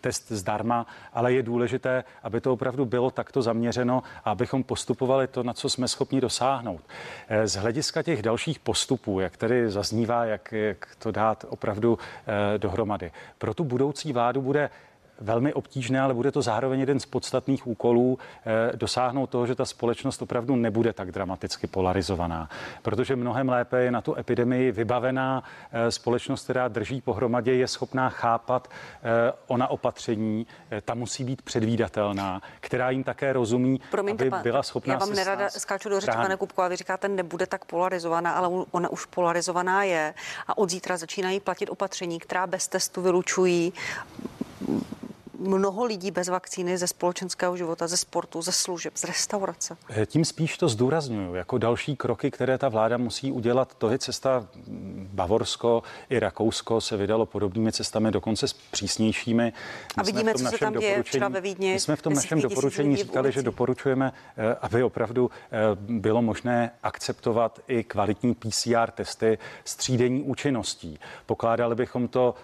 test 0.00 0.32
zdarma, 0.32 0.86
ale 1.12 1.32
je 1.32 1.42
důležité, 1.42 2.04
aby 2.22 2.40
to 2.40 2.52
opravdu 2.52 2.84
bylo 2.84 3.10
takto 3.10 3.42
zaměřeno 3.42 4.02
a 4.24 4.30
abychom 4.30 4.62
postupovali 4.62 5.26
to, 5.26 5.42
na 5.42 5.52
co 5.52 5.68
jsme 5.68 5.88
schopni 5.88 6.20
dosáhnout. 6.20 6.80
Eh, 7.28 7.48
z 7.48 7.56
hlediska 7.56 8.02
těch 8.02 8.22
dalších 8.22 8.58
postupů, 8.58 9.20
jak 9.20 9.36
tedy 9.36 9.70
zaznívá, 9.70 10.24
jak, 10.24 10.52
jak 10.52 10.88
to 10.98 11.10
dát 11.10 11.44
opravdu 11.48 11.98
dohromady. 12.56 13.12
Pro 13.38 13.54
tu 13.54 13.64
budoucí 13.64 14.12
vládu 14.12 14.42
bude 14.42 14.70
velmi 15.20 15.54
obtížné, 15.54 16.00
ale 16.00 16.14
bude 16.14 16.32
to 16.32 16.42
zároveň 16.42 16.80
jeden 16.80 17.00
z 17.00 17.06
podstatných 17.06 17.66
úkolů 17.66 18.18
eh, 18.46 18.76
dosáhnout 18.76 19.30
toho, 19.30 19.46
že 19.46 19.54
ta 19.54 19.64
společnost 19.64 20.22
opravdu 20.22 20.56
nebude 20.56 20.92
tak 20.92 21.12
dramaticky 21.12 21.66
polarizovaná. 21.66 22.48
Protože 22.82 23.16
mnohem 23.16 23.48
lépe 23.48 23.82
je 23.82 23.90
na 23.90 24.00
tu 24.00 24.14
epidemii 24.18 24.72
vybavená 24.72 25.42
eh, 25.72 25.90
společnost, 25.90 26.44
která 26.44 26.68
drží 26.68 27.00
pohromadě, 27.00 27.54
je 27.54 27.68
schopná 27.68 28.08
chápat 28.08 28.68
eh, 28.68 29.32
ona 29.46 29.68
opatření, 29.68 30.46
ta 30.84 30.94
musí 30.94 31.24
být 31.24 31.42
předvídatelná, 31.42 32.42
která 32.60 32.90
jim 32.90 33.04
také 33.04 33.32
rozumí, 33.32 33.80
Promiňte, 33.90 34.28
aby 34.28 34.42
byla 34.42 34.62
schopná 34.62 34.94
Já 34.94 34.98
vám 34.98 35.12
nerada 35.12 35.50
skáču 35.50 35.88
do 35.88 36.00
řeči, 36.00 36.16
pane 36.16 36.36
Kupko, 36.36 36.62
a 36.62 36.68
vy 36.68 36.76
říkáte, 36.76 37.08
nebude 37.08 37.46
tak 37.46 37.64
polarizovaná, 37.64 38.32
ale 38.32 38.64
ona 38.70 38.88
už 38.88 39.04
polarizovaná 39.04 39.84
je 39.84 40.14
a 40.46 40.58
od 40.58 40.70
zítra 40.70 40.96
začínají 40.96 41.40
platit 41.40 41.70
opatření, 41.70 42.18
která 42.18 42.46
bez 42.46 42.68
testu 42.68 43.02
vylučují 43.02 43.72
mnoho 45.38 45.84
lidí 45.84 46.10
bez 46.10 46.28
vakcíny 46.28 46.78
ze 46.78 46.86
společenského 46.86 47.56
života, 47.56 47.86
ze 47.86 47.96
sportu, 47.96 48.42
ze 48.42 48.52
služeb, 48.52 48.96
z 48.96 49.04
restaurace. 49.04 49.76
Eh, 49.90 50.06
tím 50.06 50.24
spíš 50.24 50.58
to 50.58 50.68
zdůraznuju. 50.68 51.34
Jako 51.34 51.58
další 51.58 51.96
kroky, 51.96 52.30
které 52.30 52.58
ta 52.58 52.68
vláda 52.68 52.96
musí 52.96 53.32
udělat, 53.32 53.74
to 53.74 53.90
je 53.90 53.98
cesta 53.98 54.46
Bavorsko 55.12 55.82
i 56.10 56.18
Rakousko 56.18 56.80
se 56.80 56.96
vydalo 56.96 57.26
podobnými 57.26 57.72
cestami, 57.72 58.10
dokonce 58.10 58.48
s 58.48 58.52
přísnějšími. 58.52 59.44
My 59.44 59.52
A 59.96 60.02
vidíme, 60.02 60.34
co 60.34 60.44
se 60.44 60.58
tam 60.58 60.72
děje 60.72 61.02
třeba 61.02 61.28
ve 61.28 61.40
Vídni. 61.40 61.72
My 61.72 61.80
jsme 61.80 61.96
v 61.96 62.02
tom 62.02 62.14
našem 62.14 62.40
doporučení 62.40 62.96
říkali, 62.96 63.32
že 63.32 63.42
doporučujeme, 63.42 64.12
eh, 64.36 64.56
aby 64.60 64.82
opravdu 64.82 65.30
eh, 65.30 65.58
bylo 65.74 66.22
možné 66.22 66.70
akceptovat 66.82 67.60
i 67.68 67.84
kvalitní 67.84 68.34
PCR 68.34 68.90
testy 68.90 69.38
s 69.64 69.76
třídenní 69.76 70.22
účinností. 70.22 70.98
Pokládali 71.26 71.74
bychom 71.74 72.08
to 72.08 72.34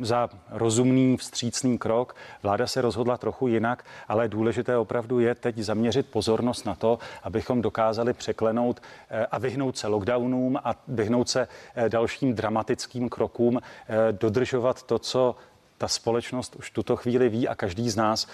za 0.00 0.30
rozumný 0.50 1.16
vstřícný 1.16 1.78
krok. 1.78 2.16
Vláda 2.44 2.66
se 2.66 2.80
rozhodla 2.80 3.16
trochu 3.16 3.46
jinak, 3.46 3.84
ale 4.08 4.28
důležité 4.28 4.76
opravdu 4.76 5.20
je 5.20 5.34
teď 5.34 5.58
zaměřit 5.58 6.10
pozornost 6.10 6.66
na 6.66 6.74
to, 6.74 6.98
abychom 7.22 7.62
dokázali 7.62 8.12
překlenout 8.12 8.82
eh, 9.10 9.26
a 9.26 9.38
vyhnout 9.38 9.78
se 9.78 9.86
lockdownům 9.88 10.56
a 10.64 10.74
vyhnout 10.88 11.28
se 11.28 11.48
eh, 11.74 11.88
dalším 11.88 12.34
dramatickým 12.34 13.08
krokům, 13.08 13.58
eh, 13.58 14.12
dodržovat 14.12 14.82
to, 14.82 14.98
co 14.98 15.36
ta 15.78 15.88
společnost 15.88 16.56
už 16.56 16.70
tuto 16.70 16.96
chvíli 16.96 17.28
ví 17.28 17.48
a 17.48 17.54
každý 17.54 17.90
z 17.90 17.96
nás 17.96 18.26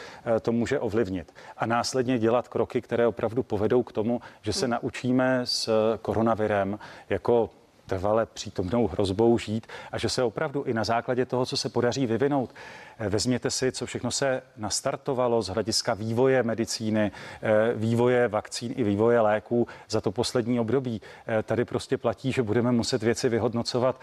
to 0.42 0.53
může 0.53 0.79
ovlivnit. 0.81 1.35
A 1.57 1.66
následně 1.66 2.18
dělat 2.18 2.49
kroky, 2.49 2.81
které 2.81 3.07
opravdu 3.07 3.42
povedou 3.42 3.83
k 3.83 3.92
tomu, 3.92 4.20
že 4.42 4.53
se 4.53 4.68
naučíme 4.68 5.40
s 5.44 5.70
koronavirem 6.03 6.79
jako 7.09 7.51
trvale 7.90 8.27
přítomnou 8.27 8.87
hrozbou 8.87 9.38
žít 9.38 9.66
a 9.92 9.99
že 9.99 10.09
se 10.09 10.23
opravdu 10.23 10.62
i 10.62 10.75
na 10.75 10.85
základě 10.85 11.27
toho, 11.27 11.46
co 11.46 11.57
se 11.57 11.68
podaří 11.68 12.07
vyvinout, 12.07 12.55
vezměte 13.08 13.50
si, 13.50 13.72
co 13.72 13.86
všechno 13.86 14.10
se 14.10 14.42
nastartovalo 14.56 15.42
z 15.42 15.48
hlediska 15.48 15.94
vývoje 15.94 16.42
medicíny, 16.42 17.12
eh, 17.42 17.50
vývoje 17.74 18.28
vakcín 18.28 18.74
i 18.76 18.84
vývoje 18.84 19.20
léků 19.20 19.68
za 19.88 20.00
to 20.00 20.12
poslední 20.12 20.60
období. 20.60 21.00
Eh, 21.26 21.42
tady 21.42 21.64
prostě 21.64 21.98
platí, 21.98 22.32
že 22.32 22.42
budeme 22.42 22.72
muset 22.72 23.02
věci 23.02 23.28
vyhodnocovat 23.28 24.00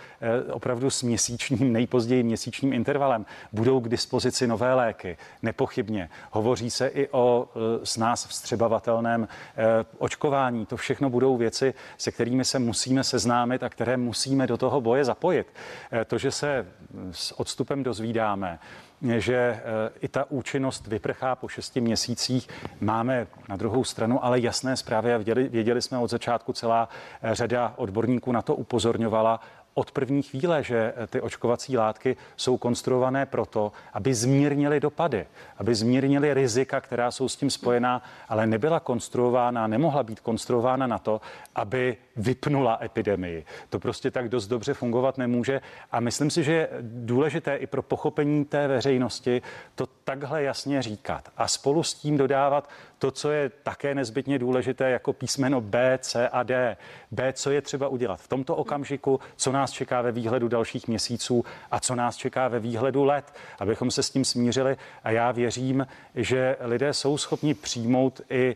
opravdu 0.51 0.89
s 0.89 1.03
měsíčním, 1.03 1.73
nejpozději 1.73 2.23
měsíčním 2.23 2.73
intervalem. 2.73 3.25
Budou 3.51 3.79
k 3.79 3.89
dispozici 3.89 4.47
nové 4.47 4.73
léky, 4.73 5.17
nepochybně. 5.41 6.09
Hovoří 6.31 6.69
se 6.69 6.87
i 6.87 7.07
o 7.11 7.49
s 7.83 7.97
nás 7.97 8.25
vstřebavatelném 8.25 9.27
očkování. 9.97 10.65
To 10.65 10.77
všechno 10.77 11.09
budou 11.09 11.37
věci, 11.37 11.73
se 11.97 12.11
kterými 12.11 12.45
se 12.45 12.59
musíme 12.59 13.03
seznámit 13.03 13.63
a 13.63 13.69
které 13.69 13.97
musíme 13.97 14.47
do 14.47 14.57
toho 14.57 14.81
boje 14.81 15.05
zapojit. 15.05 15.47
Eh, 15.91 16.05
to, 16.05 16.17
že 16.17 16.31
se 16.31 16.65
s 17.11 17.39
odstupem 17.39 17.83
dozvídáme, 17.83 18.59
že 19.01 19.35
eh, 19.35 19.61
i 20.01 20.07
ta 20.07 20.25
účinnost 20.31 20.87
vyprchá 20.87 21.35
po 21.35 21.47
šesti 21.47 21.81
měsících. 21.81 22.49
Máme 22.81 23.27
na 23.49 23.55
druhou 23.55 23.83
stranu 23.83 24.25
ale 24.25 24.39
jasné 24.39 24.77
zprávy 24.77 25.13
a 25.13 25.17
věděli, 25.17 25.49
věděli 25.49 25.81
jsme 25.81 25.97
od 25.97 26.09
začátku, 26.09 26.53
celá 26.53 26.89
eh, 27.21 27.35
řada 27.35 27.73
odborníků 27.77 28.31
na 28.31 28.41
to 28.41 28.55
upozorňovala 28.55 29.39
od 29.73 29.91
první 29.91 30.21
chvíle, 30.21 30.63
že 30.63 30.93
eh, 30.95 31.07
ty 31.07 31.21
očkovací 31.21 31.77
látky 31.77 32.17
jsou 32.37 32.57
konstruované 32.57 33.25
proto, 33.25 33.71
aby 33.93 34.13
zmírnili 34.13 34.79
dopady, 34.79 35.25
aby 35.57 35.75
zmírnili 35.75 36.33
rizika, 36.33 36.81
která 36.81 37.11
jsou 37.11 37.29
s 37.29 37.35
tím 37.35 37.49
spojená, 37.49 38.01
ale 38.29 38.47
nebyla 38.47 38.79
konstruována, 38.79 39.67
nemohla 39.67 40.03
být 40.03 40.19
konstruována 40.19 40.87
na 40.87 40.97
to, 40.97 41.21
aby 41.55 41.97
vypnula 42.17 42.79
epidemii. 42.81 43.45
To 43.69 43.79
prostě 43.79 44.11
tak 44.11 44.29
dost 44.29 44.47
dobře 44.47 44.73
fungovat 44.73 45.17
nemůže 45.17 45.61
a 45.91 45.99
myslím 45.99 46.29
si, 46.29 46.43
že 46.43 46.53
je 46.53 46.69
důležité 46.81 47.55
i 47.55 47.67
pro 47.67 47.81
pochopení 47.81 48.45
té 48.45 48.67
veřejnosti 48.67 49.41
to 49.75 49.85
takhle 50.03 50.43
jasně 50.43 50.81
říkat 50.81 51.31
a 51.37 51.47
spolu 51.47 51.83
s 51.83 51.93
tím 51.93 52.17
dodávat 52.17 52.69
to, 52.99 53.11
co 53.11 53.31
je 53.31 53.49
také 53.63 53.95
nezbytně 53.95 54.39
důležité 54.39 54.89
jako 54.89 55.13
písmeno 55.13 55.61
B, 55.61 55.99
C 56.01 56.29
a 56.29 56.43
D. 56.43 56.77
B, 57.11 57.33
co 57.33 57.51
je 57.51 57.61
třeba 57.61 57.87
udělat 57.87 58.21
v 58.21 58.27
tomto 58.27 58.55
okamžiku, 58.55 59.19
co 59.35 59.51
nás 59.51 59.71
čeká 59.71 60.01
ve 60.01 60.11
výhledu 60.11 60.47
dalších 60.47 60.87
měsíců 60.87 61.45
a 61.71 61.79
co 61.79 61.95
nás 61.95 62.15
čeká 62.15 62.47
ve 62.47 62.59
výhledu 62.59 63.03
let, 63.03 63.33
abychom 63.59 63.91
se 63.91 64.03
s 64.03 64.09
tím 64.09 64.25
smířili. 64.25 64.77
A 65.03 65.11
já 65.11 65.31
věřím, 65.31 65.87
že 66.15 66.55
lidé 66.59 66.93
jsou 66.93 67.17
schopni 67.17 67.53
přijmout 67.53 68.21
i 68.29 68.55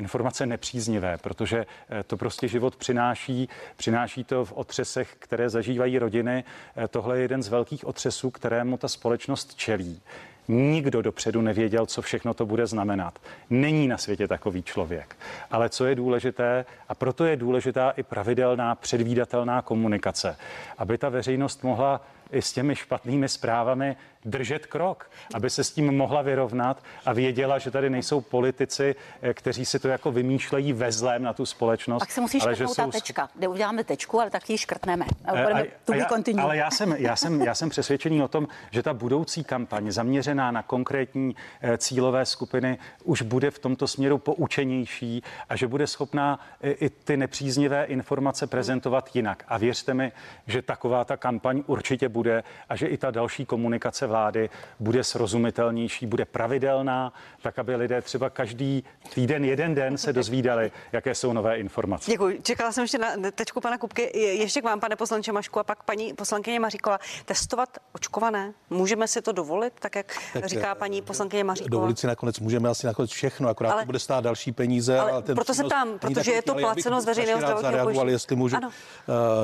informace 0.00 0.46
nepříznivé, 0.46 1.18
protože 1.18 1.66
e, 1.90 2.02
to 2.02 2.16
prostě 2.16 2.48
život 2.48 2.71
přináší. 2.76 3.48
Přináší 3.76 4.24
to 4.24 4.44
v 4.44 4.52
otřesech, 4.52 5.16
které 5.18 5.50
zažívají 5.50 5.98
rodiny. 5.98 6.44
E, 6.84 6.88
tohle 6.88 7.16
je 7.16 7.22
jeden 7.22 7.42
z 7.42 7.48
velkých 7.48 7.84
otřesů, 7.84 8.30
kterému 8.30 8.76
ta 8.76 8.88
společnost 8.88 9.54
čelí. 9.54 10.00
Nikdo 10.48 11.02
dopředu 11.02 11.40
nevěděl, 11.40 11.86
co 11.86 12.02
všechno 12.02 12.34
to 12.34 12.46
bude 12.46 12.66
znamenat. 12.66 13.18
Není 13.50 13.88
na 13.88 13.98
světě 13.98 14.28
takový 14.28 14.62
člověk. 14.62 15.16
Ale 15.50 15.68
co 15.68 15.86
je 15.86 15.94
důležité, 15.94 16.64
a 16.88 16.94
proto 16.94 17.24
je 17.24 17.36
důležitá 17.36 17.90
i 17.90 18.02
pravidelná 18.02 18.74
předvídatelná 18.74 19.62
komunikace, 19.62 20.36
aby 20.78 20.98
ta 20.98 21.08
veřejnost 21.08 21.64
mohla 21.64 22.00
s 22.40 22.52
těmi 22.52 22.76
špatnými 22.76 23.28
zprávami 23.28 23.96
držet 24.24 24.66
krok, 24.66 25.10
aby 25.34 25.50
se 25.50 25.64
s 25.64 25.70
tím 25.72 25.96
mohla 25.96 26.22
vyrovnat 26.22 26.82
a 27.04 27.12
věděla, 27.12 27.58
že 27.58 27.70
tady 27.70 27.90
nejsou 27.90 28.20
politici, 28.20 28.94
eh, 29.22 29.34
kteří 29.34 29.64
si 29.64 29.78
to 29.78 29.88
jako 29.88 30.12
vymýšlejí 30.12 30.72
ve 30.72 30.92
zlém 30.92 31.22
na 31.22 31.32
tu 31.32 31.46
společnost. 31.46 32.00
Tak 32.00 32.10
se 32.10 32.20
musí 32.20 32.40
ale 32.40 32.54
škrtnout 32.54 32.76
ta 32.76 32.86
tečka. 32.86 33.28
Kde 33.34 33.48
uděláme 33.48 33.84
tečku, 33.84 34.20
ale 34.20 34.30
tak 34.30 34.50
ji 34.50 34.58
škrtneme. 34.58 35.04
A 35.24 35.32
Eh, 35.34 35.42
budeme 35.42 35.62
a- 35.62 35.66
to 35.84 35.92
a 35.92 35.96
já, 35.96 36.06
continue. 36.06 36.42
ale 36.44 36.56
já 36.56 36.70
jsem, 36.70 36.92
já, 36.98 37.16
jsem, 37.16 37.42
já 37.42 37.54
jsem 37.54 37.68
přesvědčený 37.70 38.22
o 38.22 38.28
tom, 38.28 38.48
že 38.70 38.82
ta 38.82 38.94
budoucí 38.94 39.44
kampaň 39.44 39.90
zaměřená 39.90 40.50
na 40.50 40.62
konkrétní 40.62 41.36
eh, 41.60 41.78
cílové 41.78 42.26
skupiny 42.26 42.78
už 43.04 43.22
bude 43.22 43.50
v 43.50 43.58
tomto 43.58 43.86
směru 43.86 44.18
poučenější 44.18 45.22
a 45.48 45.56
že 45.56 45.66
bude 45.68 45.86
schopná 45.86 46.40
i, 46.62 46.70
i 46.70 46.90
ty 46.90 47.16
nepříznivé 47.16 47.84
informace 47.84 48.46
prezentovat 48.46 49.10
jinak. 49.16 49.44
A 49.48 49.58
věřte 49.58 49.94
mi, 49.94 50.12
že 50.46 50.62
taková 50.62 51.04
ta 51.04 51.16
kampaň 51.16 51.62
určitě 51.66 52.08
bude 52.08 52.21
a 52.68 52.76
že 52.76 52.86
i 52.86 52.96
ta 52.96 53.10
další 53.10 53.44
komunikace 53.46 54.06
vlády 54.06 54.50
bude 54.80 55.04
srozumitelnější, 55.04 56.06
bude 56.06 56.24
pravidelná, 56.24 57.12
tak 57.42 57.58
aby 57.58 57.76
lidé 57.76 58.02
třeba 58.02 58.30
každý 58.30 58.84
týden, 59.14 59.44
jeden 59.44 59.74
den 59.74 59.98
se 59.98 60.12
dozvídali, 60.12 60.72
jaké 60.92 61.14
jsou 61.14 61.32
nové 61.32 61.56
informace. 61.58 62.10
Děkuji. 62.10 62.40
Čekala 62.42 62.72
jsem 62.72 62.82
ještě 62.84 62.98
na 62.98 63.30
tečku 63.34 63.60
pana 63.60 63.78
Kupky. 63.78 64.10
Je- 64.14 64.32
Ještě 64.34 64.60
k 64.60 64.64
vám, 64.64 64.80
pane 64.80 64.96
poslanče 64.96 65.32
Mašku, 65.32 65.58
a 65.58 65.64
pak 65.64 65.82
paní 65.82 66.14
poslankyně 66.14 66.60
Maříková. 66.60 66.98
Testovat 67.24 67.78
očkované? 67.92 68.52
Můžeme 68.70 69.08
si 69.08 69.22
to 69.22 69.32
dovolit, 69.32 69.72
tak 69.78 69.96
jak 69.96 70.06
tak, 70.32 70.44
říká 70.46 70.72
eh, 70.72 70.74
paní 70.78 71.02
poslankyně 71.02 71.44
Maříková? 71.44 71.70
Dovolit 71.70 71.98
si 71.98 72.06
nakonec 72.06 72.40
můžeme 72.40 72.68
asi 72.68 72.86
nakonec 72.86 73.10
všechno, 73.10 73.48
akorát 73.48 73.70
Ale- 73.72 73.82
to 73.82 73.86
bude 73.86 73.98
stát 73.98 74.24
další 74.24 74.52
peníze. 74.52 74.98
ale 74.98 75.10
Ale 75.12 75.22
ten 75.22 75.34
proto 75.34 75.54
se 75.54 75.62
není 75.62 75.98
protože 75.98 76.32
je 76.32 76.42
to 76.42 76.54
placeno 76.54 77.00
z 77.00 77.04
veřejného 77.04 77.38
zdravotního 77.40 77.84
pojištění. 77.84 78.12
jestli 78.12 78.36
můžu. 78.36 78.56
Ano. 78.56 78.70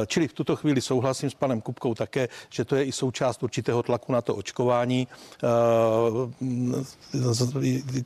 Eh, 0.03 0.07
Čili 0.07 0.29
v 0.29 0.33
tuto 0.33 0.57
chvíli 0.57 0.81
souhlasím 0.81 1.31
s 1.31 1.35
panem 1.35 1.61
Kupkou 1.61 1.95
také, 1.95 2.29
že 2.51 2.65
to 2.69 2.77
je 2.77 2.85
i 2.85 2.93
součást 2.93 3.43
určitého 3.43 3.83
tlaku 3.83 4.13
na 4.13 4.21
to 4.21 4.35
očkování. 4.35 5.09
Eh, 5.45 5.49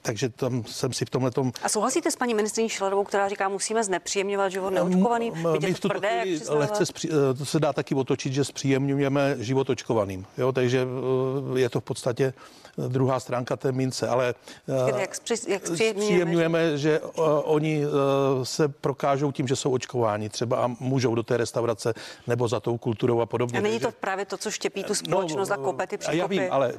Takže 0.02 0.28
tam 0.28 0.64
jsem 0.64 0.92
si 0.92 1.04
v 1.04 1.10
tomhle 1.10 1.30
tom 1.30 1.52
A 1.62 1.68
souhlasíte 1.68 2.10
s 2.10 2.16
paní 2.16 2.34
ministriní 2.34 2.68
Šlerovou, 2.68 3.04
která 3.04 3.28
říká, 3.28 3.48
musíme 3.48 3.84
znepříjemňovat 3.84 4.52
život 4.52 4.70
neočkovaným? 4.70 5.34
Je 5.34 5.42
My 5.42 5.74
v 5.74 5.80
to 5.80 5.88
tuto 5.88 5.88
tvrdé, 5.88 6.24
lehce 6.48 6.86
zpří, 6.86 7.08
eh, 7.08 7.34
to 7.34 7.44
se 7.44 7.60
dá 7.60 7.72
taky 7.72 7.94
otočit, 7.94 8.32
že 8.32 8.44
zpříjemňujeme 8.44 9.36
život 9.38 9.70
očkovaným. 9.70 10.26
Jo, 10.38 10.52
takže 10.52 10.86
eh, 11.56 11.60
je 11.60 11.68
to 11.70 11.80
v 11.80 11.84
podstatě 11.84 12.24
eh, 12.24 12.61
druhá 12.88 13.20
stránka 13.20 13.56
té 13.56 13.72
mince, 13.72 14.08
ale 14.08 14.34
eh, 14.68 15.00
Jak 15.00 15.14
zpři- 15.14 15.50
jak 15.50 15.66
zpříjemňujeme, 15.66 16.04
zpříjemňujeme, 16.04 16.78
že 16.78 17.00
eh, 17.00 17.20
oni 17.42 17.84
eh, 17.84 18.44
se 18.44 18.68
prokážou 18.68 19.32
tím, 19.32 19.48
že 19.48 19.56
jsou 19.56 19.72
očkováni 19.72 20.28
třeba 20.28 20.56
a 20.56 20.66
můžou 20.80 21.14
do 21.14 21.22
té 21.22 21.36
restaurace 21.36 21.94
nebo 22.26 22.48
za 22.48 22.60
tou 22.60 22.78
kulturou 22.78 23.20
a 23.20 23.26
podobně. 23.26 23.58
A 23.58 23.62
není 23.62 23.80
to 23.80 23.92
právě 24.00 24.24
to, 24.24 24.36
co 24.36 24.50
štěpí 24.50 24.84
tu 24.84 24.94
společnost 24.94 25.48
za 25.48 25.56
kopety, 25.56 25.98
a 25.98 26.12
já 26.12 26.28
příkopy? 26.28 26.38
vím, 26.38 26.48
ale 26.50 26.74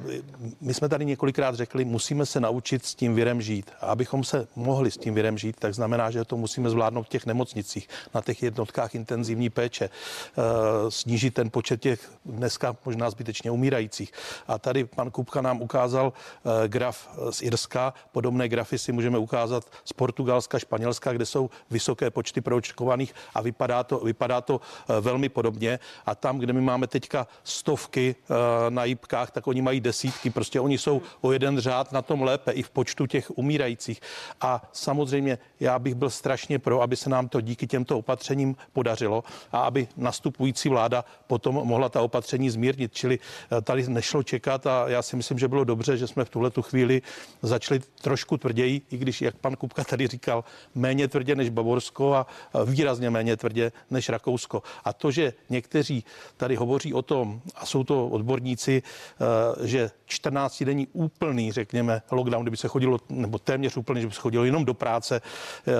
my 0.60 0.74
jsme 0.74 0.88
tady 0.88 1.04
několikrát 1.04 1.54
řekli, 1.54 1.84
musíme 1.84 2.26
se 2.26 2.40
naučit 2.40 2.86
s 2.86 2.94
tím 2.94 3.14
virem 3.14 3.42
žít. 3.42 3.70
A 3.80 3.86
abychom 3.86 4.24
se 4.24 4.48
mohli 4.56 4.90
s 4.90 4.96
tím 4.96 5.14
virem 5.14 5.38
žít, 5.38 5.56
tak 5.58 5.74
znamená, 5.74 6.10
že 6.10 6.24
to 6.24 6.36
musíme 6.36 6.70
zvládnout 6.70 7.02
v 7.02 7.08
těch 7.08 7.26
nemocnicích, 7.26 7.88
na 8.14 8.22
těch 8.22 8.42
jednotkách 8.42 8.94
intenzivní 8.94 9.50
péče, 9.50 9.84
eh, 9.90 10.40
snížit 10.88 11.34
ten 11.34 11.50
počet 11.50 11.80
těch 11.80 12.12
dneska 12.24 12.76
možná 12.84 13.10
zbytečně 13.10 13.50
umírajících. 13.50 14.12
A 14.48 14.58
tady 14.58 14.84
pan 14.84 15.10
Kupka 15.10 15.40
nám 15.40 15.62
ukázal 15.62 15.83
eh, 15.92 16.68
graf 16.68 17.08
z 17.30 17.42
Irska, 17.42 17.94
podobné 18.12 18.48
grafy 18.48 18.78
si 18.78 18.92
můžeme 18.92 19.18
ukázat 19.18 19.64
z 19.84 19.92
Portugalska, 19.92 20.58
Španělska, 20.58 21.12
kde 21.12 21.26
jsou 21.26 21.50
vysoké 21.70 22.10
počty 22.10 22.40
proočkovaných 22.40 23.14
a 23.34 23.40
vypadá 23.40 23.84
to, 23.84 23.98
vypadá 23.98 24.40
to 24.40 24.60
eh, 24.60 25.00
velmi 25.00 25.28
podobně. 25.28 25.78
A 26.06 26.14
tam, 26.14 26.38
kde 26.38 26.52
my 26.52 26.60
máme 26.60 26.86
teďka 26.86 27.26
stovky 27.44 28.14
eh, 28.14 28.34
na 28.70 28.84
jípkách, 28.84 29.30
tak 29.30 29.46
oni 29.46 29.62
mají 29.62 29.80
desítky. 29.80 30.30
Prostě 30.30 30.60
oni 30.60 30.78
jsou 30.78 31.02
o 31.20 31.32
jeden 31.32 31.60
řád 31.60 31.92
na 31.92 32.02
tom 32.02 32.22
lépe 32.22 32.52
i 32.52 32.62
v 32.62 32.70
počtu 32.70 33.06
těch 33.06 33.38
umírajících. 33.38 34.00
A 34.40 34.62
samozřejmě 34.72 35.38
já 35.60 35.78
bych 35.78 35.94
byl 35.94 36.10
strašně 36.10 36.58
pro, 36.58 36.82
aby 36.82 36.96
se 36.96 37.10
nám 37.10 37.28
to 37.28 37.40
díky 37.40 37.66
těmto 37.66 37.98
opatřením 37.98 38.56
podařilo 38.72 39.24
a 39.52 39.60
aby 39.60 39.88
nastupující 39.96 40.68
vláda 40.68 41.04
potom 41.26 41.54
mohla 41.54 41.88
ta 41.88 42.02
opatření 42.02 42.50
zmírnit. 42.50 42.94
Čili 42.94 43.18
eh, 43.18 43.60
tady 43.60 43.88
nešlo 43.88 44.22
čekat 44.22 44.66
a 44.66 44.88
já 44.88 45.02
si 45.02 45.16
myslím, 45.16 45.38
že 45.38 45.48
bylo 45.48 45.64
dobře, 45.64 45.73
že 45.82 46.06
jsme 46.06 46.24
v 46.24 46.30
tuhle 46.30 46.50
tu 46.50 46.62
chvíli 46.62 47.02
začali 47.42 47.80
trošku 48.00 48.36
tvrději, 48.36 48.82
i 48.90 48.96
když, 48.96 49.22
jak 49.22 49.36
pan 49.36 49.56
Kupka 49.56 49.84
tady 49.84 50.06
říkal, 50.06 50.44
méně 50.74 51.08
tvrdě 51.08 51.34
než 51.34 51.50
Bavorsko 51.50 52.14
a 52.14 52.26
výrazně 52.64 53.10
méně 53.10 53.36
tvrdě 53.36 53.72
než 53.90 54.08
Rakousko. 54.08 54.62
A 54.84 54.92
to, 54.92 55.10
že 55.10 55.32
někteří 55.50 56.04
tady 56.36 56.56
hovoří 56.56 56.94
o 56.94 57.02
tom, 57.02 57.40
a 57.54 57.66
jsou 57.66 57.84
to 57.84 58.08
odborníci, 58.08 58.82
eh, 58.82 59.66
že 59.66 59.90
14 60.06 60.64
denní 60.64 60.86
úplný, 60.92 61.52
řekněme, 61.52 62.02
lockdown, 62.10 62.42
kdyby 62.42 62.56
se 62.56 62.68
chodilo, 62.68 62.98
nebo 63.08 63.38
téměř 63.38 63.76
úplný, 63.76 64.00
že 64.00 64.06
by 64.06 64.14
se 64.14 64.20
chodilo 64.20 64.44
jenom 64.44 64.64
do 64.64 64.74
práce, 64.74 65.20
eh, 65.20 65.72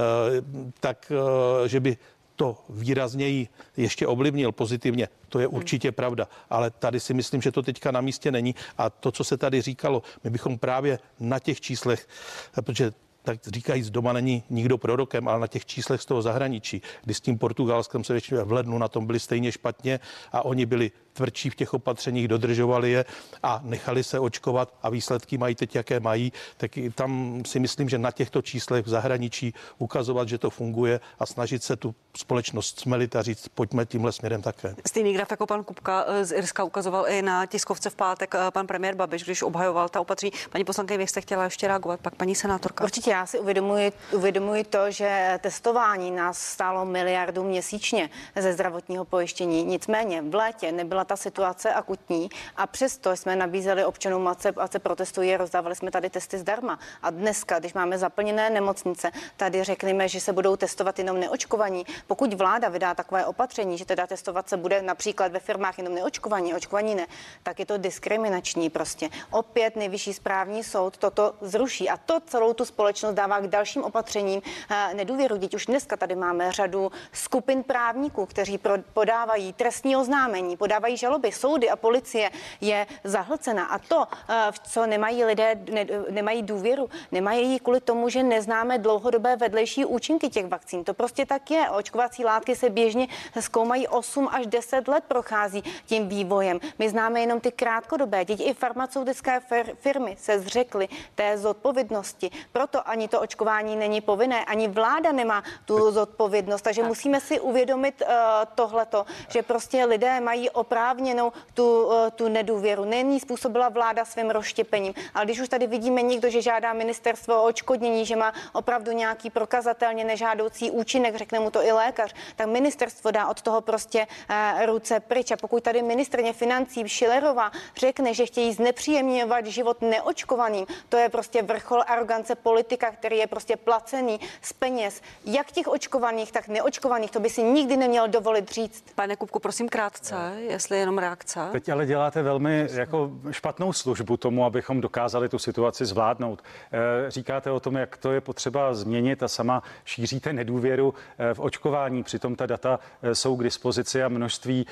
tak 0.80 1.12
eh, 1.12 1.68
že 1.68 1.80
by 1.80 1.96
to 2.36 2.64
výrazněji 2.68 3.48
ještě 3.76 4.06
ovlivnil 4.06 4.52
pozitivně, 4.52 5.08
to 5.28 5.38
je 5.38 5.46
určitě 5.46 5.92
pravda. 5.92 6.28
Ale 6.50 6.70
tady 6.70 7.00
si 7.00 7.14
myslím, 7.14 7.42
že 7.42 7.52
to 7.52 7.62
teďka 7.62 7.90
na 7.90 8.00
místě 8.00 8.30
není. 8.30 8.54
A 8.78 8.90
to, 8.90 9.12
co 9.12 9.24
se 9.24 9.36
tady 9.36 9.62
říkalo, 9.62 10.02
my 10.24 10.30
bychom 10.30 10.58
právě 10.58 10.98
na 11.20 11.38
těch 11.38 11.60
číslech, 11.60 12.08
protože 12.54 12.92
tak 13.24 13.38
říkají, 13.46 13.82
z 13.82 13.90
doma 13.90 14.12
není 14.12 14.42
nikdo 14.50 14.78
prorokem, 14.78 15.28
ale 15.28 15.40
na 15.40 15.46
těch 15.46 15.66
číslech 15.66 16.00
z 16.00 16.06
toho 16.06 16.22
zahraničí, 16.22 16.82
kdy 17.04 17.14
s 17.14 17.20
tím 17.20 17.38
Portugalskem 17.38 18.04
se 18.04 18.12
většinou 18.12 18.44
v 18.44 18.52
lednu 18.52 18.78
na 18.78 18.88
tom 18.88 19.06
byli 19.06 19.20
stejně 19.20 19.52
špatně 19.52 20.00
a 20.32 20.44
oni 20.44 20.66
byli 20.66 20.90
tvrdší 21.12 21.50
v 21.50 21.54
těch 21.54 21.74
opatřeních, 21.74 22.28
dodržovali 22.28 22.90
je 22.90 23.04
a 23.42 23.60
nechali 23.64 24.04
se 24.04 24.18
očkovat 24.18 24.74
a 24.82 24.90
výsledky 24.90 25.38
mají 25.38 25.54
teď, 25.54 25.74
jaké 25.74 26.00
mají, 26.00 26.32
tak 26.56 26.70
tam 26.94 27.42
si 27.46 27.60
myslím, 27.60 27.88
že 27.88 27.98
na 27.98 28.10
těchto 28.10 28.42
číslech 28.42 28.86
v 28.86 28.88
zahraničí 28.88 29.54
ukazovat, 29.78 30.28
že 30.28 30.38
to 30.38 30.50
funguje 30.50 31.00
a 31.18 31.26
snažit 31.26 31.62
se 31.62 31.76
tu 31.76 31.94
společnost 32.16 32.80
smelit 32.80 33.16
a 33.16 33.22
říct, 33.22 33.48
pojďme 33.48 33.86
tímhle 33.86 34.12
směrem 34.12 34.42
také. 34.42 34.74
Stejný 34.86 35.12
graf 35.12 35.30
jako 35.30 35.46
pan 35.46 35.64
Kupka 35.64 36.04
eh, 36.06 36.24
z 36.24 36.32
Irska 36.32 36.64
ukazoval 36.64 37.08
i 37.08 37.22
na 37.22 37.46
tiskovce 37.46 37.90
v 37.90 37.94
pátek 37.94 38.34
eh, 38.34 38.50
pan 38.50 38.66
premiér 38.66 38.94
Babiš, 38.94 39.24
když 39.24 39.42
obhajoval 39.42 39.88
ta 39.88 40.00
opatření. 40.00 40.32
Paní 40.50 40.64
poslankyně, 40.64 40.98
vy 40.98 41.06
jste 41.06 41.20
chtěla 41.20 41.44
ještě 41.44 41.68
reagovat, 41.68 42.00
pak 42.00 42.14
paní 42.14 42.34
senátorka. 42.34 42.84
Určitě 42.84 43.10
já 43.10 43.26
si 43.26 43.38
uvědomuji, 43.38 43.92
uvědomuji 44.12 44.64
to, 44.64 44.90
že 44.90 45.38
testování 45.40 46.10
nás 46.10 46.38
stálo 46.38 46.84
miliardu 46.84 47.44
měsíčně 47.44 48.10
ze 48.36 48.52
zdravotního 48.52 49.04
pojištění. 49.04 49.64
Nicméně 49.64 50.22
v 50.22 50.34
létě 50.34 50.72
nebyla 50.72 51.04
ta 51.04 51.16
situace 51.16 51.74
akutní 51.74 52.28
a 52.56 52.66
přesto 52.66 53.16
jsme 53.16 53.36
nabízeli 53.36 53.84
občanům, 53.84 54.28
ať 54.28 54.40
se, 54.40 54.48
ať 54.48 54.72
se 54.72 54.78
protestují, 54.78 55.36
rozdávali 55.36 55.76
jsme 55.76 55.90
tady 55.90 56.10
testy 56.10 56.38
zdarma. 56.38 56.78
A 57.02 57.10
dneska, 57.10 57.58
když 57.58 57.74
máme 57.74 57.98
zaplněné 57.98 58.50
nemocnice, 58.50 59.10
tady 59.36 59.64
řekneme, 59.64 60.08
že 60.08 60.20
se 60.20 60.32
budou 60.32 60.56
testovat 60.56 60.98
jenom 60.98 61.20
neočkovaní. 61.20 61.86
Pokud 62.06 62.34
vláda 62.34 62.68
vydá 62.68 62.94
takové 62.94 63.26
opatření, 63.26 63.78
že 63.78 63.84
teda 63.84 64.06
testovat 64.06 64.48
se 64.48 64.56
bude 64.56 64.82
například 64.82 65.32
ve 65.32 65.38
firmách 65.38 65.78
jenom 65.78 65.94
neočkovaní, 65.94 66.54
očkovaní 66.54 66.94
ne, 66.94 67.06
tak 67.42 67.58
je 67.58 67.66
to 67.66 67.78
diskriminační 67.78 68.70
prostě. 68.70 69.08
Opět 69.30 69.76
nejvyšší 69.76 70.12
správní 70.14 70.64
soud 70.64 70.96
toto 70.96 71.34
zruší 71.40 71.90
a 71.90 71.96
to 71.96 72.20
celou 72.20 72.52
tu 72.52 72.64
společnost 72.64 73.14
dává 73.14 73.40
k 73.40 73.46
dalším 73.46 73.84
opatřením 73.84 74.42
eh, 74.70 74.94
nedůvěru. 74.94 75.38
Teď 75.38 75.54
už 75.54 75.66
dneska 75.66 75.96
tady 75.96 76.14
máme 76.14 76.52
řadu 76.52 76.92
skupin 77.12 77.62
právníků, 77.62 78.26
kteří 78.26 78.58
pro, 78.58 78.74
podávají 78.92 79.52
trestní 79.52 79.96
oznámení, 79.96 80.56
podávají 80.56 80.96
žaloby, 80.96 81.32
soudy 81.32 81.70
a 81.70 81.76
policie 81.76 82.30
je 82.60 82.86
zahlcena. 83.04 83.64
A 83.64 83.78
to, 83.78 84.06
eh, 84.28 84.52
v 84.52 84.58
co 84.58 84.86
nemají 84.86 85.24
lidé, 85.24 85.60
ne, 85.70 85.86
nemají 86.10 86.42
důvěru, 86.42 86.90
nemají 87.12 87.52
ji 87.52 87.58
kvůli 87.58 87.80
tomu, 87.80 88.08
že 88.08 88.22
neznáme 88.22 88.78
dlouhodobé 88.78 89.36
vedlejší 89.36 89.84
účinky 89.84 90.28
těch 90.28 90.46
vakcín. 90.46 90.84
To 90.84 90.94
prostě 90.94 91.26
tak 91.26 91.50
je. 91.50 91.70
Očkování 91.70 91.93
očkovací 91.94 92.24
látky 92.24 92.56
se 92.56 92.70
běžně 92.70 93.08
zkoumají 93.40 93.88
8 93.88 94.28
až 94.32 94.46
10 94.46 94.88
let 94.88 95.04
prochází 95.08 95.62
tím 95.86 96.08
vývojem. 96.08 96.60
My 96.78 96.90
známe 96.90 97.20
jenom 97.20 97.40
ty 97.40 97.52
krátkodobé. 97.52 98.24
Teď 98.24 98.40
i 98.40 98.54
farmaceutické 98.54 99.40
firmy 99.74 100.16
se 100.20 100.40
zřekly 100.40 100.88
té 101.14 101.38
zodpovědnosti. 101.38 102.30
Proto 102.52 102.88
ani 102.88 103.08
to 103.08 103.20
očkování 103.20 103.76
není 103.76 104.00
povinné, 104.00 104.44
ani 104.44 104.68
vláda 104.68 105.12
nemá 105.12 105.42
tu 105.64 105.90
zodpovědnost. 105.90 106.62
Takže 106.62 106.80
tak. 106.80 106.88
musíme 106.88 107.20
si 107.20 107.40
uvědomit 107.40 108.02
uh, 108.02 108.08
tohleto, 108.54 109.06
že 109.28 109.42
prostě 109.42 109.84
lidé 109.84 110.20
mají 110.20 110.50
oprávněnou 110.50 111.32
tu, 111.54 111.86
uh, 111.86 111.92
tu 112.14 112.28
nedůvěru. 112.28 112.84
Není 112.84 113.20
způsobila 113.20 113.68
vláda 113.68 114.04
svým 114.04 114.30
rozštěpením, 114.30 114.94
ale 115.14 115.24
když 115.24 115.40
už 115.40 115.48
tady 115.48 115.66
vidíme 115.66 116.02
někdo, 116.02 116.30
že 116.30 116.42
žádá 116.42 116.72
ministerstvo 116.72 117.42
o 117.42 117.46
očkodnění, 117.46 118.06
že 118.06 118.16
má 118.16 118.32
opravdu 118.52 118.92
nějaký 118.92 119.30
prokazatelně 119.30 120.04
nežádoucí 120.04 120.70
účinek, 120.70 121.16
řekne 121.16 121.40
mu 121.40 121.50
to 121.50 121.62
i 121.62 121.72
lékař, 121.72 121.83
tak 121.92 122.46
ministerstvo 122.46 123.10
dá 123.10 123.28
od 123.28 123.42
toho 123.42 123.60
prostě 123.60 124.06
uh, 124.30 124.66
ruce 124.66 125.00
pryč. 125.00 125.30
A 125.30 125.36
pokud 125.36 125.62
tady 125.62 125.82
ministrně 125.82 126.32
financí 126.32 126.88
Šilerová 126.88 127.50
řekne, 127.76 128.14
že 128.14 128.26
chtějí 128.26 128.52
znepříjemňovat 128.52 129.46
život 129.46 129.82
neočkovaným, 129.82 130.66
to 130.88 130.96
je 130.96 131.08
prostě 131.08 131.42
vrchol 131.42 131.82
arogance 131.86 132.34
politika, 132.34 132.90
který 132.90 133.16
je 133.16 133.26
prostě 133.26 133.56
placený 133.56 134.20
z 134.42 134.52
peněz, 134.52 135.02
jak 135.24 135.52
těch 135.52 135.68
očkovaných, 135.68 136.32
tak 136.32 136.48
neočkovaných. 136.48 137.10
To 137.10 137.20
by 137.20 137.30
si 137.30 137.42
nikdy 137.42 137.76
neměl 137.76 138.08
dovolit 138.08 138.50
říct. 138.50 138.84
Pane 138.94 139.16
Kupku, 139.16 139.38
prosím 139.38 139.68
krátce, 139.68 140.36
jestli 140.36 140.78
jenom 140.78 140.98
reakce. 140.98 141.48
Teď 141.52 141.68
ale 141.68 141.86
děláte 141.86 142.22
velmi 142.22 142.68
jako 142.72 143.10
špatnou 143.30 143.72
službu 143.72 144.16
tomu, 144.16 144.44
abychom 144.44 144.80
dokázali 144.80 145.28
tu 145.28 145.38
situaci 145.38 145.86
zvládnout. 145.86 146.42
Eh, 146.72 147.10
říkáte 147.10 147.50
o 147.50 147.60
tom, 147.60 147.76
jak 147.76 147.96
to 147.96 148.12
je 148.12 148.20
potřeba 148.20 148.74
změnit 148.74 149.22
a 149.22 149.28
sama 149.28 149.62
šíříte 149.84 150.32
nedůvěru 150.32 150.94
eh, 151.18 151.34
v 151.34 151.40
očkování. 151.40 151.73
Přitom 152.02 152.36
ta 152.36 152.46
data 152.46 152.78
eh, 153.02 153.14
jsou 153.14 153.36
k 153.36 153.44
dispozici 153.44 154.02
a 154.02 154.08
množství 154.08 154.66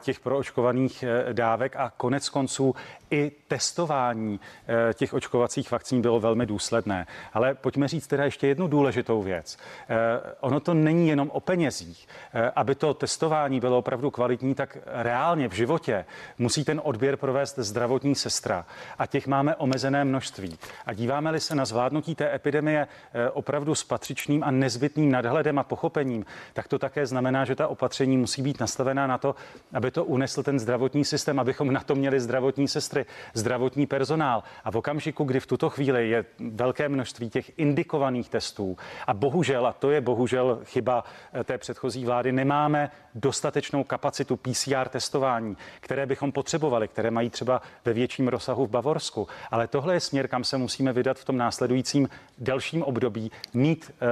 těch 0.00 0.20
proočkovaných 0.20 1.04
dávek 1.32 1.76
a 1.76 1.92
konec 1.96 2.28
konců 2.28 2.74
i 3.14 3.32
testování 3.48 4.40
eh, 4.90 4.94
těch 4.94 5.14
očkovacích 5.14 5.70
vakcín 5.70 6.02
bylo 6.02 6.20
velmi 6.20 6.46
důsledné. 6.46 7.06
Ale 7.32 7.54
pojďme 7.54 7.88
říct 7.88 8.06
teda 8.06 8.24
ještě 8.24 8.46
jednu 8.46 8.68
důležitou 8.68 9.22
věc. 9.22 9.58
Eh, 9.88 9.96
ono 10.40 10.60
to 10.60 10.74
není 10.74 11.08
jenom 11.08 11.30
o 11.30 11.40
penězích. 11.40 12.08
Eh, 12.34 12.52
aby 12.56 12.74
to 12.74 12.94
testování 12.94 13.60
bylo 13.60 13.78
opravdu 13.78 14.10
kvalitní, 14.10 14.54
tak 14.54 14.78
reálně 14.86 15.48
v 15.48 15.52
životě 15.52 16.04
musí 16.38 16.64
ten 16.64 16.80
odběr 16.84 17.16
provést 17.16 17.58
zdravotní 17.58 18.14
sestra. 18.14 18.66
A 18.98 19.06
těch 19.06 19.26
máme 19.26 19.56
omezené 19.56 20.04
množství. 20.04 20.58
A 20.86 20.92
díváme-li 20.92 21.40
se 21.40 21.54
na 21.54 21.64
zvládnutí 21.64 22.14
té 22.14 22.34
epidemie 22.34 22.86
opravdu 23.32 23.74
s 23.74 23.84
patřičným 23.84 24.44
a 24.44 24.50
nezbytným 24.50 25.10
nadhledem 25.10 25.58
a 25.58 25.62
pochopením, 25.62 26.26
tak 26.52 26.68
to 26.68 26.78
také 26.78 27.06
znamená, 27.06 27.44
že 27.44 27.54
ta 27.54 27.68
opatření 27.68 28.16
musí 28.16 28.42
být 28.42 28.60
nastavená 28.60 29.06
na 29.06 29.18
to, 29.18 29.34
aby 29.72 29.90
to 29.90 30.04
unesl 30.04 30.42
ten 30.42 30.58
zdravotní 30.58 31.04
systém, 31.04 31.40
abychom 31.40 31.72
na 31.72 31.80
to 31.80 31.94
měli 31.94 32.20
zdravotní 32.20 32.68
sestry 32.68 33.06
zdravotní 33.34 33.86
personál. 33.86 34.42
A 34.64 34.70
v 34.70 34.76
okamžiku, 34.76 35.24
kdy 35.24 35.40
v 35.40 35.46
tuto 35.46 35.70
chvíli 35.70 36.10
je 36.10 36.24
velké 36.38 36.88
množství 36.88 37.30
těch 37.30 37.58
indikovaných 37.58 38.28
testů 38.28 38.76
a 39.06 39.14
bohužel, 39.14 39.66
a 39.66 39.72
to 39.72 39.90
je 39.90 40.00
bohužel 40.00 40.60
chyba 40.64 41.04
eh, 41.32 41.44
té 41.44 41.58
předchozí 41.58 42.04
vlády, 42.04 42.32
nemáme 42.32 42.90
dostatečnou 43.14 43.84
kapacitu 43.84 44.36
PCR 44.36 44.88
testování, 44.88 45.56
které 45.80 46.06
bychom 46.06 46.32
potřebovali, 46.32 46.88
které 46.88 47.10
mají 47.10 47.30
třeba 47.30 47.62
ve 47.84 47.92
větším 47.92 48.28
rozsahu 48.28 48.66
v 48.66 48.70
Bavorsku. 48.70 49.28
Ale 49.50 49.66
tohle 49.66 49.94
je 49.94 50.00
směr, 50.00 50.28
kam 50.28 50.44
se 50.44 50.58
musíme 50.58 50.92
vydat 50.92 51.18
v 51.18 51.24
tom 51.24 51.36
následujícím 51.36 52.08
delším 52.38 52.82
období, 52.82 53.30
mít 53.54 53.90
uh, 53.90 54.08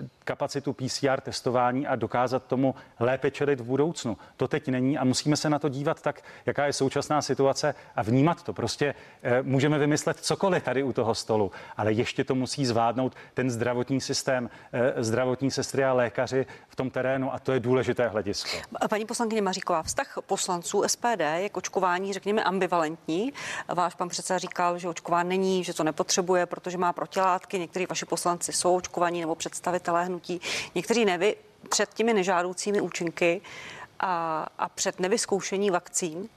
uh, 0.00 0.06
kapacitu 0.24 0.72
PCR 0.72 1.20
testování 1.20 1.51
a 1.60 1.96
dokázat 1.96 2.46
tomu 2.46 2.74
lépe 3.00 3.30
čelit 3.30 3.60
v 3.60 3.64
budoucnu. 3.64 4.16
To 4.36 4.48
teď 4.48 4.68
není 4.68 4.98
a 4.98 5.04
musíme 5.04 5.36
se 5.36 5.50
na 5.50 5.58
to 5.58 5.68
dívat 5.68 6.02
tak, 6.02 6.22
jaká 6.46 6.66
je 6.66 6.72
současná 6.72 7.22
situace 7.22 7.74
a 7.96 8.02
vnímat 8.02 8.42
to. 8.42 8.52
Prostě 8.52 8.94
eh, 9.22 9.42
můžeme 9.42 9.78
vymyslet 9.78 10.16
cokoliv 10.20 10.62
tady 10.62 10.82
u 10.82 10.92
toho 10.92 11.14
stolu, 11.14 11.50
ale 11.76 11.92
ještě 11.92 12.24
to 12.24 12.34
musí 12.34 12.66
zvládnout 12.66 13.14
ten 13.34 13.50
zdravotní 13.50 14.00
systém, 14.00 14.50
eh, 14.72 15.04
zdravotní 15.04 15.50
sestry 15.50 15.84
a 15.84 15.92
lékaři 15.92 16.46
v 16.68 16.76
tom 16.76 16.90
terénu 16.90 17.34
a 17.34 17.38
to 17.38 17.52
je 17.52 17.60
důležité 17.60 18.08
hledisko. 18.08 18.50
Paní 18.90 19.04
poslankyně 19.04 19.42
Maříková, 19.42 19.82
vztah 19.82 20.18
poslanců 20.26 20.82
SPD 20.86 21.38
je 21.38 21.48
k 21.48 21.56
očkování, 21.56 22.12
řekněme, 22.12 22.44
ambivalentní. 22.44 23.32
Váš 23.74 23.94
pan 23.94 24.08
předseda 24.08 24.38
říkal, 24.38 24.78
že 24.78 24.88
očkování 24.88 25.28
není, 25.28 25.64
že 25.64 25.74
to 25.74 25.84
nepotřebuje, 25.84 26.46
protože 26.46 26.78
má 26.78 26.92
protilátky. 26.92 27.58
Někteří 27.58 27.86
vaši 27.86 28.04
poslanci 28.06 28.52
jsou 28.52 28.76
očkovaní 28.76 29.20
nebo 29.20 29.34
představitelé 29.34 30.04
hnutí, 30.04 30.40
někteří 30.74 31.04
nevy 31.04 31.36
před 31.68 31.94
těmi 31.94 32.14
nežádoucími 32.14 32.80
účinky 32.80 33.40
a, 34.00 34.46
a 34.58 34.68
před 34.68 35.00
nevyzkoušení 35.00 35.70
vakcín 35.70 36.28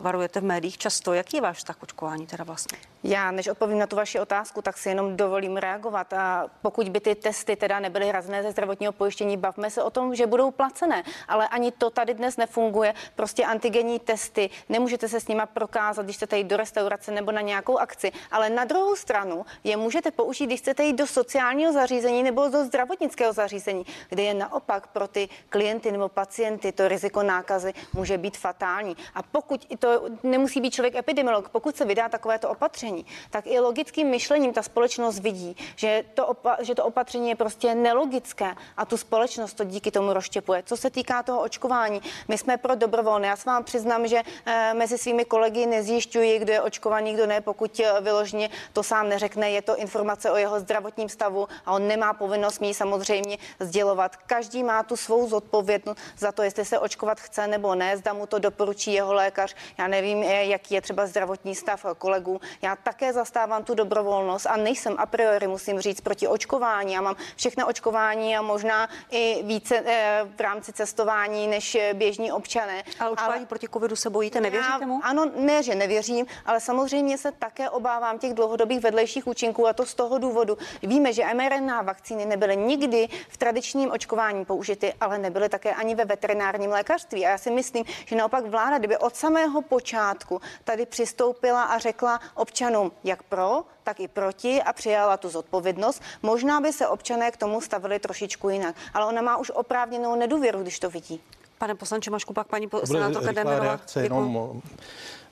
varujete 0.00 0.40
v 0.40 0.44
médiích 0.44 0.78
často. 0.78 1.12
Jaký 1.12 1.36
je 1.36 1.40
váš 1.40 1.56
vztah 1.56 1.76
k 1.76 1.82
očkování 1.82 2.26
teda 2.26 2.44
vlastně? 2.44 2.78
Já, 3.04 3.30
než 3.30 3.48
odpovím 3.48 3.78
na 3.78 3.86
tu 3.86 3.96
vaši 3.96 4.20
otázku, 4.20 4.62
tak 4.62 4.78
si 4.78 4.88
jenom 4.88 5.16
dovolím 5.16 5.56
reagovat. 5.56 6.12
A 6.12 6.46
pokud 6.62 6.88
by 6.88 7.00
ty 7.00 7.14
testy 7.14 7.56
teda 7.56 7.80
nebyly 7.80 8.08
hrazené 8.08 8.42
ze 8.42 8.50
zdravotního 8.50 8.92
pojištění, 8.92 9.36
bavme 9.36 9.70
se 9.70 9.82
o 9.82 9.90
tom, 9.90 10.14
že 10.14 10.26
budou 10.26 10.50
placené. 10.50 11.02
Ale 11.28 11.48
ani 11.48 11.72
to 11.72 11.90
tady 11.90 12.14
dnes 12.14 12.36
nefunguje. 12.36 12.94
Prostě 13.14 13.44
antigenní 13.44 13.98
testy, 13.98 14.50
nemůžete 14.68 15.08
se 15.08 15.20
s 15.20 15.28
nima 15.28 15.46
prokázat, 15.46 16.04
když 16.04 16.16
chcete 16.16 16.38
jít 16.38 16.46
do 16.46 16.56
restaurace 16.56 17.10
nebo 17.10 17.32
na 17.32 17.40
nějakou 17.40 17.78
akci. 17.78 18.12
Ale 18.30 18.50
na 18.50 18.64
druhou 18.64 18.96
stranu 18.96 19.46
je 19.64 19.76
můžete 19.76 20.10
použít, 20.10 20.46
když 20.46 20.60
chcete 20.60 20.84
jít 20.84 20.96
do 20.96 21.06
sociálního 21.06 21.72
zařízení 21.72 22.22
nebo 22.22 22.48
do 22.48 22.64
zdravotnického 22.64 23.32
zařízení, 23.32 23.86
kde 24.08 24.22
je 24.22 24.34
naopak 24.34 24.86
pro 24.86 25.08
ty 25.08 25.28
klienty 25.48 25.92
nebo 25.92 26.08
pacienty 26.08 26.72
to 26.72 26.88
riziko 26.88 27.22
nákazy 27.22 27.74
může 27.92 28.18
být 28.18 28.36
fatální. 28.36 28.96
A 29.14 29.22
pokud 29.22 29.55
pokud 29.56 29.80
to 29.80 30.02
nemusí 30.22 30.60
být 30.60 30.74
člověk 30.74 30.94
epidemiolog, 30.94 31.48
pokud 31.48 31.76
se 31.76 31.84
vydá 31.84 32.08
takovéto 32.08 32.48
opatření, 32.48 33.06
tak 33.30 33.46
i 33.46 33.60
logickým 33.60 34.08
myšlením 34.08 34.52
ta 34.52 34.62
společnost 34.62 35.18
vidí, 35.18 35.56
že 35.76 36.04
to, 36.14 36.26
opa- 36.26 36.56
že 36.60 36.74
to 36.74 36.84
opatření 36.84 37.28
je 37.28 37.36
prostě 37.36 37.74
nelogické 37.74 38.54
a 38.76 38.84
tu 38.84 38.96
společnost 38.96 39.54
to 39.54 39.64
díky 39.64 39.90
tomu 39.90 40.12
rozštěpuje. 40.12 40.62
Co 40.66 40.76
se 40.76 40.90
týká 40.90 41.22
toho 41.22 41.40
očkování, 41.40 42.02
my 42.28 42.38
jsme 42.38 42.56
pro 42.56 42.74
dobrovolné. 42.74 43.28
Já 43.28 43.36
se 43.36 43.50
vám 43.50 43.64
přiznám, 43.64 44.06
že 44.06 44.22
e, 44.46 44.74
mezi 44.74 44.98
svými 44.98 45.24
kolegy 45.24 45.66
nezjišťuji, 45.66 46.38
kdo 46.38 46.52
je 46.52 46.60
očkovaný, 46.62 47.14
kdo 47.14 47.26
ne, 47.26 47.40
pokud 47.40 47.80
eh, 47.80 48.00
vyložně 48.00 48.50
to 48.72 48.82
sám 48.82 49.08
neřekne. 49.08 49.50
Je 49.50 49.62
to 49.62 49.76
informace 49.76 50.30
o 50.30 50.36
jeho 50.36 50.60
zdravotním 50.60 51.08
stavu 51.08 51.48
a 51.66 51.72
on 51.72 51.88
nemá 51.88 52.12
povinnost 52.12 52.60
mi 52.60 52.74
samozřejmě 52.74 53.38
sdělovat. 53.60 54.16
Každý 54.16 54.62
má 54.62 54.82
tu 54.82 54.96
svou 54.96 55.28
zodpovědnost 55.28 55.98
za 56.18 56.32
to, 56.32 56.42
jestli 56.42 56.64
se 56.64 56.78
očkovat 56.78 57.20
chce 57.20 57.46
nebo 57.46 57.74
ne, 57.74 57.96
zda 57.96 58.12
mu 58.12 58.26
to 58.26 58.38
doporučí 58.38 58.92
jeho 58.92 59.14
lékař 59.14 59.45
lékař, 59.46 59.74
já 59.78 59.88
nevím, 59.88 60.22
eh, 60.22 60.44
jaký 60.44 60.74
je 60.74 60.80
třeba 60.80 61.06
zdravotní 61.06 61.54
stav 61.54 61.86
kolegů. 61.98 62.40
Já 62.62 62.76
také 62.76 63.12
zastávám 63.12 63.64
tu 63.64 63.74
dobrovolnost 63.74 64.46
a 64.46 64.56
nejsem 64.56 64.94
a 64.98 65.06
priori, 65.06 65.46
musím 65.46 65.80
říct, 65.80 66.00
proti 66.00 66.28
očkování. 66.28 66.92
Já 66.92 67.00
mám 67.00 67.16
všechno 67.36 67.66
očkování 67.66 68.36
a 68.36 68.42
možná 68.42 68.88
i 69.10 69.42
více 69.42 69.82
eh, 69.86 70.22
v 70.36 70.40
rámci 70.40 70.72
cestování 70.72 71.46
než 71.46 71.74
eh, 71.74 71.94
běžní 71.94 72.32
občané. 72.32 72.82
Ale 73.00 73.10
očkování 73.10 73.36
ale 73.36 73.46
proti 73.46 73.68
covidu 73.68 73.96
se 73.96 74.10
bojíte, 74.10 74.40
nevěříte 74.40 74.78
já, 74.80 74.86
mu? 74.86 75.00
Ano, 75.02 75.30
ne, 75.36 75.62
že 75.62 75.74
nevěřím, 75.74 76.26
ale 76.46 76.60
samozřejmě 76.60 77.18
se 77.18 77.32
také 77.32 77.70
obávám 77.70 78.18
těch 78.18 78.34
dlouhodobých 78.34 78.80
vedlejších 78.80 79.26
účinků 79.26 79.66
a 79.66 79.72
to 79.72 79.86
z 79.86 79.94
toho 79.94 80.18
důvodu. 80.18 80.58
Víme, 80.82 81.12
že 81.12 81.24
mRNA 81.34 81.82
vakcíny 81.82 82.26
nebyly 82.26 82.56
nikdy 82.56 83.08
v 83.28 83.36
tradičním 83.36 83.90
očkování 83.90 84.44
použity, 84.44 84.94
ale 85.00 85.18
nebyly 85.18 85.48
také 85.48 85.74
ani 85.74 85.94
ve 85.94 86.04
veterinárním 86.04 86.70
lékařství. 86.70 87.26
A 87.26 87.30
já 87.30 87.38
si 87.38 87.50
myslím, 87.50 87.84
že 88.06 88.16
naopak 88.16 88.46
vláda, 88.46 88.78
kdyby 88.78 88.96
od 88.96 89.16
samé 89.16 89.35
samého 89.36 89.62
počátku 89.62 90.40
tady 90.64 90.86
přistoupila 90.86 91.62
a 91.62 91.78
řekla 91.78 92.20
občanům, 92.34 92.92
jak 93.04 93.22
pro, 93.22 93.62
tak 93.84 94.00
i 94.00 94.08
proti 94.08 94.62
a 94.62 94.72
přijala 94.72 95.16
tu 95.16 95.28
zodpovědnost. 95.28 96.02
Možná 96.22 96.60
by 96.60 96.72
se 96.72 96.88
občané 96.88 97.30
k 97.30 97.36
tomu 97.36 97.60
stavili 97.60 97.98
trošičku 97.98 98.48
jinak, 98.48 98.74
ale 98.94 99.06
ona 99.06 99.22
má 99.22 99.36
už 99.36 99.50
oprávněnou 99.50 100.16
nedůvěru, 100.16 100.62
když 100.62 100.78
to 100.78 100.90
vidí. 100.90 101.20
Pane 101.58 101.74
poslanče 101.74 102.10
Mašku, 102.10 102.32
pak 102.32 102.46
paní 102.48 102.68
senátorka 102.84 103.32
Demerová. 103.32 103.80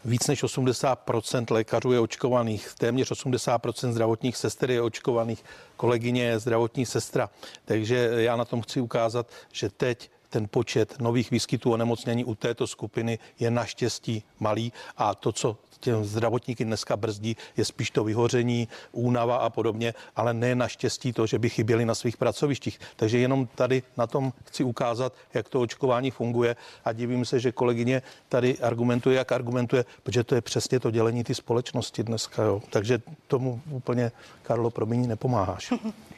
Víc 0.04 0.26
než 0.26 0.44
80% 0.44 1.54
lékařů 1.54 1.92
je 1.92 2.00
očkovaných, 2.00 2.74
téměř 2.78 3.12
80% 3.12 3.92
zdravotních 3.92 4.36
sester 4.36 4.70
je 4.70 4.82
očkovaných, 4.82 5.44
kolegyně 5.76 6.24
je 6.24 6.38
zdravotní 6.38 6.86
sestra. 6.86 7.30
Takže 7.64 8.10
já 8.16 8.36
na 8.36 8.44
tom 8.44 8.62
chci 8.62 8.80
ukázat, 8.80 9.26
že 9.52 9.68
teď 9.68 10.10
ten 10.34 10.48
počet 10.50 11.00
nových 11.00 11.30
výskytů 11.30 11.72
onemocnění 11.72 12.24
u 12.24 12.34
této 12.34 12.66
skupiny 12.66 13.18
je 13.38 13.50
naštěstí 13.50 14.22
malý 14.40 14.72
a 14.96 15.14
to, 15.14 15.32
co 15.32 15.56
těm 15.80 16.04
zdravotníky 16.04 16.64
dneska 16.64 16.96
brzdí, 16.96 17.36
je 17.56 17.64
spíš 17.64 17.90
to 17.90 18.04
vyhoření, 18.04 18.68
únava 18.92 19.36
a 19.36 19.50
podobně, 19.50 19.94
ale 20.16 20.34
ne 20.34 20.54
naštěstí 20.54 21.12
to, 21.12 21.26
že 21.26 21.38
by 21.38 21.48
chyběli 21.48 21.84
na 21.84 21.94
svých 21.94 22.16
pracovištích. 22.16 22.80
Takže 22.96 23.18
jenom 23.18 23.46
tady 23.46 23.82
na 23.96 24.06
tom 24.06 24.32
chci 24.44 24.64
ukázat, 24.64 25.12
jak 25.34 25.48
to 25.48 25.60
očkování 25.60 26.10
funguje 26.10 26.56
a 26.84 26.92
divím 26.92 27.24
se, 27.24 27.40
že 27.40 27.52
kolegyně 27.52 28.02
tady 28.28 28.58
argumentuje, 28.58 29.16
jak 29.16 29.32
argumentuje, 29.32 29.84
protože 30.02 30.24
to 30.24 30.34
je 30.34 30.40
přesně 30.40 30.80
to 30.80 30.90
dělení 30.90 31.24
ty 31.24 31.34
společnosti 31.34 32.02
dneska. 32.02 32.42
Jo. 32.42 32.62
Takže 32.70 32.98
tomu 33.26 33.60
úplně, 33.70 34.12
Karlo, 34.42 34.70
promiň, 34.70 35.08
nepomáháš. 35.08 35.72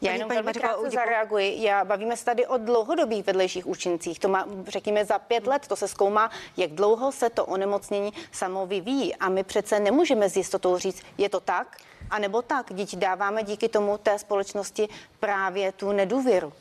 Já 0.00 0.12
jenom 0.12 0.28
paní 0.28 0.42
velmi 0.42 0.52
krátce 0.52 0.90
zareaguji. 0.90 1.62
Já 1.62 1.84
bavíme 1.84 2.16
se 2.16 2.24
tady 2.24 2.46
o 2.46 2.58
dlouhodobých 2.58 3.26
vedlejších 3.26 3.66
účincích. 3.66 4.18
To 4.18 4.28
má, 4.28 4.46
řekněme, 4.68 5.04
za 5.04 5.18
pět 5.18 5.46
let. 5.46 5.68
To 5.68 5.76
se 5.76 5.88
zkoumá, 5.88 6.30
jak 6.56 6.70
dlouho 6.70 7.12
se 7.12 7.30
to 7.30 7.46
onemocnění 7.46 8.12
samo 8.32 8.66
vyvíjí. 8.66 9.16
A 9.16 9.28
my 9.28 9.44
přece 9.44 9.80
nemůžeme 9.80 10.30
s 10.30 10.36
jistotou 10.36 10.78
říct, 10.78 11.02
je 11.18 11.28
to 11.28 11.40
tak, 11.40 11.76
anebo 12.10 12.42
tak. 12.42 12.74
Díky 12.74 12.96
dáváme 12.96 13.42
díky 13.42 13.68
tomu 13.68 13.98
té 13.98 14.18
společnosti 14.18 14.88
právě 15.20 15.72
tu 15.72 15.92
nedůvěru. 15.92 16.52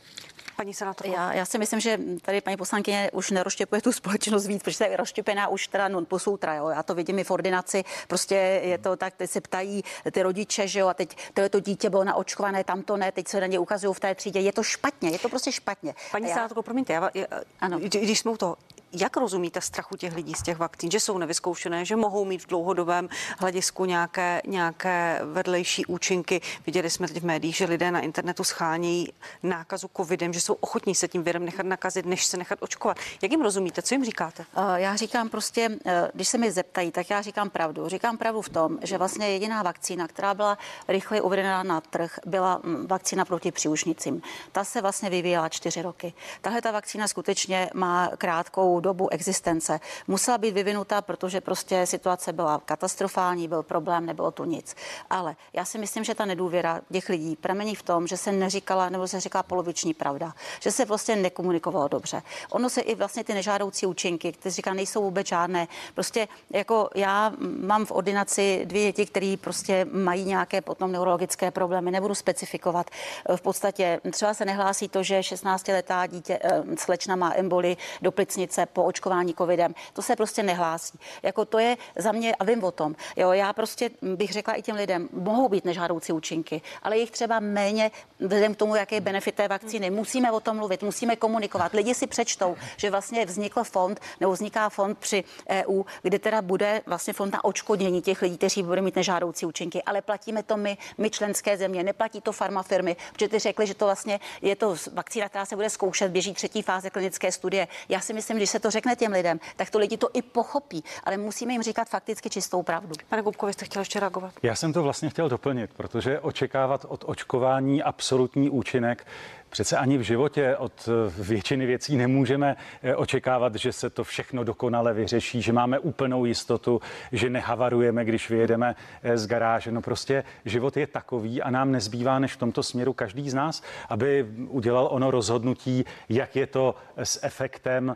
Paní 0.56 0.74
senátorko. 0.74 1.14
Já, 1.16 1.34
já 1.34 1.46
si 1.46 1.58
myslím, 1.58 1.80
že 1.80 2.00
tady 2.22 2.42
paní 2.42 2.58
poslankyně 2.58 3.10
už 3.14 3.32
neroštěpuje 3.32 3.82
tu 3.82 3.92
společnost 3.92 4.48
víc, 4.48 4.64
protože 4.64 4.86
je 4.86 4.98
rozštěpená 4.98 5.48
už 5.48 5.68
teda 5.68 5.88
non 5.88 6.06
plus 6.06 6.28
ultra, 6.28 6.56
jo. 6.56 6.68
Já 6.70 6.84
to 6.84 6.96
vidím 6.96 7.20
i 7.20 7.24
v 7.24 7.32
ordinaci, 7.32 7.84
prostě 8.08 8.36
je 8.64 8.78
to 8.78 8.96
tak, 8.96 9.14
teď 9.16 9.30
se 9.32 9.42
ptají 9.42 9.84
ty 10.12 10.24
rodiče, 10.24 10.68
že 10.68 10.80
jo, 10.80 10.88
a 10.88 10.94
teď 10.94 11.18
to, 11.34 11.50
to 11.50 11.60
dítě 11.60 11.90
bylo 11.90 12.04
naočkované, 12.04 12.64
tam 12.64 12.82
to 12.82 12.98
ne, 12.98 13.12
teď 13.12 13.28
se 13.28 13.40
na 13.42 13.48
ně 13.48 13.60
ukazují 13.60 13.94
v 13.94 14.00
té 14.00 14.16
třídě. 14.16 14.40
Je 14.40 14.54
to 14.54 14.64
špatně, 14.64 15.10
je 15.10 15.20
to 15.20 15.30
prostě 15.30 15.52
špatně. 15.52 15.96
Paní 16.12 16.28
já- 16.30 16.34
senátorko, 16.36 16.64
promiňte, 16.64 16.94
já, 16.94 17.10
já, 17.14 17.26
Ano. 17.60 17.80
kdy- 17.80 18.00
když 18.00 18.20
jsme 18.20 18.32
u 18.32 18.38
toho, 18.38 18.58
jak 18.94 19.18
rozumíte 19.18 19.62
strachu 19.62 19.98
těch 19.98 20.16
lidí 20.16 20.34
z 20.34 20.44
těch 20.44 20.58
vakcín, 20.58 20.92
že 20.92 21.00
jsou 21.00 21.18
nevyzkoušené, 21.18 21.86
že 21.86 21.96
mohou 21.96 22.26
mít 22.26 22.44
v 22.44 22.48
dlouhodobém 22.48 23.10
hledisku 23.40 23.86
nějaké, 23.86 24.42
nějaké 24.48 25.20
vedlejší 25.24 25.86
účinky? 25.86 26.42
Viděli 26.66 26.90
jsme 26.90 27.08
teď 27.08 27.22
v 27.24 27.26
médiích, 27.26 27.56
že 27.56 27.66
lidé 27.66 27.92
na 27.92 28.00
internetu 28.00 28.44
schánějí 28.44 29.14
nákazu 29.44 29.90
covidem, 29.98 30.34
že 30.34 30.42
jsou 30.42 30.54
ochotní 30.54 30.96
se 30.96 31.08
tím 31.08 31.24
virem 31.24 31.46
nechat 31.46 31.66
nakazit, 31.66 32.06
než 32.06 32.26
se 32.26 32.38
nechat 32.38 32.60
očkovat. 32.62 32.98
Jak 33.22 33.32
jim 33.32 33.42
rozumíte? 33.42 33.82
Co 33.82 33.96
jim 33.96 34.06
říkáte? 34.06 34.46
Eh, 34.56 34.82
Já 34.82 34.96
říkám 34.96 35.30
prostě, 35.30 35.70
eh, 35.86 36.12
když 36.14 36.28
se 36.28 36.38
mi 36.38 36.52
zeptají, 36.52 36.92
tak 36.92 37.10
já 37.10 37.22
říkám 37.22 37.50
pravdu. 37.50 37.90
Říkám 37.90 38.18
pravdu 38.18 38.42
v 38.42 38.50
tom, 38.50 38.78
že 38.82 38.98
vlastně 38.98 39.30
jediná 39.30 39.64
vakcína, 39.64 40.08
která 40.08 40.34
byla 40.34 40.58
rychle 40.88 41.22
uvedena 41.22 41.64
na 41.64 41.82
trh, 41.82 42.20
byla 42.26 42.60
mm, 42.64 42.88
vakcína 42.88 43.26
proti 43.26 43.52
příušnicím. 43.52 44.22
Ta 44.52 44.64
se 44.64 44.82
vlastně 44.82 45.10
vyvíjela 45.10 45.50
čtyři 45.50 45.82
roky. 45.82 46.14
Tahle 46.42 46.62
ta 46.62 46.72
vakcína 46.72 47.08
skutečně 47.08 47.70
má 47.74 48.12
krátkou 48.18 48.80
dobu 48.84 49.10
existence. 49.10 49.80
Musela 50.08 50.38
být 50.38 50.54
vyvinuta, 50.54 51.02
protože 51.02 51.42
prostě 51.42 51.86
situace 51.86 52.34
byla 52.34 52.62
katastrofální, 52.66 53.48
byl 53.48 53.64
problém, 53.64 54.06
nebylo 54.06 54.32
tu 54.32 54.44
nic. 54.44 54.76
Ale 55.10 55.36
já 55.54 55.66
si 55.66 55.78
myslím, 55.78 56.04
že 56.04 56.16
ta 56.16 56.26
nedůvěra 56.26 56.82
těch 56.92 57.10
lidí 57.10 57.36
pramení 57.36 57.76
v 57.76 57.84
tom, 57.84 58.08
že 58.08 58.18
se 58.18 58.32
neříkala 58.32 58.90
nebo 58.90 59.08
se 59.08 59.20
říkala 59.20 59.44
poloviční 59.44 59.94
pravda, 59.94 60.34
že 60.60 60.72
se 60.72 60.86
vlastně 60.86 61.16
nekomunikovalo 61.16 61.88
dobře. 61.88 62.22
Ono 62.52 62.70
se 62.70 62.82
i 62.82 62.96
vlastně 62.96 63.24
ty 63.24 63.34
nežádoucí 63.34 63.86
účinky, 63.86 64.32
které 64.32 64.54
říká, 64.54 64.74
nejsou 64.74 65.04
vůbec 65.04 65.28
žádné. 65.28 65.68
Prostě 65.94 66.28
jako 66.50 66.90
já 66.96 67.32
mám 67.40 67.86
v 67.86 67.92
ordinaci 67.92 68.62
dvě 68.66 68.86
děti, 68.86 69.06
které 69.06 69.36
prostě 69.42 69.86
mají 69.92 70.26
nějaké 70.26 70.62
potom 70.62 70.92
neurologické 70.92 71.52
problémy, 71.52 71.92
nebudu 71.92 72.16
specifikovat. 72.16 72.90
V 73.36 73.42
podstatě 73.42 74.02
třeba 74.12 74.34
se 74.34 74.46
nehlásí 74.46 74.90
to, 74.90 75.04
že 75.04 75.20
16-letá 75.20 76.08
dítě, 76.08 76.40
eh, 76.44 76.64
slečna 76.78 77.16
má 77.16 77.34
emboli 77.36 77.78
do 78.02 78.12
plicnice 78.12 78.66
po 78.74 78.84
očkování 78.84 79.34
covidem. 79.34 79.76
To 79.94 80.02
se 80.02 80.16
prostě 80.16 80.44
nehlásí. 80.44 81.00
Jako 81.24 81.46
to 81.46 81.60
je 81.60 81.78
za 81.96 82.12
mě, 82.12 82.36
a 82.36 82.44
vím 82.44 82.64
o 82.64 82.72
tom, 82.72 82.96
jo, 83.16 83.32
já 83.32 83.54
prostě 83.54 83.90
bych 84.02 84.32
řekla 84.32 84.54
i 84.54 84.62
těm 84.62 84.76
lidem, 84.76 85.10
mohou 85.12 85.50
být 85.50 85.66
nežádoucí 85.66 86.14
účinky, 86.14 86.62
ale 86.84 86.98
jich 86.98 87.12
třeba 87.12 87.40
méně 87.40 87.92
vzhledem 88.20 88.56
k 88.56 88.58
tomu, 88.58 88.76
jaké 88.76 89.02
benefit 89.02 89.36
té 89.36 89.48
vakcíny. 89.48 89.90
Musíme 89.90 90.32
o 90.32 90.40
tom 90.40 90.58
mluvit, 90.58 90.84
musíme 90.84 91.16
komunikovat. 91.16 91.74
Lidi 91.74 91.96
si 91.96 92.08
přečtou, 92.08 92.56
že 92.78 92.92
vlastně 92.92 93.26
vznikl 93.26 93.64
fond, 93.64 94.00
nebo 94.20 94.32
vzniká 94.32 94.70
fond 94.70 94.98
při 94.98 95.24
EU, 95.50 95.84
kde 96.02 96.20
teda 96.20 96.42
bude 96.42 96.82
vlastně 96.86 97.14
fond 97.14 97.34
na 97.34 97.44
očkodnění 97.44 98.02
těch 98.02 98.22
lidí, 98.22 98.38
kteří 98.38 98.64
budou 98.64 98.82
mít 98.82 98.96
nežádoucí 98.96 99.46
účinky, 99.46 99.84
ale 99.84 100.02
platíme 100.02 100.44
to 100.44 100.58
my, 100.58 100.78
my 100.98 101.10
členské 101.10 101.58
země, 101.58 101.84
neplatí 101.84 102.22
to 102.22 102.32
farmafirmy, 102.32 102.96
protože 103.14 103.28
ty 103.28 103.40
řekli, 103.40 103.68
že 103.68 103.74
to 103.74 103.86
vlastně 103.86 104.20
je 104.42 104.56
to 104.56 104.76
vakcína, 104.94 105.30
která 105.30 105.46
se 105.46 105.56
bude 105.56 105.70
zkoušet, 105.70 106.12
běží 106.12 106.34
třetí 106.34 106.62
fáze 106.62 106.90
klinické 106.90 107.32
studie. 107.32 107.68
Já 107.90 108.00
si 108.00 108.14
myslím, 108.14 108.38
když 108.38 108.50
se 108.50 108.60
to 108.64 108.72
řekne 108.72 108.96
těm 108.96 109.12
lidem, 109.12 109.40
tak 109.56 109.70
to 109.70 109.80
lidi 109.80 109.98
to 109.98 110.10
i 110.14 110.22
pochopí, 110.22 110.84
ale 111.04 111.18
musíme 111.18 111.54
jim 111.54 111.64
říkat 111.64 111.90
fakticky 111.90 112.30
čistou 112.30 112.64
pravdu. 112.64 112.96
Pane 113.10 113.22
Kupko, 113.22 113.46
vy 113.46 113.54
jste 113.54 113.66
chtěl 113.66 113.82
ještě 113.82 114.00
reagovat? 114.00 114.34
Já 114.44 114.56
jsem 114.56 114.74
to 114.74 114.84
vlastně 114.84 115.10
chtěl 115.10 115.30
doplnit, 115.30 115.70
protože 115.74 116.20
očekávat 116.20 116.86
od 116.90 117.04
očkování 117.08 117.84
absolutní 117.84 118.50
účinek 118.50 119.08
Přece 119.54 119.78
ani 119.78 119.98
v 119.98 120.02
životě 120.02 120.58
od 120.58 120.90
eh, 120.90 121.24
většiny 121.24 121.66
věcí 121.66 121.98
nemůžeme 121.98 122.56
eh, 122.84 122.96
očekávat, 122.96 123.56
že 123.56 123.74
se 123.74 123.90
to 123.90 124.04
všechno 124.04 124.44
dokonale 124.44 124.94
vyřeší, 124.94 125.42
že 125.42 125.54
máme 125.54 125.80
úplnou 125.80 126.26
jistotu, 126.26 126.82
že 127.12 127.30
nehavarujeme, 127.30 128.06
když 128.06 128.30
vyjedeme 128.30 128.76
eh, 129.04 129.18
z 129.18 129.28
garáže. 129.28 129.72
No 129.72 129.82
prostě 129.82 130.24
život 130.46 130.78
je 130.78 130.88
takový 130.88 131.42
a 131.42 131.50
nám 131.50 131.72
nezbývá 131.72 132.20
než 132.20 132.34
v 132.34 132.38
tomto 132.38 132.64
směru 132.64 132.94
každý 132.94 133.30
z 133.30 133.34
nás, 133.34 133.64
aby 133.90 134.26
udělal 134.48 134.88
ono 134.92 135.12
rozhodnutí, 135.12 135.86
jak 136.10 136.36
je 136.36 136.48
to 136.48 136.76
s 136.98 137.20
efektem 137.24 137.96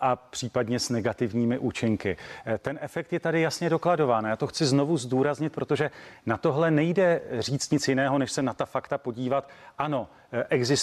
a 0.00 0.16
případně 0.16 0.78
s 0.78 0.90
negativními 0.90 1.58
účinky. 1.58 2.16
Ten 2.58 2.78
efekt 2.82 3.12
je 3.12 3.20
tady 3.20 3.40
jasně 3.40 3.70
dokladován. 3.70 4.24
Já 4.24 4.36
to 4.36 4.46
chci 4.46 4.66
znovu 4.66 4.96
zdůraznit, 4.96 5.52
protože 5.52 5.90
na 6.26 6.36
tohle 6.36 6.70
nejde 6.70 7.20
říct 7.38 7.70
nic 7.70 7.88
jiného, 7.88 8.18
než 8.18 8.32
se 8.32 8.42
na 8.42 8.54
ta 8.54 8.66
fakta 8.66 8.98
podívat. 8.98 9.48
Ano, 9.78 10.08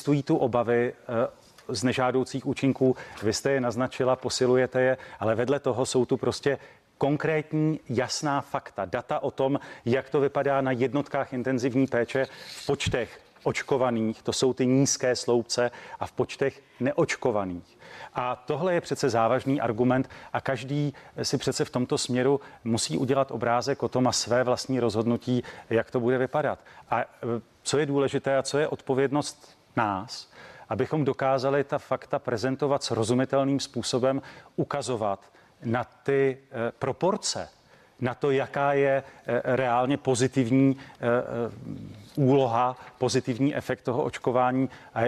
existují 0.10 0.24
tu 0.24 0.38
obavy 0.38 0.94
eh, 0.94 1.28
z 1.68 1.84
nežádoucích 1.84 2.46
účinků, 2.46 2.96
vy 3.24 3.34
jste 3.34 3.52
je 3.52 3.62
naznačila, 3.62 4.16
posilujete 4.16 4.82
je, 4.82 4.98
ale 5.20 5.36
vedle 5.36 5.60
toho 5.60 5.86
jsou 5.86 6.06
tu 6.06 6.18
prostě 6.18 6.58
konkrétní, 6.98 7.80
jasná 7.90 8.42
fakta, 8.42 8.86
data 8.86 9.20
o 9.20 9.32
tom, 9.32 9.60
jak 9.86 10.10
to 10.10 10.20
vypadá 10.20 10.62
na 10.62 10.72
jednotkách 10.72 11.34
intenzivní 11.34 11.88
péče 11.88 12.26
v 12.26 12.66
počtech 12.66 13.20
očkovaných, 13.44 14.22
to 14.22 14.34
jsou 14.34 14.54
ty 14.54 14.66
nízké 14.66 15.16
sloupce, 15.16 15.72
a 16.00 16.06
v 16.06 16.12
počtech 16.12 16.62
neočkovaných. 16.80 17.78
A 18.14 18.36
tohle 18.36 18.74
je 18.74 18.82
přece 18.82 19.10
závažný 19.10 19.62
argument 19.62 20.10
a 20.34 20.42
každý 20.42 20.94
si 21.22 21.38
přece 21.38 21.66
v 21.66 21.70
tomto 21.70 21.98
směru 21.98 22.42
musí 22.64 22.98
udělat 22.98 23.32
obrázek 23.32 23.84
o 23.84 23.88
tom 23.88 24.08
a 24.08 24.12
své 24.12 24.44
vlastní 24.44 24.80
rozhodnutí, 24.80 25.44
jak 25.70 25.92
to 25.92 26.00
bude 26.00 26.18
vypadat. 26.18 26.60
A 26.90 27.02
e, 27.02 27.06
co 27.64 27.78
je 27.78 27.86
důležité 27.86 28.38
a 28.38 28.44
co 28.44 28.58
je 28.58 28.68
odpovědnost 28.68 29.59
nás, 29.80 30.32
abychom 30.70 31.06
dokázali 31.06 31.64
ta 31.64 31.78
fakta 31.78 32.20
prezentovat 32.20 32.84
srozumitelným 32.84 33.60
způsobem, 33.60 34.22
ukazovat 34.56 35.20
na 35.64 35.84
ty 35.84 36.38
e, 36.38 36.72
proporce, 36.72 37.50
na 38.00 38.14
to, 38.14 38.32
jaká 38.32 38.74
je 38.74 38.96
e, 39.00 39.04
reálně 39.56 39.98
pozitivní 39.98 40.78
úloha, 42.16 42.78
pozitivní 42.98 43.56
efekt 43.56 43.82
toho 43.82 44.04
očkování 44.04 44.70
a 44.96 45.02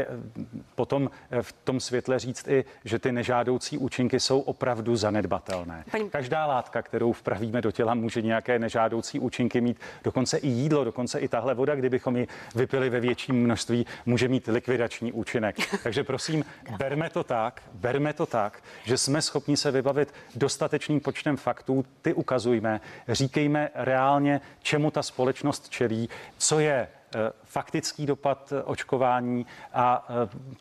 potom 0.75 1.09
v 1.41 1.51
tom 1.51 1.79
světle 1.79 2.19
říct 2.19 2.47
i, 2.47 2.65
že 2.85 2.99
ty 2.99 3.11
nežádoucí 3.11 3.77
účinky 3.77 4.19
jsou 4.19 4.39
opravdu 4.39 4.95
zanedbatelné. 4.95 5.83
Paní... 5.91 6.09
Každá 6.09 6.45
látka, 6.45 6.81
kterou 6.81 7.11
vpravíme 7.11 7.61
do 7.61 7.71
těla, 7.71 7.93
může 7.93 8.21
nějaké 8.21 8.59
nežádoucí 8.59 9.19
účinky 9.19 9.61
mít, 9.61 9.79
dokonce 10.03 10.37
i 10.37 10.47
jídlo, 10.47 10.83
dokonce 10.83 11.19
i 11.19 11.27
tahle 11.27 11.53
voda, 11.53 11.75
kdybychom 11.75 12.17
ji 12.17 12.27
vypili 12.55 12.89
ve 12.89 12.99
větším 12.99 13.43
množství, 13.43 13.85
může 14.05 14.27
mít 14.27 14.47
likvidační 14.47 15.11
účinek. 15.11 15.55
Takže 15.83 16.03
prosím, 16.03 16.45
berme 16.77 17.09
to 17.09 17.23
tak, 17.23 17.61
berme 17.73 18.13
to 18.13 18.25
tak, 18.25 18.63
že 18.83 18.97
jsme 18.97 19.21
schopni 19.21 19.57
se 19.57 19.71
vybavit 19.71 20.13
dostatečným 20.35 20.99
počtem 20.99 21.37
faktů, 21.37 21.85
ty 22.01 22.13
ukazujme, 22.13 22.81
říkejme 23.07 23.69
reálně, 23.75 24.41
čemu 24.61 24.91
ta 24.91 25.03
společnost 25.03 25.69
čelí, 25.69 26.09
co 26.37 26.59
je 26.59 26.81
Eh, 26.81 27.00
faktický 27.43 28.05
dopad 28.05 28.53
eh, 28.53 28.63
očkování 28.63 29.45
a 29.73 30.07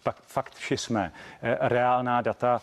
pak 0.03 0.17
eh, 0.19 0.23
fakt 0.27 0.55
jsme 0.71 1.13
reálná 1.61 2.21
data 2.21 2.61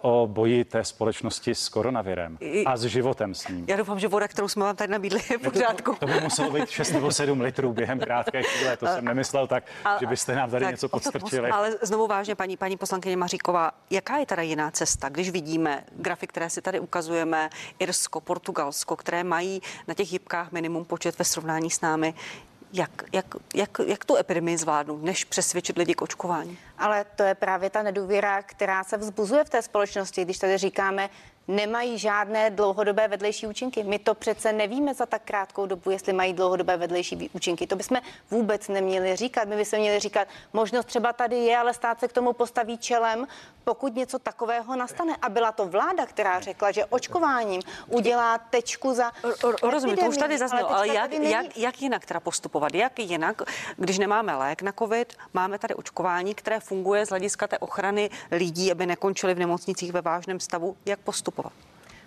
o 0.00 0.26
boji 0.26 0.64
té 0.64 0.84
společnosti 0.84 1.54
s 1.54 1.68
koronavirem 1.68 2.38
a 2.66 2.76
s 2.76 2.84
životem 2.84 3.34
s 3.34 3.48
ním. 3.48 3.64
Já 3.68 3.76
doufám, 3.76 3.98
že 3.98 4.08
voda, 4.08 4.28
kterou 4.28 4.48
jsme 4.48 4.64
vám 4.64 4.76
tady 4.76 4.92
nabídli, 4.92 5.20
je 5.30 5.38
v 5.38 5.42
pořádku. 5.42 5.92
To, 5.92 5.98
to 5.98 6.06
by 6.06 6.20
muselo 6.20 6.50
být 6.50 6.70
6 6.70 6.92
nebo 6.92 7.10
7 7.10 7.40
litrů 7.40 7.72
během 7.72 8.00
krátké 8.00 8.42
chvíle. 8.42 8.76
To 8.76 8.86
jsem 8.86 9.04
nemyslel 9.04 9.46
tak, 9.46 9.64
a, 9.84 9.98
že 10.00 10.06
byste 10.06 10.34
nám 10.34 10.50
tady 10.50 10.64
tak, 10.64 10.72
něco 10.72 10.88
podstrčili. 10.88 11.50
Ale 11.50 11.72
znovu 11.82 12.06
vážně, 12.06 12.34
paní, 12.34 12.56
paní 12.56 12.76
poslankyně 12.76 13.16
Maříková, 13.16 13.70
jaká 13.90 14.16
je 14.16 14.26
teda 14.26 14.42
jiná 14.42 14.70
cesta, 14.70 15.08
když 15.08 15.30
vidíme 15.30 15.84
grafy, 15.96 16.26
které 16.26 16.50
si 16.50 16.62
tady 16.62 16.80
ukazujeme, 16.80 17.50
Irsko, 17.78 18.20
Portugalsko, 18.20 18.96
které 18.96 19.24
mají 19.24 19.62
na 19.88 19.94
těch 19.94 20.12
jibkách 20.12 20.52
minimum 20.52 20.84
počet 20.84 21.18
ve 21.18 21.24
srovnání 21.24 21.70
s 21.70 21.80
námi, 21.80 22.14
jak, 22.72 22.90
jak, 23.12 23.26
jak, 23.54 23.70
jak 23.86 24.04
tu 24.04 24.16
epidemii 24.16 24.58
zvládnout, 24.58 25.02
než 25.02 25.24
přesvědčit 25.24 25.78
lidi 25.78 25.94
k 25.94 26.02
očkování? 26.02 26.58
Ale 26.78 27.04
to 27.16 27.22
je 27.22 27.34
právě 27.34 27.70
ta 27.70 27.82
nedůvěra, 27.82 28.42
která 28.42 28.84
se 28.84 28.96
vzbuzuje 28.96 29.44
v 29.44 29.50
té 29.50 29.62
společnosti, 29.62 30.24
když 30.24 30.38
tady 30.38 30.58
říkáme, 30.58 31.10
nemají 31.48 31.98
žádné 31.98 32.50
dlouhodobé 32.50 33.08
vedlejší 33.08 33.46
účinky. 33.46 33.82
My 33.82 33.98
to 33.98 34.14
přece 34.14 34.52
nevíme 34.52 34.94
za 34.94 35.06
tak 35.06 35.22
krátkou 35.24 35.66
dobu, 35.66 35.90
jestli 35.90 36.12
mají 36.12 36.32
dlouhodobé 36.32 36.76
vedlejší 36.76 37.30
účinky. 37.32 37.66
To 37.66 37.76
bychom 37.76 37.98
vůbec 38.30 38.68
neměli 38.68 39.16
říkat. 39.16 39.48
My 39.48 39.56
bychom 39.56 39.78
měli 39.78 40.00
říkat, 40.00 40.28
možnost 40.52 40.84
třeba 40.84 41.12
tady 41.12 41.36
je, 41.36 41.58
ale 41.58 41.74
stát 41.74 42.00
se 42.00 42.08
k 42.08 42.12
tomu 42.12 42.32
postaví 42.32 42.78
čelem, 42.78 43.26
pokud 43.64 43.94
něco 43.96 44.18
takového 44.18 44.76
nastane. 44.76 45.16
A 45.22 45.28
byla 45.28 45.52
to 45.52 45.66
vláda, 45.66 46.06
která 46.06 46.40
řekla, 46.40 46.70
že 46.70 46.84
očkováním 46.84 47.62
udělá 47.86 48.38
tečku 48.38 48.94
za. 48.94 49.12
Rozumím, 49.62 49.96
to 49.96 50.06
už 50.06 50.16
tady 50.16 50.38
zaznělo, 50.38 50.70
ale, 50.70 50.78
ale 50.78 50.88
jak, 50.88 51.12
jak, 51.12 51.58
jak 51.58 51.82
jinak 51.82 52.06
teda 52.06 52.20
postupovat? 52.20 52.74
Jak 52.74 52.98
jinak, 52.98 53.42
když 53.76 53.98
nemáme 53.98 54.36
lék 54.36 54.62
na 54.62 54.72
COVID, 54.72 55.14
máme 55.34 55.58
tady 55.58 55.74
očkování, 55.74 56.34
které 56.34 56.60
funguje 56.60 57.06
z 57.06 57.08
hlediska 57.08 57.46
té 57.46 57.58
ochrany 57.58 58.10
lidí, 58.30 58.72
aby 58.72 58.86
nekončili 58.86 59.34
v 59.34 59.38
nemocnicích 59.38 59.92
ve 59.92 60.00
vážném 60.00 60.40
stavu, 60.40 60.76
jak 60.86 60.98
postupovat? 60.98 61.37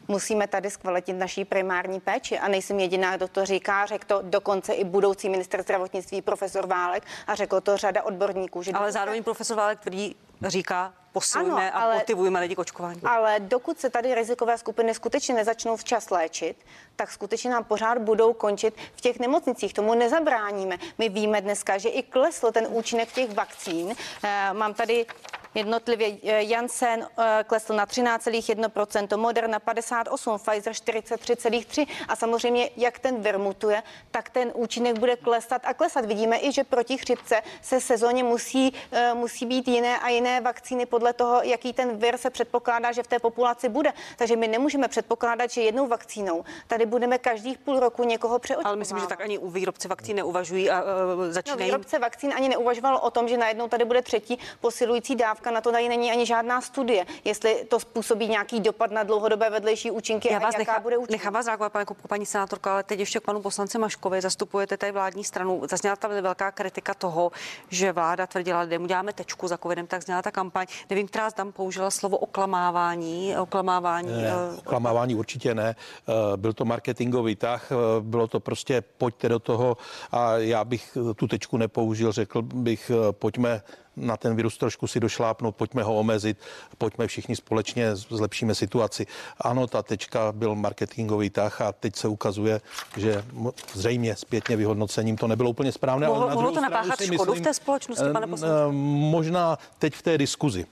Musíme 0.08 0.48
tady 0.48 0.70
zkvalitit 0.70 1.16
naší 1.16 1.46
primární 1.46 2.00
péči. 2.00 2.40
A 2.40 2.48
nejsem 2.48 2.80
jediná, 2.80 3.18
kdo 3.18 3.28
to 3.28 3.46
říká, 3.46 3.86
řekl 3.86 4.08
to 4.08 4.22
dokonce 4.22 4.74
i 4.74 4.84
budoucí 4.84 5.30
minister 5.30 5.62
zdravotnictví 5.62 6.22
profesor 6.22 6.68
Válek 6.68 7.04
a 7.28 7.36
řekl 7.36 7.62
to 7.62 7.78
řada 7.78 8.04
odborníků. 8.04 8.64
Že 8.64 8.72
Ale 8.72 8.80
dokonce... 8.80 8.92
zároveň 8.92 9.24
profesor 9.24 9.58
Válek 9.58 9.80
tvrdí, 9.80 10.16
říká, 10.48 10.94
posilujeme 11.12 11.72
ano, 11.72 11.84
ale, 11.84 11.96
a 11.96 11.98
motivujeme 11.98 12.40
lidi 12.40 12.56
k 12.56 12.60
očkování. 12.60 13.02
Ale 13.04 13.40
dokud 13.40 13.80
se 13.80 13.90
tady 13.90 14.16
rizikové 14.16 14.58
skupiny 14.58 14.94
skutečně 14.94 15.36
nezačnou 15.36 15.78
včas 15.78 16.10
léčit, 16.10 16.58
tak 16.96 17.12
skutečně 17.12 17.52
nám 17.52 17.64
pořád 17.64 17.98
budou 17.98 18.34
končit 18.34 18.74
v 18.96 19.02
těch 19.02 19.20
nemocnicích. 19.20 19.74
Tomu 19.74 19.94
nezabráníme. 19.94 20.78
My 20.98 21.10
víme 21.10 21.42
dneska, 21.42 21.78
že 21.78 21.90
i 21.90 22.04
klesl 22.04 22.52
ten 22.52 22.68
účinek 22.70 23.12
těch 23.12 23.34
vakcín. 23.34 23.96
E, 24.24 24.54
mám 24.54 24.74
tady 24.74 25.06
Jednotlivě 25.56 26.18
eh, 26.24 26.44
Janssen 26.44 27.08
eh, 27.20 27.44
klesl 27.48 27.74
na 27.74 27.86
13,1%, 27.86 29.18
Moderna 29.18 29.60
58, 29.60 30.40
Pfizer 30.40 30.74
43,3 30.74 31.88
a 32.08 32.16
samozřejmě 32.16 32.70
jak 32.78 33.00
ten 33.00 33.22
vir 33.22 33.40
mutuje, 33.40 33.84
tak 34.12 34.30
ten 34.30 34.52
účinek 34.56 35.00
bude 35.00 35.16
klesat 35.16 35.62
a 35.66 35.74
klesat. 35.74 36.06
Vidíme 36.06 36.40
i, 36.40 36.52
že 36.52 36.64
proti 36.64 36.98
chřipce 36.98 37.42
se 37.62 37.82
sezóně 37.82 38.24
musí, 38.24 38.74
eh, 38.92 39.14
musí 39.14 39.46
být 39.46 39.68
jiné 39.68 40.00
a 40.00 40.10
jiné 40.10 40.42
vakcíny 40.42 40.86
podle 40.86 41.14
toho, 41.14 41.42
jaký 41.44 41.74
ten 41.74 41.98
vir 41.98 42.18
se 42.18 42.30
předpokládá, 42.30 42.92
že 42.92 43.04
v 43.04 43.08
té 43.08 43.20
populaci 43.20 43.70
bude. 43.70 43.94
Takže 44.18 44.36
my 44.36 44.48
nemůžeme 44.48 44.88
předpokládat, 44.88 45.52
že 45.52 45.62
jednou 45.62 45.88
vakcínou 45.88 46.44
tady 46.68 46.86
budeme 46.86 47.18
každých 47.18 47.58
půl 47.58 47.80
roku 47.80 48.04
někoho 48.04 48.40
přeočkovávat. 48.40 48.66
Ale 48.66 48.76
myslím, 48.76 49.00
že 49.00 49.08
tak 49.08 49.22
ani 49.22 49.38
u 49.38 49.50
výrobce 49.50 49.88
vakcín 49.88 50.16
neuvažují 50.16 50.70
a 50.70 50.84
uh, 50.84 50.88
začínají. 51.30 51.60
No, 51.60 51.66
výrobce 51.66 52.00
vakcín 52.00 52.34
ani 52.36 52.50
neuvažoval 52.50 53.00
o 53.04 53.12
tom, 53.12 53.28
že 53.28 53.38
najednou 53.38 53.68
tady 53.68 53.86
bude 53.86 54.02
třetí 54.02 54.40
posilující 54.62 55.16
dávka 55.16 55.41
dávka, 55.42 55.52
na 55.52 55.62
to 55.62 55.72
tady 55.72 55.90
není 55.90 56.12
ani 56.12 56.26
žádná 56.26 56.62
studie, 56.62 57.06
jestli 57.26 57.66
to 57.70 57.80
způsobí 57.80 58.28
nějaký 58.28 58.60
dopad 58.60 58.92
na 58.92 59.04
dlouhodobé 59.04 59.50
vedlejší 59.50 59.92
účinky 59.92 60.32
Já 60.32 60.38
a 60.38 60.40
vás 60.40 60.54
jaká 60.54 60.72
nechá, 60.72 60.80
bude 60.80 60.98
účinky. 60.98 61.12
Nechám 61.14 61.34
vás 61.34 61.46
reagovat, 61.48 61.72
pane 61.72 61.86
paní 62.08 62.26
senátorka, 62.26 62.74
ale 62.74 62.84
teď 62.84 63.00
ještě 63.00 63.20
k 63.20 63.24
panu 63.24 63.42
poslanci 63.42 63.78
Maškovi. 63.78 64.22
Zastupujete 64.22 64.78
tady 64.78 64.92
vládní 64.92 65.24
stranu. 65.24 65.62
Zazněla 65.70 65.96
tam 65.96 66.12
velká 66.22 66.52
kritika 66.52 66.94
toho, 66.94 67.32
že 67.70 67.92
vláda 67.92 68.28
tvrdila, 68.28 68.66
že 68.66 68.80
mu 68.80 68.88
děláme 68.88 69.14
tečku 69.14 69.48
za 69.48 69.58
covidem, 69.58 69.88
tak 69.88 70.04
zněla 70.04 70.22
ta 70.22 70.32
kampaň. 70.32 70.66
Nevím, 70.90 71.08
která 71.08 71.32
tam 71.32 71.52
použila 71.52 71.92
slovo 71.92 72.18
oklamávání. 72.18 73.36
Oklamávání, 73.38 74.12
ne, 74.12 74.34
uh... 74.36 74.60
oklamávání 74.60 75.16
určitě 75.16 75.56
ne. 75.56 75.76
Eh, 75.76 76.38
byl 76.38 76.54
to 76.54 76.66
marketingový 76.66 77.36
tah, 77.36 77.72
eh, 77.72 77.76
bylo 78.00 78.28
to 78.28 78.40
prostě 78.40 78.84
pojďte 78.98 79.30
do 79.30 79.40
toho 79.40 79.78
a 80.12 80.38
já 80.38 80.64
bych 80.64 80.98
tu 81.16 81.28
tečku 81.28 81.58
nepoužil, 81.58 82.12
řekl 82.12 82.42
bych 82.42 82.92
pojďme 83.12 83.62
na 83.98 84.18
ten 84.18 84.36
virus 84.36 84.58
trošku 84.58 84.88
si 84.88 85.00
došlápnout, 85.00 85.56
pojďme 85.56 85.84
ho 85.84 85.96
omezit, 85.96 86.38
pojďme 86.78 87.08
všichni 87.08 87.36
společně 87.36 87.96
zlepšíme 87.96 88.56
situaci. 88.56 89.08
Ano, 89.40 89.68
ta 89.68 89.84
tečka 89.84 90.32
byl 90.32 90.56
marketingový 90.56 91.30
tah 91.30 91.62
a 91.62 91.72
teď 91.72 91.96
se 91.96 92.08
ukazuje, 92.08 92.62
že 92.98 93.24
zřejmě 93.74 94.16
zpětně 94.16 94.56
vyhodnocením 94.56 95.18
to 95.18 95.28
nebylo 95.28 95.50
úplně 95.50 95.72
správné. 95.72 96.08
Mohlo, 96.08 96.22
ale 96.22 96.30
na 96.30 96.36
mohlo 96.36 96.52
to 96.52 96.62
napáchat 96.62 97.02
škodu 97.02 97.32
myslím, 97.32 97.44
v 97.44 97.48
té 97.48 97.54
společnosti, 97.54 98.06
pane 98.14 98.28
poslanče? 98.28 98.78
Možná 99.12 99.58
teď 99.80 99.94
v 99.94 100.02
té 100.02 100.18
diskuzi 100.18 100.66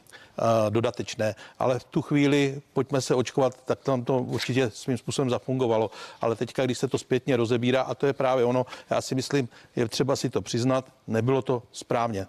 dodatečné, 0.69 1.35
ale 1.59 1.79
v 1.79 1.83
tu 1.83 2.01
chvíli 2.01 2.61
pojďme 2.73 3.01
se 3.01 3.15
očkovat, 3.15 3.63
tak 3.65 3.79
tam 3.79 4.05
to 4.05 4.17
určitě 4.17 4.69
svým 4.69 4.97
způsobem 4.97 5.29
zafungovalo. 5.29 5.91
Ale 6.21 6.35
teďka, 6.35 6.65
když 6.65 6.77
se 6.77 6.87
to 6.87 6.97
zpětně 6.97 7.37
rozebírá, 7.37 7.81
a 7.81 7.95
to 7.95 8.07
je 8.07 8.13
právě 8.13 8.45
ono, 8.45 8.65
já 8.89 9.01
si 9.01 9.15
myslím, 9.15 9.49
je 9.75 9.87
třeba 9.87 10.15
si 10.15 10.29
to 10.29 10.41
přiznat, 10.41 10.85
nebylo 11.07 11.41
to 11.41 11.63
správně 11.71 12.27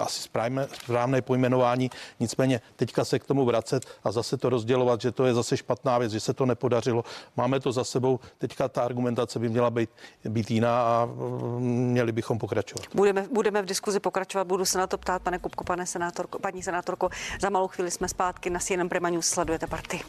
asi 0.00 0.22
správné, 0.22 0.68
správné 0.72 1.22
pojmenování, 1.22 1.90
nicméně 2.20 2.60
teďka 2.76 3.04
se 3.04 3.18
k 3.18 3.24
tomu 3.24 3.44
vracet 3.44 3.86
a 4.04 4.12
zase 4.12 4.36
to 4.36 4.48
rozdělovat, 4.48 5.00
že 5.00 5.12
to 5.12 5.24
je 5.24 5.34
zase 5.34 5.56
špatná 5.56 5.98
věc, 5.98 6.12
že 6.12 6.20
se 6.20 6.34
to 6.34 6.46
nepodařilo. 6.46 7.04
Máme 7.36 7.60
to 7.60 7.72
za 7.72 7.84
sebou, 7.84 8.20
teďka 8.38 8.68
ta 8.68 8.82
argumentace 8.82 9.38
by 9.38 9.48
měla 9.48 9.70
být, 9.70 9.90
být 10.28 10.50
jiná 10.50 10.82
a 10.82 11.04
mm, 11.04 11.90
měli 11.90 12.12
bychom 12.12 12.38
pokračovat. 12.38 12.86
Budeme, 12.94 13.26
budeme 13.32 13.62
v 13.62 13.66
diskuzi 13.66 14.00
pokračovat, 14.00 14.46
budu 14.46 14.64
se 14.64 14.78
na 14.78 14.86
to 14.86 14.98
ptát, 14.98 15.22
pane 15.22 15.38
Kupko, 15.38 15.64
pane 15.64 15.86
senátorko, 15.86 16.38
paní 16.38 16.62
senátorko. 16.62 17.08
Za 17.40 17.50
malou 17.50 17.68
chvíli 17.68 17.90
jsme 17.90 18.08
zpátky 18.08 18.50
na 18.50 18.60
CNN 18.60 18.88
Prima 18.88 19.10
News, 19.10 19.26
sledujete 19.26 19.66
party. 19.66 20.00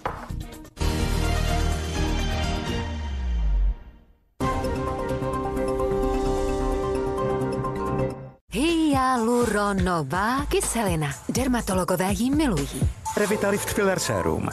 Hyaluronová 9.04 10.45
kyselina. 10.45 11.14
Dermatologové 11.30 12.12
ji 12.12 12.30
milují. 12.30 12.89
Revitalift 13.18 13.70
Filler 13.70 13.99
Serum. 13.99 14.49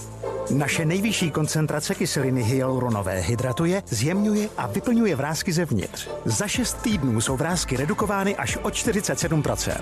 Naše 0.51 0.85
nejvyšší 0.85 1.31
koncentrace 1.31 1.95
kyseliny 1.95 2.43
hyaluronové 2.43 3.21
hydratuje, 3.21 3.83
zjemňuje 3.87 4.49
a 4.57 4.67
vyplňuje 4.67 5.17
vrázky 5.17 5.53
zevnitř. 5.53 6.09
Za 6.25 6.49
6 6.49 6.75
týdnů 6.75 7.21
jsou 7.21 7.37
vrázky 7.37 7.77
redukovány 7.77 8.37
až 8.37 8.57
o 8.57 8.69
47%. 8.69 9.75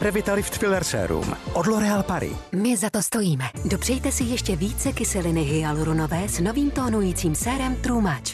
Revitalift 0.00 0.58
Filler 0.58 0.84
Serum 0.84 1.36
od 1.52 1.66
L'Oréal 1.66 2.02
Paris. 2.02 2.36
My 2.52 2.76
za 2.76 2.90
to 2.90 3.02
stojíme. 3.02 3.44
Dopřejte 3.64 4.12
si 4.12 4.24
ještě 4.24 4.56
více 4.56 4.92
kyseliny 4.92 5.42
hyaluronové 5.42 6.28
s 6.28 6.40
novým 6.40 6.70
tónujícím 6.70 7.34
sérem 7.34 7.76
True 7.76 8.02
Match. 8.02 8.32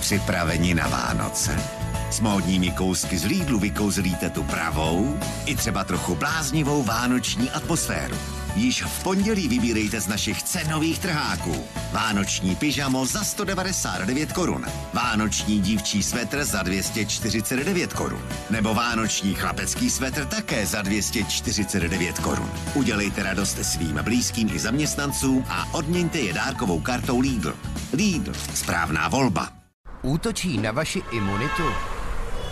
Připraveni 0.00 0.74
na 0.74 0.88
Vánoce? 0.88 1.86
S 2.10 2.20
módními 2.20 2.70
kousky 2.70 3.18
z 3.18 3.24
Lidlu 3.24 3.58
vykouzlíte 3.58 4.30
tu 4.30 4.42
pravou 4.42 5.18
i 5.46 5.56
třeba 5.56 5.84
trochu 5.84 6.14
bláznivou 6.14 6.82
vánoční 6.82 7.50
atmosféru. 7.50 8.16
Již 8.56 8.82
v 8.82 9.02
pondělí 9.02 9.48
vybírejte 9.48 10.00
z 10.00 10.08
našich 10.08 10.42
cenových 10.42 10.98
trháků. 10.98 11.64
Vánoční 11.92 12.56
pyžamo 12.56 13.06
za 13.06 13.24
199 13.24 14.32
korun. 14.32 14.64
Vánoční 14.92 15.60
dívčí 15.60 16.02
svetr 16.02 16.44
za 16.44 16.62
249 16.62 17.92
korun. 17.92 18.22
Nebo 18.50 18.74
vánoční 18.74 19.34
chlapecký 19.34 19.90
svetr 19.90 20.26
také 20.26 20.66
za 20.66 20.82
249 20.82 22.18
korun. 22.18 22.50
Udělejte 22.74 23.22
radost 23.22 23.64
svým 23.64 23.98
blízkým 24.02 24.48
i 24.54 24.58
zaměstnancům 24.58 25.44
a 25.48 25.74
odměňte 25.74 26.18
je 26.18 26.32
dárkovou 26.32 26.80
kartou 26.80 27.20
Lidl. 27.20 27.54
Lidl, 27.92 28.32
správná 28.54 29.08
volba. 29.08 29.48
Útočí 30.02 30.58
na 30.58 30.72
vaši 30.72 31.02
imunitu? 31.12 31.95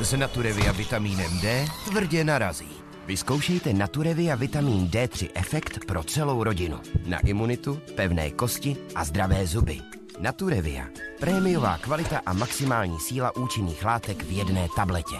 S 0.00 0.12
Naturevia 0.12 0.72
vitamínem 0.72 1.40
D 1.40 1.66
tvrdě 1.84 2.24
narazí. 2.24 2.68
Vyzkoušejte 3.06 3.72
Naturevia 3.72 4.34
vitamin 4.34 4.88
D3 4.88 5.28
efekt 5.34 5.86
pro 5.86 6.02
celou 6.04 6.44
rodinu. 6.44 6.80
Na 7.06 7.18
imunitu, 7.18 7.80
pevné 7.94 8.30
kosti 8.30 8.76
a 8.94 9.04
zdravé 9.04 9.46
zuby. 9.46 9.80
Naturevia. 10.18 10.86
Prémiová 11.20 11.78
kvalita 11.78 12.20
a 12.26 12.32
maximální 12.32 13.00
síla 13.00 13.36
účinných 13.36 13.84
látek 13.84 14.24
v 14.24 14.30
jedné 14.30 14.66
tabletě. 14.76 15.16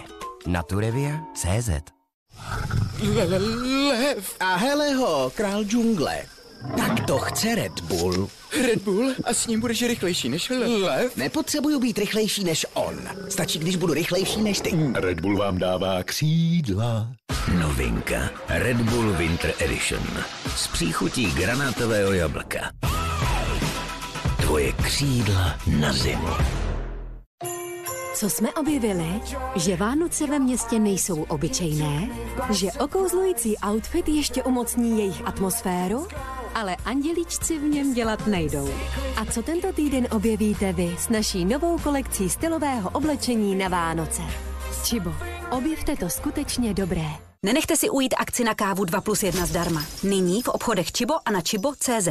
Naturevia 0.47 1.19
CZ. 1.33 1.69
Lev 3.89 4.35
a 4.39 4.55
Heleho, 4.55 5.31
král 5.35 5.63
džungle. 5.63 6.34
Tak 6.77 7.05
to 7.05 7.17
chce 7.17 7.55
Red 7.55 7.81
Bull. 7.81 8.29
Red 8.61 8.81
Bull? 8.81 9.13
A 9.23 9.33
s 9.33 9.47
ním 9.47 9.59
budeš 9.59 9.81
rychlejší 9.81 10.29
než 10.29 10.49
lev? 10.49 11.15
Nepotřebuju 11.17 11.79
být 11.79 11.97
rychlejší 11.97 12.43
než 12.43 12.65
on. 12.73 12.99
Stačí, 13.29 13.59
když 13.59 13.75
budu 13.75 13.93
rychlejší 13.93 14.41
než 14.41 14.59
ty. 14.59 14.71
Red 14.93 15.19
Bull 15.19 15.37
vám 15.37 15.57
dává 15.57 16.03
křídla. 16.03 17.07
Novinka. 17.59 18.29
Red 18.49 18.77
Bull 18.77 19.13
Winter 19.13 19.53
Edition. 19.59 20.03
S 20.55 20.67
příchutí 20.67 21.31
granátového 21.31 22.13
jablka. 22.13 22.71
Tvoje 24.41 24.71
křídla 24.71 25.57
na 25.79 25.93
zimu. 25.93 26.27
Co 28.15 28.29
jsme 28.29 28.53
objevili? 28.53 29.21
Že 29.55 29.75
Vánoce 29.75 30.27
ve 30.27 30.39
městě 30.39 30.79
nejsou 30.79 31.21
obyčejné, 31.23 32.09
že 32.49 32.71
okouzlující 32.71 33.55
outfit 33.57 34.09
ještě 34.09 34.43
umocní 34.43 34.99
jejich 34.99 35.27
atmosféru 35.27 36.07
ale 36.55 36.75
anděličci 36.85 37.59
v 37.59 37.63
něm 37.63 37.93
dělat 37.93 38.27
nejdou. 38.27 38.69
A 39.15 39.25
co 39.25 39.41
tento 39.43 39.73
týden 39.73 40.07
objevíte 40.11 40.73
vy 40.73 40.95
s 40.99 41.09
naší 41.09 41.45
novou 41.45 41.79
kolekcí 41.79 42.29
stylového 42.29 42.89
oblečení 42.89 43.55
na 43.55 43.67
Vánoce? 43.67 44.21
Čibo, 44.83 45.13
objevte 45.49 45.95
to 45.95 46.09
skutečně 46.09 46.73
dobré. 46.73 47.07
Nenechte 47.45 47.75
si 47.75 47.89
ujít 47.89 48.15
akci 48.17 48.43
na 48.43 48.55
kávu 48.55 48.85
2 48.85 49.01
plus 49.01 49.23
1 49.23 49.45
zdarma. 49.45 49.85
Nyní 50.03 50.41
v 50.41 50.47
obchodech 50.47 50.91
Čibo 50.91 51.13
a 51.25 51.31
na 51.31 51.41
čibo.cz. 51.41 52.07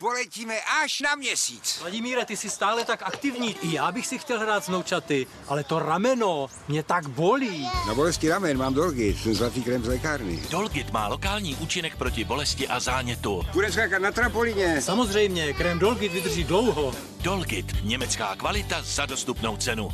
Poletíme 0.00 0.54
až 0.84 1.00
na 1.00 1.14
měsíc. 1.14 1.78
Vladimíre, 1.80 2.24
ty 2.24 2.36
jsi 2.36 2.50
stále 2.50 2.84
tak 2.84 3.02
aktivní. 3.02 3.56
I 3.62 3.74
já 3.74 3.92
bych 3.92 4.06
si 4.06 4.18
chtěl 4.18 4.40
hrát 4.40 4.64
s 4.64 4.68
noučaty, 4.68 5.26
ale 5.48 5.64
to 5.64 5.78
rameno 5.78 6.46
mě 6.68 6.82
tak 6.82 7.08
bolí. 7.08 7.68
Na 7.86 7.94
bolesti 7.94 8.28
ramen 8.28 8.58
mám 8.58 8.74
Dolgit, 8.74 9.22
ten 9.24 9.34
zlatý 9.34 9.62
krem 9.62 9.84
z 9.84 9.88
lékárny. 9.88 10.42
Dolgit 10.50 10.90
má 10.90 11.08
lokální 11.08 11.54
účinek 11.54 11.96
proti 11.96 12.24
bolesti 12.24 12.68
a 12.68 12.80
zánětu. 12.80 13.42
Bude 13.52 13.72
skákat 13.72 14.02
na 14.02 14.12
trampolině. 14.12 14.82
Samozřejmě, 14.82 15.52
krém 15.52 15.78
Dolgit 15.78 16.12
vydrží 16.12 16.44
dlouho. 16.44 16.94
Dolgit, 17.20 17.66
německá 17.82 18.36
kvalita 18.36 18.82
za 18.82 19.06
dostupnou 19.06 19.56
cenu. 19.56 19.90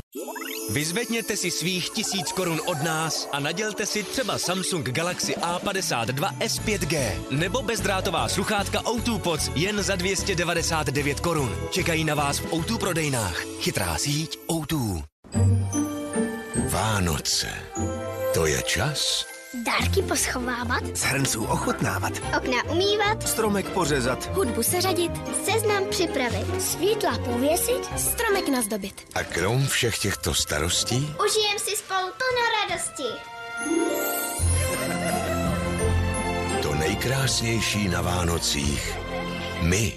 Vyzvedněte 0.69 1.37
si 1.37 1.51
svých 1.51 1.89
tisíc 1.89 2.31
korun 2.31 2.61
od 2.65 2.83
nás 2.83 3.29
a 3.31 3.39
nadělte 3.39 3.85
si 3.85 4.03
třeba 4.03 4.37
Samsung 4.37 4.89
Galaxy 4.89 5.33
A52 5.33 6.37
S5G 6.37 7.11
nebo 7.31 7.61
bezdrátová 7.61 8.29
sluchátka 8.29 8.81
O2 8.81 9.19
Pods 9.19 9.51
jen 9.55 9.83
za 9.83 9.94
299 9.95 11.19
korun. 11.19 11.55
Čekají 11.71 12.03
na 12.03 12.15
vás 12.15 12.39
v 12.39 12.45
O2 12.51 12.77
prodejnách. 12.77 13.43
Chytrá 13.59 13.97
síť 13.97 14.39
O2. 14.47 15.03
Vánoce. 16.69 17.47
To 18.33 18.45
je 18.45 18.61
čas 18.61 19.25
Dárky 19.63 20.01
poschovávat, 20.01 20.83
z 20.97 21.01
hrnců 21.03 21.45
ochutnávat, 21.45 22.13
okna 22.37 22.63
umývat, 22.71 23.27
stromek 23.27 23.69
pořezat 23.69 24.35
hudbu 24.35 24.63
seřadit, 24.63 25.11
seznam 25.45 25.85
připravit, 25.89 26.61
světla 26.61 27.17
pověsit, 27.17 27.99
stromek 27.99 28.49
nazdobit. 28.49 29.01
a 29.15 29.23
krom 29.23 29.67
všech 29.67 29.97
těchto 29.99 30.33
starostí 30.33 30.95
Užijem 31.25 31.59
si 31.59 31.75
spolu 31.75 32.07
plno 32.17 32.43
radosti. 32.61 33.09
to 36.61 36.73
nejkrásnější 36.73 37.87
na 37.87 38.01
Vánocích. 38.01 39.04
My. 39.61 39.93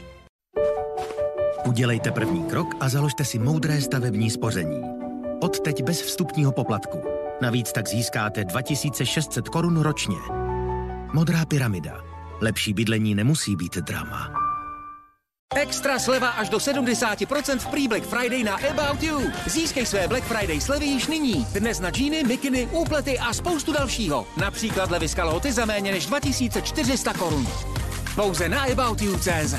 Udělejte 1.66 2.10
první 2.10 2.44
krok 2.44 2.74
a 2.80 2.88
založte 2.88 3.24
si 3.24 3.38
moudré 3.38 3.80
stavební 3.80 4.30
spoření. 4.30 4.82
Odteď 5.40 5.82
bez 5.82 6.02
vstupního 6.02 6.52
poplatku. 6.52 7.02
Navíc 7.42 7.72
tak 7.72 7.88
získáte 7.88 8.44
2600 8.44 9.48
korun 9.48 9.80
ročně. 9.80 10.16
Modrá 11.12 11.44
pyramida. 11.44 12.00
Lepší 12.40 12.74
bydlení 12.74 13.14
nemusí 13.14 13.56
být 13.56 13.76
drama. 13.76 14.48
Extra 15.56 15.98
sleva 15.98 16.28
až 16.28 16.48
do 16.48 16.58
70% 16.58 17.58
v 17.58 17.66
prý 17.66 17.88
Black 17.88 18.04
Friday 18.04 18.44
na 18.44 18.56
About 18.70 19.02
You. 19.02 19.20
Získej 19.46 19.86
své 19.86 20.08
Black 20.08 20.24
Friday 20.24 20.60
slevy 20.60 20.86
již 20.86 21.06
nyní. 21.06 21.46
Dnes 21.52 21.80
na 21.80 21.90
džíny, 21.90 22.24
mikiny, 22.24 22.66
úplety 22.66 23.18
a 23.18 23.32
spoustu 23.32 23.72
dalšího. 23.72 24.26
Například 24.36 24.90
levy 24.90 25.08
z 25.08 25.14
kalhoty 25.14 25.52
za 25.52 25.64
méně 25.64 25.92
než 25.92 26.06
2400 26.06 27.12
korun. 27.12 27.46
Pouze 28.18 28.48
na 28.48 28.62
About 28.62 29.00
You 29.00 29.18
CZ. 29.18 29.54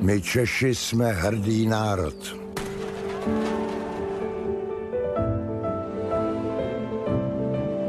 My 0.00 0.20
Češi 0.20 0.74
jsme 0.74 1.12
hrdý 1.12 1.66
národ. 1.66 2.36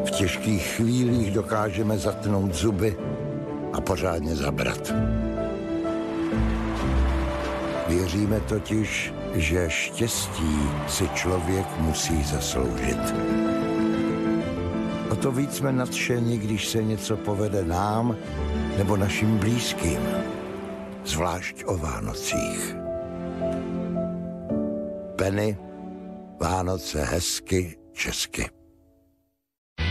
V 0.05 0.11
těžkých 0.11 0.67
chvílích 0.67 1.31
dokážeme 1.31 1.97
zatnout 1.97 2.53
zuby 2.53 2.97
a 3.73 3.81
pořádně 3.81 4.35
zabrat. 4.35 4.93
Věříme 7.87 8.39
totiž, 8.39 9.13
že 9.35 9.69
štěstí 9.69 10.59
si 10.87 11.09
člověk 11.09 11.67
musí 11.79 12.23
zasloužit. 12.23 13.13
To 15.21 15.31
víc 15.31 15.55
jsme 15.55 15.71
nadšeni, 15.71 16.37
když 16.37 16.67
se 16.67 16.83
něco 16.83 17.17
povede 17.17 17.63
nám 17.63 18.15
nebo 18.77 18.97
našim 18.97 19.37
blízkým 19.37 19.99
zvlášť 21.05 21.55
o 21.65 21.77
Vánocích. 21.77 22.75
Penny, 25.15 25.57
Vánoce 26.41 27.03
hezky, 27.03 27.77
česky. 27.93 28.49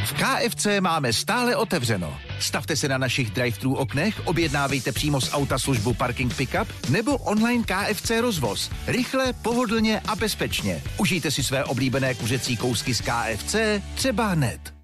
V 0.04 0.12
KFC 0.12 0.66
máme 0.80 1.12
stále 1.12 1.56
otevřeno. 1.56 2.18
Stavte 2.40 2.76
se 2.76 2.88
na 2.88 2.98
našich 2.98 3.30
drive-thru 3.30 3.74
oknech, 3.74 4.26
objednávejte 4.26 4.92
přímo 4.92 5.20
z 5.20 5.32
auta 5.32 5.58
službu 5.58 5.94
Parking 5.94 6.36
Pickup 6.36 6.68
nebo 6.90 7.16
online 7.16 7.64
KFC 7.64 8.10
rozvoz. 8.20 8.70
Rychle, 8.86 9.32
pohodlně 9.32 10.00
a 10.00 10.16
bezpečně. 10.16 10.82
Užijte 10.98 11.30
si 11.30 11.44
své 11.44 11.64
oblíbené 11.64 12.14
kuřecí 12.14 12.56
kousky 12.56 12.94
z 12.94 13.00
KFC 13.00 13.56
třeba 13.94 14.26
hned. 14.26 14.77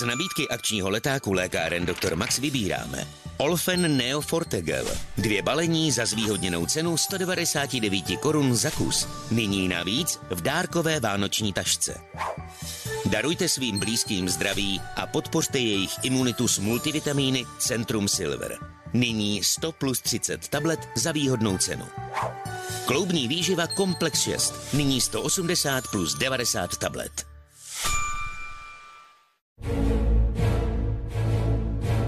Z 0.00 0.06
nabídky 0.06 0.48
akčního 0.48 0.90
letáku 0.90 1.32
lékáren 1.32 1.86
Dr. 1.86 2.16
Max 2.16 2.38
vybíráme 2.38 3.06
Olfen 3.36 3.96
Neo 3.96 4.20
Fortegel. 4.20 4.86
Dvě 5.18 5.42
balení 5.42 5.92
za 5.92 6.06
zvýhodněnou 6.06 6.66
cenu 6.66 6.96
199 6.96 8.04
korun 8.20 8.56
za 8.56 8.70
kus. 8.70 9.08
Nyní 9.30 9.68
navíc 9.68 10.18
v 10.30 10.40
dárkové 10.40 11.00
vánoční 11.00 11.52
tašce. 11.52 12.00
Darujte 13.06 13.48
svým 13.48 13.78
blízkým 13.78 14.28
zdraví 14.28 14.80
a 14.96 15.06
podpořte 15.06 15.58
jejich 15.58 15.92
imunitu 16.02 16.48
s 16.48 16.58
multivitamíny 16.58 17.46
Centrum 17.58 18.08
Silver. 18.08 18.58
Nyní 18.92 19.44
100 19.44 19.72
plus 19.72 20.00
30 20.00 20.48
tablet 20.48 20.88
za 20.96 21.12
výhodnou 21.12 21.58
cenu. 21.58 21.86
Kloubní 22.86 23.28
výživa 23.28 23.66
Komplex 23.66 24.20
6. 24.20 24.54
Nyní 24.72 25.00
180 25.00 25.84
plus 25.88 26.14
90 26.14 26.76
tablet. 26.76 27.29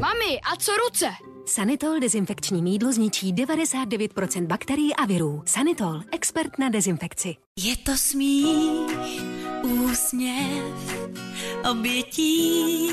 Mami, 0.01 0.41
a 0.53 0.57
co 0.59 0.73
ruce? 0.77 1.07
Sanitol 1.47 2.01
dezinfekční 2.01 2.63
mídlo 2.63 2.93
zničí 2.93 3.35
99% 3.35 4.47
bakterií 4.47 4.95
a 4.97 5.05
virů. 5.07 5.43
Sanitol, 5.47 6.01
expert 6.13 6.59
na 6.59 6.69
dezinfekci. 6.69 7.37
Je 7.59 7.77
to 7.77 7.97
smích, 7.97 8.99
úsměv, 9.63 10.97
obětí, 11.71 12.91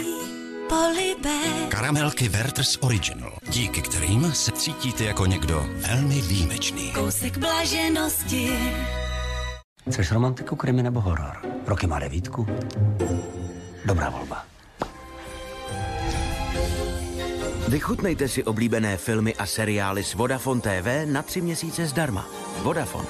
polibek. 0.69 1.67
Karamelky 1.69 2.29
Werther's 2.29 2.77
Original, 2.81 3.37
díky 3.49 3.81
kterým 3.81 4.31
se 4.33 4.51
cítíte 4.51 5.03
jako 5.03 5.25
někdo 5.25 5.65
velmi 5.75 6.21
výjimečný. 6.21 6.91
Kousek 6.91 7.37
blaženosti. 7.37 8.49
Chceš 9.89 10.11
romantiku, 10.11 10.55
krimi 10.55 10.83
nebo 10.83 11.01
horor? 11.01 11.37
Roky 11.67 11.87
má 11.87 11.99
devítku? 11.99 12.47
Dobrá 13.85 14.09
volba. 14.09 14.45
Vychutnejte 17.69 18.27
si 18.27 18.43
oblíbené 18.43 18.97
filmy 18.97 19.35
a 19.35 19.45
seriály 19.45 20.03
s 20.03 20.13
Vodafone 20.13 20.61
TV 20.61 21.05
na 21.05 21.21
tři 21.21 21.41
měsíce 21.41 21.87
zdarma. 21.87 22.27
Vodafone. 22.63 23.07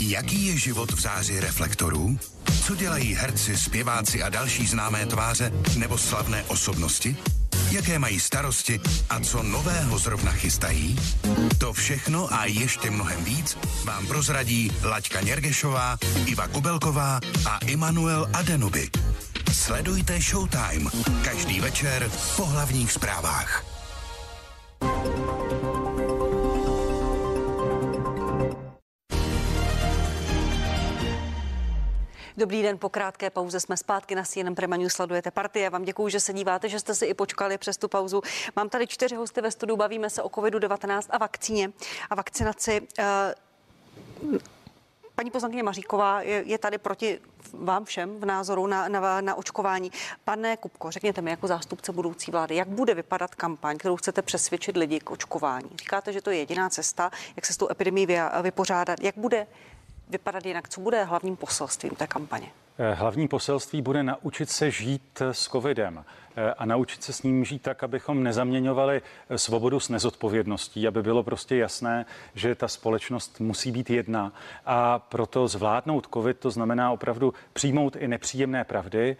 Jaký 0.00 0.46
je 0.46 0.56
život 0.56 0.92
v 0.92 1.00
záři 1.00 1.40
reflektorů? 1.40 2.18
Co 2.66 2.74
dělají 2.74 3.14
herci, 3.14 3.56
zpěváci 3.56 4.22
a 4.22 4.28
další 4.28 4.66
známé 4.66 5.06
tváře 5.06 5.52
nebo 5.78 5.98
slavné 5.98 6.42
osobnosti? 6.42 7.16
Jaké 7.70 7.98
mají 7.98 8.20
starosti 8.20 8.80
a 9.10 9.20
co 9.20 9.42
nového 9.42 9.98
zrovna 9.98 10.32
chystají? 10.32 10.96
To 11.58 11.72
všechno 11.72 12.34
a 12.34 12.44
ještě 12.44 12.90
mnohem 12.90 13.24
víc 13.24 13.58
vám 13.84 14.06
prozradí 14.06 14.72
Laďka 14.84 15.20
Něrgešová, 15.20 15.98
Iva 16.26 16.48
Kubelková 16.48 17.20
a 17.46 17.58
Immanuel 17.58 18.28
Adenuby. 18.32 18.90
Sledujte 19.52 20.20
Showtime 20.20 20.90
každý 21.24 21.60
večer 21.60 22.10
po 22.36 22.46
hlavních 22.46 22.92
zprávách. 22.92 23.69
Dobrý 32.40 32.62
den, 32.62 32.78
po 32.78 32.88
krátké 32.88 33.30
pauze 33.30 33.60
jsme 33.60 33.76
zpátky 33.76 34.14
na 34.14 34.22
CNN 34.22 34.54
Prima 34.54 34.76
News, 34.76 34.92
sledujete 34.92 35.30
partie. 35.30 35.70
Vám 35.70 35.82
děkuji, 35.82 36.08
že 36.08 36.20
se 36.20 36.32
díváte, 36.32 36.68
že 36.68 36.80
jste 36.80 36.94
si 36.94 37.06
i 37.06 37.14
počkali 37.14 37.58
přes 37.58 37.76
tu 37.76 37.88
pauzu. 37.88 38.22
Mám 38.56 38.68
tady 38.68 38.86
čtyři 38.86 39.14
hosty 39.14 39.40
ve 39.40 39.50
studiu, 39.50 39.76
bavíme 39.76 40.10
se 40.10 40.22
o 40.22 40.28
COVID-19 40.28 41.02
a 41.10 41.18
vakcíně 41.18 41.72
a 42.10 42.14
vakcinaci. 42.14 42.80
Eh, 42.98 43.34
Paní 45.14 45.30
poslankyně 45.30 45.62
Maříková 45.62 46.22
je, 46.22 46.42
je 46.46 46.58
tady 46.58 46.78
proti 46.78 47.20
vám 47.52 47.84
všem 47.84 48.20
v 48.20 48.24
názoru 48.24 48.66
na, 48.66 48.88
na, 48.88 49.20
na 49.20 49.34
očkování. 49.34 49.92
Pane 50.24 50.56
Kupko, 50.56 50.90
řekněte 50.90 51.20
mi 51.20 51.30
jako 51.30 51.46
zástupce 51.46 51.92
budoucí 51.92 52.30
vlády, 52.30 52.54
jak 52.56 52.68
bude 52.68 52.94
vypadat 52.94 53.34
kampaň, 53.34 53.78
kterou 53.78 53.96
chcete 53.96 54.22
přesvědčit 54.22 54.76
lidi 54.76 55.00
k 55.00 55.10
očkování? 55.10 55.70
Říkáte, 55.74 56.12
že 56.12 56.22
to 56.22 56.30
je 56.30 56.38
jediná 56.38 56.68
cesta, 56.68 57.10
jak 57.36 57.46
se 57.46 57.52
s 57.52 57.56
tou 57.56 57.70
epidemí 57.70 58.06
vypořádat. 58.42 59.00
Jak 59.00 59.18
bude 59.18 59.46
vypadat 60.10 60.46
jinak? 60.46 60.68
Co 60.68 60.80
bude 60.80 61.04
hlavním 61.04 61.36
poselstvím 61.36 61.90
té 61.90 62.06
kampaně? 62.06 62.46
Eh, 62.78 62.94
hlavní 62.94 63.28
poselství 63.28 63.82
bude 63.82 64.02
naučit 64.02 64.50
se 64.50 64.70
žít 64.70 65.22
s 65.32 65.48
covidem. 65.48 66.04
A 66.58 66.64
naučit 66.64 67.02
se 67.02 67.12
s 67.12 67.22
ním 67.22 67.44
žít 67.44 67.62
tak, 67.62 67.82
abychom 67.82 68.22
nezaměňovali 68.22 69.02
svobodu 69.36 69.80
s 69.80 69.88
nezodpovědností, 69.88 70.86
aby 70.86 71.02
bylo 71.02 71.22
prostě 71.22 71.56
jasné, 71.56 72.06
že 72.34 72.54
ta 72.54 72.68
společnost 72.68 73.40
musí 73.40 73.72
být 73.72 73.90
jedna 73.90 74.32
a 74.66 74.98
proto 74.98 75.48
zvládnout 75.48 76.08
COVID, 76.14 76.38
to 76.38 76.50
znamená 76.50 76.92
opravdu 76.92 77.34
přijmout 77.52 77.96
i 77.96 78.08
nepříjemné 78.08 78.64
pravdy, 78.64 79.16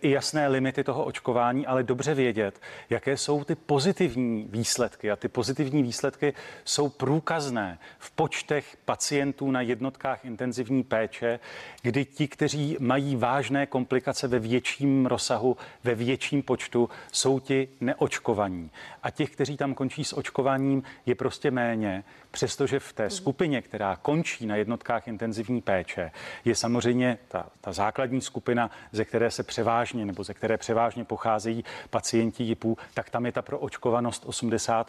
i 0.00 0.10
jasné 0.10 0.48
limity 0.48 0.84
toho 0.84 1.04
očkování, 1.04 1.66
ale 1.66 1.82
dobře 1.82 2.14
vědět, 2.14 2.60
jaké 2.90 3.16
jsou 3.16 3.44
ty 3.44 3.54
pozitivní 3.54 4.46
výsledky. 4.50 5.10
A 5.10 5.16
ty 5.16 5.28
pozitivní 5.28 5.82
výsledky 5.82 6.34
jsou 6.64 6.88
průkazné 6.88 7.78
v 7.98 8.10
počtech 8.10 8.76
pacientů 8.84 9.50
na 9.50 9.60
jednotkách 9.60 10.24
intenzivní 10.24 10.82
péče, 10.82 11.40
kdy 11.82 12.04
ti, 12.04 12.28
kteří 12.28 12.76
mají 12.80 13.16
vážné 13.16 13.66
komplikace 13.66 14.28
ve 14.28 14.38
větším 14.38 15.06
rozsahu, 15.06 15.56
ve 15.84 15.94
větším 15.94 16.35
počtu 16.42 16.90
jsou 17.12 17.40
ti 17.40 17.68
neočkovaní. 17.80 18.70
A 19.02 19.10
těch, 19.10 19.30
kteří 19.30 19.56
tam 19.56 19.74
končí 19.74 20.04
s 20.04 20.12
očkováním, 20.12 20.82
je 21.06 21.14
prostě 21.14 21.50
méně, 21.50 22.04
přestože 22.30 22.80
v 22.80 22.92
té 22.92 23.02
mhm. 23.02 23.10
skupině, 23.10 23.62
která 23.62 23.96
končí 23.96 24.46
na 24.46 24.56
jednotkách 24.56 25.08
intenzivní 25.08 25.62
péče, 25.62 26.10
je 26.44 26.54
samozřejmě 26.54 27.18
ta, 27.28 27.46
ta 27.60 27.72
základní 27.72 28.20
skupina, 28.20 28.70
ze 28.92 29.04
které 29.04 29.30
se 29.30 29.42
převážně 29.42 30.06
nebo 30.06 30.24
ze 30.24 30.34
které 30.34 30.56
převážně 30.56 31.04
pocházejí 31.04 31.64
pacienti 31.90 32.44
JIPů, 32.44 32.78
tak 32.94 33.10
tam 33.10 33.26
je 33.26 33.32
ta 33.32 33.42
proočkovanost 33.42 34.26
80% 34.26 34.86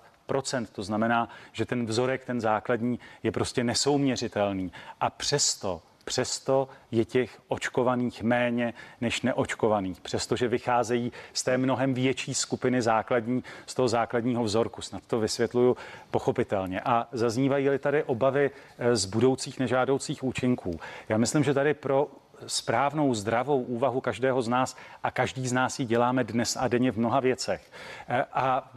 To 0.71 0.83
znamená, 0.83 1.29
že 1.51 1.65
ten 1.65 1.85
vzorek, 1.85 2.25
ten 2.25 2.41
základní, 2.41 2.99
je 3.23 3.31
prostě 3.31 3.63
nesouměřitelný. 3.63 4.71
A 4.99 5.09
přesto 5.09 5.81
Přesto 6.07 6.67
je 6.91 7.05
těch 7.05 7.39
očkovaných 7.47 8.23
méně 8.23 8.73
než 9.01 9.21
neočkovaných, 9.21 10.01
přestože 10.01 10.47
vycházejí 10.47 11.11
z 11.33 11.43
té 11.43 11.57
mnohem 11.57 11.93
větší 11.93 12.33
skupiny 12.33 12.81
základní, 12.81 13.43
z 13.65 13.75
toho 13.75 13.87
základního 13.87 14.43
vzorku. 14.43 14.81
Snad 14.81 15.03
to 15.07 15.19
vysvětluju 15.19 15.77
pochopitelně. 16.11 16.81
A 16.81 17.07
zaznívají-li 17.11 17.79
tady 17.79 18.03
obavy 18.03 18.51
eh, 18.77 18.95
z 18.95 19.05
budoucích 19.05 19.59
nežádoucích 19.59 20.23
účinků. 20.23 20.79
Já 21.09 21.17
myslím, 21.17 21.43
že 21.43 21.53
tady 21.53 21.73
pro 21.73 22.07
správnou, 22.47 23.13
zdravou 23.13 23.61
úvahu 23.61 24.01
každého 24.01 24.41
z 24.41 24.47
nás 24.47 24.77
a 25.03 25.11
každý 25.11 25.47
z 25.47 25.53
nás 25.53 25.79
ji 25.79 25.85
děláme 25.85 26.23
dnes 26.23 26.57
a 26.59 26.67
denně 26.67 26.91
v 26.91 26.97
mnoha 26.97 27.19
věcech. 27.19 27.71
Eh, 28.07 28.25
a 28.33 28.71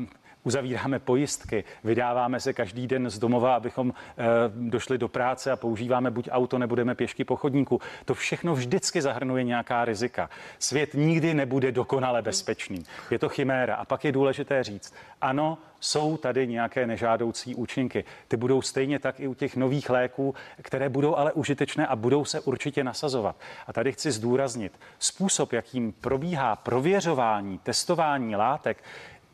uzavíráme 0.45 0.99
pojistky, 0.99 1.65
vydáváme 1.85 2.41
se 2.41 2.53
každý 2.53 2.87
den 2.87 3.11
z 3.11 3.19
domova, 3.19 3.57
abychom 3.57 3.91
e, 3.91 4.25
došli 4.49 4.99
do 4.99 5.09
práce 5.09 5.53
a 5.53 5.57
používáme 5.57 6.11
buď 6.11 6.29
auto, 6.33 6.59
nebudeme 6.59 6.95
pěšky 6.95 7.25
po 7.25 7.37
chodníku. 7.37 7.81
To 8.05 8.15
všechno 8.15 8.55
vždycky 8.55 9.03
zahrnuje 9.03 9.45
nějaká 9.45 9.85
rizika. 9.85 10.31
Svět 10.59 10.95
nikdy 10.95 11.35
nebude 11.35 11.73
dokonale 11.73 12.23
bezpečný. 12.23 12.85
Je 13.11 13.19
to 13.19 13.29
chiméra. 13.29 13.75
A 13.75 13.85
pak 13.85 14.05
je 14.05 14.13
důležité 14.13 14.65
říct, 14.65 14.95
ano, 15.21 15.59
jsou 15.81 16.17
tady 16.17 16.47
nějaké 16.47 16.87
nežádoucí 16.87 17.55
účinky. 17.55 18.05
Ty 18.29 18.37
budou 18.37 18.63
stejně 18.63 18.99
tak 18.99 19.21
i 19.21 19.29
u 19.29 19.35
těch 19.35 19.57
nových 19.57 19.91
léků, 19.91 20.35
které 20.63 20.89
budou 20.89 21.17
ale 21.17 21.33
užitečné 21.33 21.87
a 21.87 21.97
budou 21.97 22.25
se 22.25 22.41
určitě 22.41 22.85
nasazovat. 22.85 23.37
A 23.67 23.73
tady 23.73 23.93
chci 23.93 24.11
zdůraznit, 24.11 24.81
způsob, 24.99 25.53
jakým 25.53 25.93
probíhá 25.93 26.57
prověřování, 26.57 27.59
testování 27.59 28.37
látek, 28.37 28.85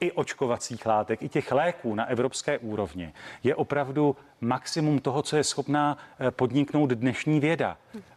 i 0.00 0.12
očkovacích 0.12 0.86
látek, 0.86 1.22
i 1.22 1.28
těch 1.28 1.52
léků 1.52 1.94
na 1.94 2.04
evropské 2.04 2.58
úrovni 2.58 3.12
je 3.42 3.54
opravdu 3.54 4.16
maximum 4.40 4.98
toho, 4.98 5.22
co 5.22 5.36
je 5.36 5.44
schopná 5.44 5.98
eh, 6.18 6.30
podniknout 6.30 6.90
dnešní 6.90 7.40
věda. 7.40 7.76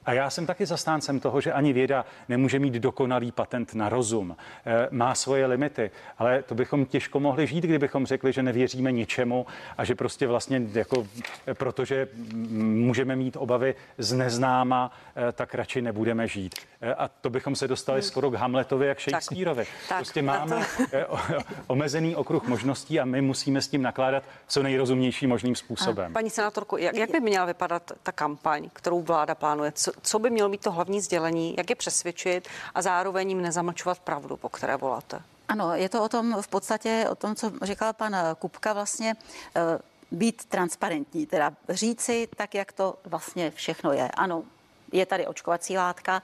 A 0.09 0.13
já 0.13 0.29
jsem 0.29 0.45
taky 0.45 0.65
zastáncem 0.65 1.19
toho, 1.19 1.41
že 1.41 1.53
ani 1.53 1.73
věda 1.73 2.05
nemůže 2.29 2.59
mít 2.59 2.73
dokonalý 2.73 3.31
patent 3.31 3.75
na 3.75 3.89
rozum. 3.89 4.37
Eh, 4.65 4.87
má 4.91 5.15
svoje 5.15 5.45
limity, 5.45 5.91
ale 6.17 6.43
to 6.43 6.55
bychom 6.55 6.85
těžko 6.85 7.19
mohli 7.19 7.47
žít, 7.47 7.63
kdybychom 7.63 8.05
řekli, 8.05 8.33
že 8.33 8.43
nevěříme 8.43 8.91
ničemu 8.91 9.45
a 9.77 9.83
že 9.83 9.95
prostě 9.95 10.27
vlastně 10.27 10.61
jako, 10.73 11.07
eh, 11.47 11.53
protože 11.53 12.07
můžeme 12.59 13.15
mít 13.15 13.37
obavy 13.39 13.75
z 13.97 14.13
neznáma, 14.13 14.91
tak 15.33 15.55
radši 15.55 15.81
nebudeme 15.81 16.27
žít. 16.27 16.55
A 16.97 17.07
to 17.07 17.29
bychom 17.29 17.55
se 17.55 17.67
dostali 17.67 18.01
skoro 18.01 18.31
k 18.31 18.35
Hamletovi 18.35 18.87
jak 18.87 18.99
Shakespeareovi. 19.01 19.65
Prostě 19.97 20.21
máme 20.21 20.65
omezený 21.67 22.15
okruh 22.15 22.47
možností 22.47 22.99
a 22.99 23.05
my 23.05 23.21
musíme 23.21 23.61
s 23.61 23.67
tím 23.67 23.81
nakládat 23.81 24.23
co 24.47 24.63
nejrozumnějším 24.63 25.29
možným 25.29 25.55
způsobem. 25.55 26.13
Paní 26.13 26.29
senátorko, 26.29 26.77
jak, 26.77 26.95
jak 26.95 27.11
by 27.11 27.19
měla 27.19 27.45
vypadat 27.45 27.91
ta 28.03 28.11
kampaň, 28.11 28.69
kterou 28.73 29.01
vláda 29.01 29.35
plánuje? 29.35 29.71
Co, 29.71 29.91
co 30.03 30.19
by 30.19 30.29
mělo 30.29 30.49
být 30.49 30.61
to 30.61 30.71
hlavní 30.71 31.01
sdělení? 31.01 31.55
Jak 31.57 31.69
je 31.69 31.75
přesvědčit 31.75 32.47
a 32.75 32.81
zároveň 32.81 33.29
jim 33.29 33.41
nezamlčovat 33.41 33.99
pravdu, 33.99 34.37
po 34.37 34.49
které 34.49 34.77
voláte? 34.77 35.21
Ano, 35.47 35.75
je 35.75 35.89
to 35.89 36.03
o 36.03 36.09
tom 36.09 36.41
v 36.41 36.47
podstatě, 36.47 37.07
o 37.11 37.15
tom, 37.15 37.35
co 37.35 37.51
říkal 37.61 37.93
pan 37.93 38.15
Kupka 38.39 38.73
vlastně, 38.73 39.15
eh, 39.55 39.79
být 40.11 40.45
transparentní, 40.45 41.25
teda 41.25 41.53
říci 41.69 42.27
tak, 42.37 42.55
jak 42.55 42.71
to 42.71 42.95
vlastně 43.05 43.51
všechno 43.51 43.93
je. 43.93 44.07
Ano, 44.11 44.43
je 44.91 45.05
tady 45.05 45.27
očkovací 45.27 45.77
látka 45.77 46.21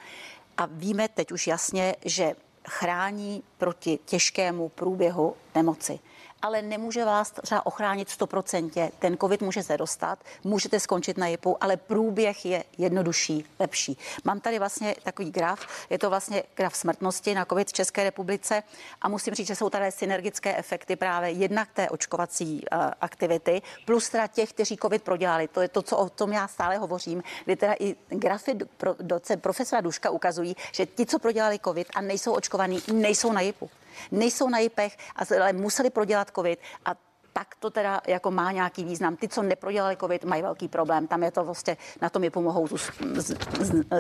a 0.58 0.66
víme 0.66 1.08
teď 1.08 1.32
už 1.32 1.48
jasně, 1.48 1.96
že 2.06 2.36
chrání 2.68 3.44
proti 3.58 4.00
těžkému 4.06 4.70
průběhu 4.70 5.36
nemoci 5.56 6.00
ale 6.42 6.62
nemůže 6.62 7.06
vás 7.06 7.32
třeba 7.32 7.66
ochránit 7.66 8.08
100%. 8.08 8.92
Ten 9.00 9.18
covid 9.18 9.42
může 9.42 9.64
se 9.64 9.78
dostat, 9.78 10.20
můžete 10.44 10.80
skončit 10.80 11.18
na 11.18 11.28
JIPu, 11.28 11.58
ale 11.64 11.78
průběh 11.78 12.46
je 12.46 12.64
jednodušší, 12.78 13.46
lepší. 13.60 13.98
Mám 14.24 14.40
tady 14.40 14.60
vlastně 14.60 14.96
takový 15.04 15.32
graf, 15.32 15.68
je 15.90 16.00
to 16.00 16.10
vlastně 16.10 16.44
graf 16.56 16.76
smrtnosti 16.76 17.36
na 17.36 17.46
covid 17.46 17.68
v 17.68 17.74
České 17.74 18.04
republice 18.04 18.64
a 19.02 19.10
musím 19.10 19.34
říct, 19.34 19.48
že 19.48 19.56
jsou 19.56 19.70
tady 19.70 19.92
synergické 19.92 20.58
efekty 20.58 20.96
právě 20.96 21.30
jednak 21.30 21.70
té 21.74 21.90
očkovací 21.90 22.66
uh, 22.72 22.80
aktivity, 23.02 23.62
plus 23.86 24.10
teda 24.10 24.28
těch, 24.28 24.50
kteří 24.50 24.78
covid 24.78 25.04
prodělali. 25.04 25.48
To 25.48 25.62
je 25.62 25.68
to, 25.68 25.82
co 25.82 25.98
o 25.98 26.10
tom 26.10 26.34
já 26.34 26.48
stále 26.48 26.78
hovořím, 26.78 27.24
kdy 27.46 27.56
teda 27.56 27.74
i 27.80 27.96
grafy 28.10 28.56
pro, 28.78 28.96
doce, 29.00 29.38
profesora 29.38 29.82
Duška 29.82 30.10
ukazují, 30.10 30.56
že 30.72 30.86
ti, 30.86 31.06
co 31.06 31.20
prodělali 31.20 31.60
covid 31.60 31.88
a 31.96 32.02
nejsou 32.02 32.34
očkovaní, 32.34 32.80
nejsou 32.94 33.32
na 33.32 33.42
JIPu 33.42 33.70
nejsou 34.12 34.50
na 34.50 34.60
JIPech, 34.60 34.98
ale 35.42 35.54
museli 35.54 35.90
prodělat 35.90 36.32
COVID 36.36 36.60
a 36.86 36.96
tak 37.34 37.56
to 37.60 37.70
teda 37.70 38.02
jako 38.08 38.32
má 38.32 38.52
nějaký 38.52 38.84
význam. 38.84 39.16
Ty, 39.16 39.28
co 39.28 39.44
neprodělali 39.44 39.98
covid, 39.98 40.24
mají 40.26 40.42
velký 40.42 40.68
problém. 40.68 41.08
Tam 41.08 41.24
je 41.24 41.32
to 41.32 41.44
vlastně, 41.44 41.78
na 42.02 42.10
tom 42.10 42.24
je 42.24 42.32
pomohou 42.32 42.68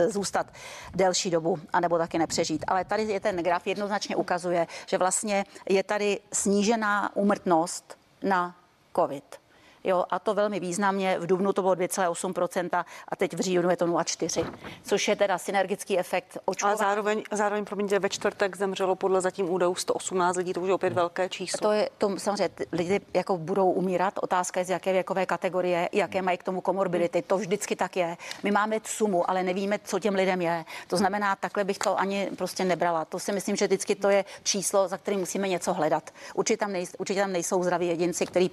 zůstat 0.08 0.48
delší 0.96 1.32
dobu, 1.32 1.60
anebo 1.74 1.98
taky 1.98 2.18
nepřežít. 2.18 2.66
Ale 2.68 2.86
tady 2.86 3.04
je 3.04 3.20
ten 3.20 3.36
graf 3.38 3.68
jednoznačně 3.68 4.16
ukazuje, 4.16 4.68
že 4.86 4.98
vlastně 4.98 5.46
je 5.70 5.84
tady 5.84 6.20
snížená 6.34 7.16
úmrtnost 7.16 7.98
na 8.24 8.56
covid 8.96 9.45
jo, 9.86 10.06
a 10.10 10.20
to 10.20 10.34
velmi 10.34 10.60
významně. 10.60 11.20
V 11.20 11.28
dubnu 11.28 11.54
to 11.54 11.62
bylo 11.62 11.74
2,8% 11.74 12.86
a 13.08 13.16
teď 13.16 13.34
v 13.34 13.40
říjnu 13.40 13.70
je 13.70 13.78
to 13.78 13.88
0,4, 13.88 14.54
což 14.84 15.08
je 15.08 15.16
teda 15.16 15.38
synergický 15.38 16.00
efekt 16.00 16.38
očkování. 16.46 16.74
A 16.74 16.78
zároveň, 16.78 17.24
zároveň 17.32 17.66
promiňte, 17.66 18.00
ve 18.00 18.10
čtvrtek 18.10 18.58
zemřelo 18.58 18.96
podle 18.96 19.22
zatím 19.22 19.50
údajů 19.50 19.76
118 19.76 20.38
lidí, 20.38 20.54
to 20.54 20.62
už 20.62 20.68
je 20.68 20.74
opět 20.74 20.94
velké 20.94 21.30
číslo. 21.30 21.60
To 21.60 21.72
je, 21.72 21.90
to 21.98 22.20
samozřejmě 22.20 22.50
lidi 22.72 23.02
jako 23.14 23.38
budou 23.38 23.72
umírat, 23.72 24.14
otázka 24.22 24.60
je 24.60 24.66
z 24.66 24.70
jaké 24.70 24.94
věkové 24.94 25.26
kategorie, 25.26 25.90
jaké 25.92 26.22
mají 26.22 26.38
k 26.38 26.44
tomu 26.44 26.62
komorbidity, 26.62 27.22
to 27.22 27.38
vždycky 27.38 27.76
tak 27.76 27.98
je. 27.98 28.18
My 28.44 28.52
máme 28.52 28.80
sumu, 28.84 29.30
ale 29.30 29.44
nevíme, 29.44 29.80
co 29.84 30.00
těm 30.00 30.16
lidem 30.16 30.42
je. 30.42 30.66
To 30.88 30.98
znamená, 30.98 31.36
takhle 31.36 31.64
bych 31.64 31.78
to 31.78 32.00
ani 32.00 32.30
prostě 32.38 32.66
nebrala. 32.66 33.06
To 33.06 33.20
si 33.20 33.32
myslím, 33.32 33.56
že 33.56 33.68
vždycky 33.68 33.96
to 33.96 34.10
je 34.10 34.26
číslo, 34.44 34.88
za 34.88 34.98
kterým 34.98 35.20
musíme 35.20 35.48
něco 35.48 35.74
hledat. 35.74 36.10
Určitě 36.34 36.58
tam, 36.58 36.72
nej, 36.72 36.86
určitě 36.98 37.22
tam 37.22 37.32
nejsou 37.32 37.64
zdraví 37.64 37.88
jedinci, 37.88 38.26
kteří 38.26 38.52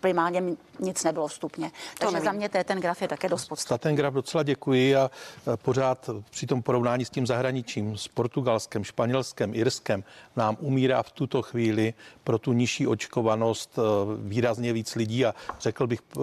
primárně 0.00 0.42
nic 0.80 1.04
nebylo 1.04 1.28
vstupně. 1.28 1.70
Takže 1.98 2.14
nevím. 2.14 2.24
za 2.24 2.32
mě 2.32 2.48
ten 2.48 2.80
graf 2.80 3.02
je 3.02 3.08
také 3.08 3.28
dost 3.28 3.48
podstatný. 3.48 3.74
Za 3.74 3.78
ten 3.78 3.96
graf 3.96 4.14
docela 4.14 4.42
děkuji 4.42 4.96
a 4.96 5.10
e, 5.52 5.56
pořád 5.56 6.10
při 6.30 6.46
tom 6.46 6.62
porovnání 6.62 7.04
s 7.04 7.10
tím 7.10 7.26
zahraničím, 7.26 7.96
s 7.96 8.08
Portugalskem, 8.08 8.84
Španělskem, 8.84 9.54
Irskem, 9.54 10.04
nám 10.36 10.56
umírá 10.60 11.02
v 11.02 11.12
tuto 11.12 11.42
chvíli 11.42 11.94
pro 12.24 12.38
tu 12.38 12.52
nižší 12.52 12.86
očkovanost 12.86 13.78
e, 13.78 13.82
výrazně 14.28 14.72
víc 14.72 14.94
lidí 14.94 15.26
a 15.26 15.34
řekl 15.60 15.86
bych 15.86 16.00
e, 16.00 16.20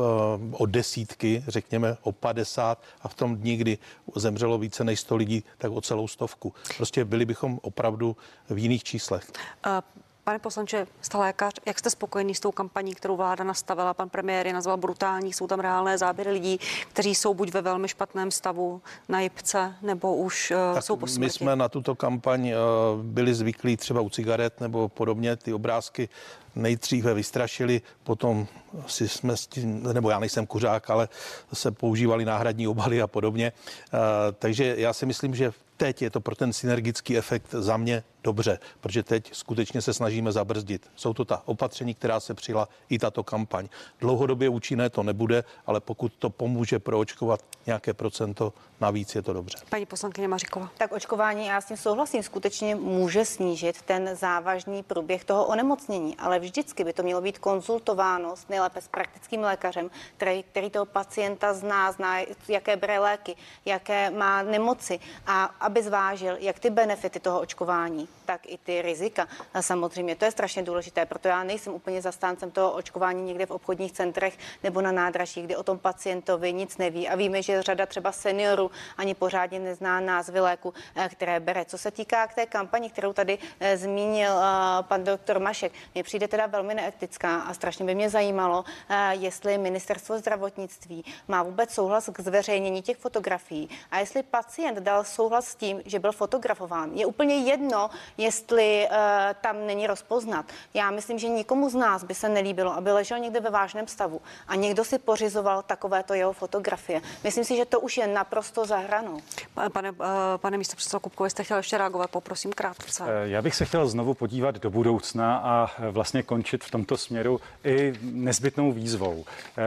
o 0.52 0.66
desítky, 0.66 1.44
řekněme 1.48 1.98
o 2.02 2.12
50 2.12 2.84
a 3.02 3.08
v 3.08 3.14
tom 3.14 3.36
dní, 3.36 3.58
kdy 3.58 3.78
zemřelo 4.16 4.58
více 4.58 4.84
než 4.84 5.00
100 5.00 5.16
lidí, 5.16 5.44
tak 5.58 5.72
o 5.72 5.82
celou 5.82 6.08
stovku. 6.08 6.54
Prostě 6.78 7.06
byli 7.06 7.26
bychom 7.26 7.60
opravdu 7.62 8.18
v 8.50 8.58
jiných 8.58 8.84
číslech. 8.84 9.32
A 9.64 9.84
Pane 10.28 10.40
poslanče, 10.40 10.88
jste 11.02 11.18
lékař, 11.18 11.54
jak 11.66 11.80
jste 11.80 11.90
spokojený 11.90 12.36
s 12.36 12.40
tou 12.40 12.52
kampaní, 12.52 12.96
kterou 12.96 13.18
vláda 13.18 13.44
nastavila? 13.44 13.94
Pan 13.94 14.10
premiér 14.10 14.48
je 14.48 14.54
nazval 14.54 14.78
brutální, 14.78 15.34
jsou 15.34 15.48
tam 15.48 15.60
reálné 15.60 15.98
záběry 15.98 16.32
lidí, 16.32 16.60
kteří 16.90 17.16
jsou 17.16 17.34
buď 17.34 17.52
ve 17.52 17.62
velmi 17.62 17.88
špatném 17.88 18.32
stavu 18.32 18.82
na 19.10 19.20
jipce, 19.20 19.76
nebo 19.82 20.16
už 20.16 20.52
uh, 20.52 20.74
Tak 20.74 20.84
jsou 20.84 20.96
po 20.96 21.06
my 21.20 21.30
jsme 21.30 21.56
na 21.56 21.70
tuto 21.70 21.96
kampaň 21.96 22.48
eh, 22.48 22.56
byli 23.02 23.34
zvyklí 23.34 23.78
třeba 23.78 24.02
u 24.02 24.10
cigaret 24.10 24.62
nebo 24.62 24.90
podobně. 24.90 25.36
Ty 25.36 25.54
obrázky 25.54 26.10
nejdříve 26.56 27.14
vystrašili, 27.14 27.82
potom 28.04 28.48
si 28.88 29.08
jsme 29.08 29.38
s 29.38 29.48
tím, 29.48 29.84
nebo 29.94 30.10
já 30.10 30.20
nejsem 30.20 30.46
kuřák, 30.46 30.90
ale 30.90 31.10
se 31.54 31.72
používali 31.72 32.26
náhradní 32.26 32.68
obaly 32.68 33.02
a 33.02 33.08
podobně. 33.08 33.52
Eh, 33.94 33.98
Takže 34.40 34.76
já 34.78 34.94
si 34.94 35.06
myslím, 35.06 35.36
že 35.36 35.52
teď 35.78 36.02
je 36.02 36.10
to 36.10 36.22
pro 36.22 36.36
ten 36.36 36.54
synergický 36.54 37.18
efekt 37.18 37.46
za 37.52 37.78
mě 37.78 38.04
dobře, 38.24 38.60
protože 38.82 39.04
teď 39.04 39.34
skutečně 39.34 39.82
se 39.82 39.94
snažíme 39.94 40.32
zabrzdit. 40.32 40.90
Jsou 40.96 41.14
to 41.14 41.26
ta 41.26 41.42
opatření, 41.46 41.94
která 41.94 42.20
se 42.20 42.34
přijela 42.34 42.68
i 42.90 43.00
tato 43.00 43.24
kampaň. 43.24 43.68
Dlouhodobě 44.00 44.50
účinné 44.50 44.90
to 44.90 45.04
nebude, 45.04 45.44
ale 45.66 45.80
pokud 45.80 46.14
to 46.14 46.30
pomůže 46.30 46.80
proočkovat 46.80 47.40
nějaké 47.66 47.94
procento 47.94 48.54
navíc, 48.82 49.16
je 49.16 49.22
to 49.22 49.34
dobře. 49.34 49.58
Paní 49.70 49.86
poslankyně 49.86 50.28
Maříková. 50.28 50.70
Tak 50.78 50.92
očkování, 50.92 51.46
já 51.46 51.62
s 51.62 51.66
tím 51.66 51.78
souhlasím, 51.78 52.24
skutečně 52.24 52.76
může 52.76 53.26
snížit 53.26 53.82
ten 53.82 54.16
závažný 54.16 54.84
průběh 54.84 55.26
toho 55.26 55.46
onemocnění, 55.46 56.18
ale 56.18 56.40
vždycky 56.40 56.84
by 56.84 56.94
to 56.94 57.04
mělo 57.04 57.22
být 57.22 57.40
konzultováno 57.40 58.36
s 58.36 58.48
nejlépe 58.48 58.82
s 58.82 58.88
praktickým 58.88 59.42
lékařem, 59.42 59.90
který, 60.18 60.44
který 60.44 60.70
toho 60.70 60.86
pacienta 60.86 61.54
zná, 61.54 61.92
zná, 61.92 62.20
jaké 62.48 62.78
bere 62.78 63.00
léky, 63.00 63.36
jaké 63.66 64.10
má 64.10 64.42
nemoci 64.42 65.00
a 65.28 65.44
aby 65.44 65.84
zvážil, 65.84 66.38
jak 66.40 66.60
ty 66.60 66.70
benefity 66.70 67.20
toho 67.20 67.40
očkování, 67.40 68.07
tak 68.28 68.42
i 68.46 68.58
ty 68.58 68.82
rizika. 68.82 69.28
Samozřejmě 69.62 70.16
to 70.16 70.26
je 70.26 70.32
strašně 70.32 70.64
důležité, 70.64 71.06
proto 71.06 71.28
já 71.28 71.44
nejsem 71.44 71.74
úplně 71.74 72.02
zastáncem 72.02 72.52
toho 72.52 72.72
očkování 72.72 73.24
někde 73.24 73.46
v 73.46 73.52
obchodních 73.52 73.92
centrech 73.92 74.38
nebo 74.64 74.82
na 74.82 74.92
nádražích, 74.92 75.46
kde 75.46 75.58
o 75.58 75.64
tom 75.64 75.80
pacientovi 75.80 76.54
nic 76.54 76.78
neví. 76.78 77.08
A 77.10 77.16
víme, 77.16 77.42
že 77.42 77.64
řada 77.64 77.86
třeba 77.86 78.12
seniorů 78.12 78.72
ani 78.98 79.16
pořádně 79.16 79.60
nezná 79.60 80.00
názvy 80.00 80.40
léku, 80.40 80.74
eh, 80.96 81.10
které 81.10 81.40
bere. 81.40 81.66
Co 81.66 81.78
se 81.78 81.92
týká 81.92 82.28
k 82.28 82.34
té 82.34 82.46
kampani, 82.46 82.90
kterou 82.90 83.14
tady 83.14 83.38
eh, 83.60 83.78
zmínil 83.78 84.32
eh, 84.32 84.84
pan 84.84 85.04
doktor 85.04 85.40
Mašek, 85.40 85.72
mně 85.94 86.04
přijde 86.04 86.28
teda 86.28 86.46
velmi 86.46 86.74
neetická 86.74 87.40
a 87.40 87.54
strašně 87.54 87.86
by 87.86 87.96
mě 87.96 88.10
zajímalo, 88.10 88.66
jestli 89.12 89.58
ministerstvo 89.58 90.18
zdravotnictví 90.18 91.06
má 91.28 91.44
vůbec 91.44 91.74
souhlas 91.74 92.10
k 92.14 92.20
zveřejnění 92.20 92.82
těch 92.82 92.98
fotografií 92.98 93.70
a 93.92 94.00
jestli 94.00 94.24
pacient 94.24 94.78
dal 94.78 95.04
souhlas 95.04 95.48
s 95.48 95.56
tím, 95.56 95.82
že 95.86 96.00
byl 96.00 96.12
fotografován. 96.12 96.92
Je 96.94 97.06
úplně 97.06 97.36
jedno, 97.36 97.90
jestli 98.18 98.88
eh, 98.92 99.36
tam 99.42 99.68
není 99.68 99.88
rozpoznat. 99.88 100.46
Já 100.74 100.92
myslím, 100.92 101.20
že 101.20 101.28
nikomu 101.28 101.70
z 101.70 101.76
nás 101.76 102.04
by 102.04 102.14
se 102.16 102.30
nelíbilo, 102.30 102.74
aby 102.74 102.92
ležel 102.92 103.20
někde 103.20 103.40
ve 103.40 103.50
vážném 103.50 103.88
stavu 103.88 104.22
a 104.48 104.56
někdo 104.56 104.84
si 104.86 105.00
pořizoval 105.00 105.62
takovéto 105.64 106.14
jeho 106.14 106.34
fotografie. 106.34 107.02
Myslím 107.24 107.44
si, 107.44 107.58
že 107.58 107.66
to 107.66 107.80
už 107.80 107.98
je 107.98 108.08
naprosto 108.08 108.66
za 108.66 108.78
hranou. 108.78 109.20
Pa- 109.54 109.70
Pane, 109.70 109.90
eh, 109.90 110.38
pane 110.38 110.58
místo 110.58 110.76
předsedo 110.76 111.00
Kupko, 111.00 111.26
jste 111.30 111.44
chtěl 111.44 111.58
ještě 111.58 111.78
reagovat, 111.78 112.10
poprosím 112.12 112.54
krátce. 112.54 113.04
Eh, 113.08 113.30
Já 113.30 113.42
bych 113.42 113.56
se 113.56 113.66
chtěl 113.66 113.88
znovu 113.88 114.14
podívat 114.14 114.56
do 114.56 114.70
budoucna 114.70 115.38
a 115.38 115.70
vlastně 115.92 116.24
končit 116.24 116.64
v 116.64 116.72
tomto 116.72 116.98
směru 116.98 117.40
i 117.64 117.94
nezbytnou 118.02 118.72
výzvou. 118.72 119.26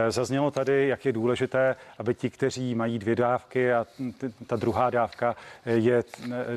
Zaznělo 0.09 0.51
tady, 0.51 0.87
jak 0.87 1.05
je 1.05 1.11
důležité, 1.13 1.75
aby 1.99 2.13
ti, 2.15 2.29
kteří 2.29 2.75
mají 2.75 2.99
dvě 2.99 3.15
dávky 3.15 3.73
a 3.73 3.85
ta 4.47 4.55
druhá 4.55 4.89
dávka 4.89 5.35
je 5.65 6.03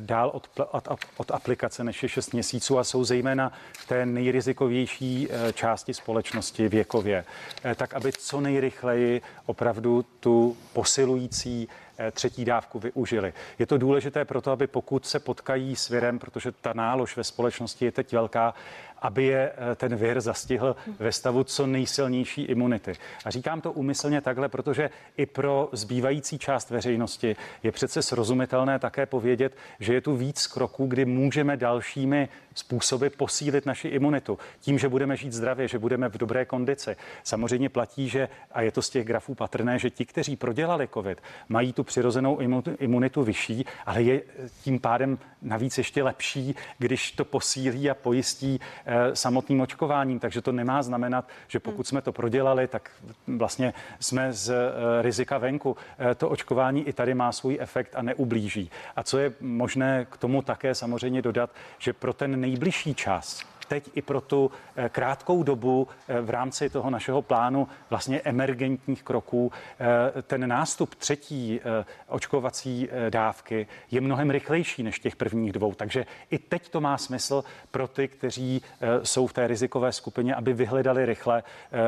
dál 0.00 0.30
od, 0.34 0.48
od, 0.70 0.88
od 1.16 1.30
aplikace 1.30 1.63
než 1.84 2.02
je 2.02 2.08
6 2.08 2.32
měsíců 2.32 2.78
a 2.78 2.84
jsou 2.84 3.04
zejména 3.04 3.52
v 3.78 3.86
té 3.86 4.06
nejrizikovější 4.06 5.28
eh, 5.30 5.52
části 5.52 5.94
společnosti 5.94 6.68
věkově, 6.68 7.24
eh, 7.64 7.74
tak 7.74 7.94
aby 7.94 8.12
co 8.12 8.40
nejrychleji 8.40 9.22
opravdu 9.46 10.04
tu 10.20 10.56
posilující 10.72 11.68
eh, 11.98 12.10
třetí 12.10 12.44
dávku 12.44 12.78
využili. 12.78 13.32
Je 13.58 13.66
to 13.66 13.78
důležité 13.78 14.24
proto, 14.24 14.50
aby 14.50 14.66
pokud 14.66 15.06
se 15.06 15.18
potkají 15.18 15.76
s 15.76 15.88
virem, 15.88 16.18
protože 16.18 16.52
ta 16.52 16.72
nálož 16.72 17.16
ve 17.16 17.24
společnosti 17.24 17.84
je 17.84 17.92
teď 17.92 18.12
velká, 18.12 18.54
aby 19.02 19.24
je 19.24 19.52
eh, 19.52 19.74
ten 19.74 19.96
vir 19.96 20.20
zastihl 20.20 20.76
ve 20.98 21.12
stavu 21.12 21.44
co 21.44 21.66
nejsilnější 21.66 22.42
imunity. 22.42 22.92
A 23.24 23.30
říkám 23.30 23.60
to 23.60 23.72
úmyslně 23.72 24.20
takhle, 24.20 24.48
protože 24.48 24.90
i 25.16 25.26
pro 25.26 25.68
zbývající 25.72 26.38
část 26.38 26.70
veřejnosti 26.70 27.36
je 27.62 27.72
přece 27.72 28.02
srozumitelné 28.02 28.78
také 28.78 29.06
povědět, 29.06 29.56
že 29.80 29.94
je 29.94 30.00
tu 30.00 30.16
víc 30.16 30.46
kroků, 30.46 30.86
kdy 30.86 31.04
můžeme 31.04 31.56
dalšími 31.56 32.28
způsoby 32.54 33.06
posílit 33.06 33.66
naši 33.66 33.88
imunitu. 33.88 34.38
Tím, 34.60 34.78
že 34.78 34.88
budeme 34.88 35.16
žít 35.16 35.32
zdravě, 35.32 35.68
že 35.68 35.78
budeme 35.78 36.08
v 36.08 36.18
dobré 36.18 36.44
kondici. 36.44 36.96
Samozřejmě 37.22 37.68
platí, 37.68 38.08
že, 38.08 38.28
a 38.52 38.62
je 38.62 38.72
to 38.72 38.82
z 38.82 38.90
těch 38.90 39.06
grafů 39.06 39.34
patrné, 39.34 39.78
že 39.78 39.90
ti, 39.90 40.04
kteří 40.04 40.36
prodělali 40.36 40.88
COVID, 40.94 41.22
mají 41.48 41.72
tu 41.72 41.84
přirozenou 41.84 42.36
imu- 42.36 42.76
imunitu 42.78 43.22
vyšší, 43.22 43.64
ale 43.86 44.02
je 44.02 44.22
tím 44.62 44.80
pádem 44.80 45.18
navíc 45.42 45.78
ještě 45.78 46.02
lepší, 46.02 46.54
když 46.78 47.12
to 47.12 47.24
posílí 47.24 47.90
a 47.90 47.94
pojistí 47.94 48.60
eh, 48.86 48.93
samotným 49.14 49.60
očkováním. 49.60 50.18
Takže 50.18 50.42
to 50.42 50.52
nemá 50.52 50.82
znamenat, 50.82 51.28
že 51.48 51.60
pokud 51.60 51.86
jsme 51.86 52.02
to 52.02 52.12
prodělali, 52.12 52.66
tak 52.66 52.90
vlastně 53.26 53.74
jsme 54.00 54.32
z 54.32 54.50
eh, 54.50 55.02
rizika 55.02 55.38
venku. 55.38 55.76
Eh, 55.98 56.14
To 56.14 56.28
očkování 56.28 56.88
i 56.88 56.92
tady 56.92 57.14
má 57.14 57.32
svůj 57.32 57.58
efekt 57.60 57.92
a 57.96 58.02
neublíží. 58.02 58.70
A 58.96 59.02
co 59.02 59.18
je 59.18 59.32
možné 59.40 60.06
k 60.10 60.16
tomu 60.16 60.42
také 60.42 60.74
samozřejmě 60.74 61.22
dodat, 61.22 61.50
že 61.78 61.92
pro 61.92 62.12
ten 62.12 62.40
nejbližší 62.40 62.94
čas, 62.94 63.44
teď 63.64 63.90
i 63.94 64.02
pro 64.02 64.20
tu 64.20 64.50
eh, 64.76 64.88
krátkou 64.88 65.42
dobu 65.42 65.88
eh, 66.08 66.20
v 66.20 66.30
rámci 66.30 66.70
toho 66.70 66.90
našeho 66.90 67.22
plánu 67.22 67.68
vlastně 67.90 68.20
emergentních 68.20 69.02
kroků 69.02 69.52
eh, 69.80 70.22
ten 70.22 70.48
nástup 70.48 70.94
třetí 70.94 71.60
očkovací 72.08 72.88
dávky 73.10 73.66
je 73.90 74.00
mnohem 74.00 74.30
rychlejší 74.30 74.82
než 74.82 74.98
těch 74.98 75.16
prvních 75.16 75.52
dvou. 75.52 75.74
Takže 75.74 76.06
i 76.30 76.38
teď 76.38 76.68
to 76.68 76.80
má 76.80 76.98
smysl 76.98 77.44
pro 77.70 77.88
ty, 77.88 78.08
kteří 78.08 78.62
jsou 79.02 79.26
v 79.26 79.32
té 79.32 79.46
rizikové 79.46 79.92
skupině, 79.92 80.34
aby 80.34 80.52
vyhledali 80.52 81.06
rychle 81.06 81.42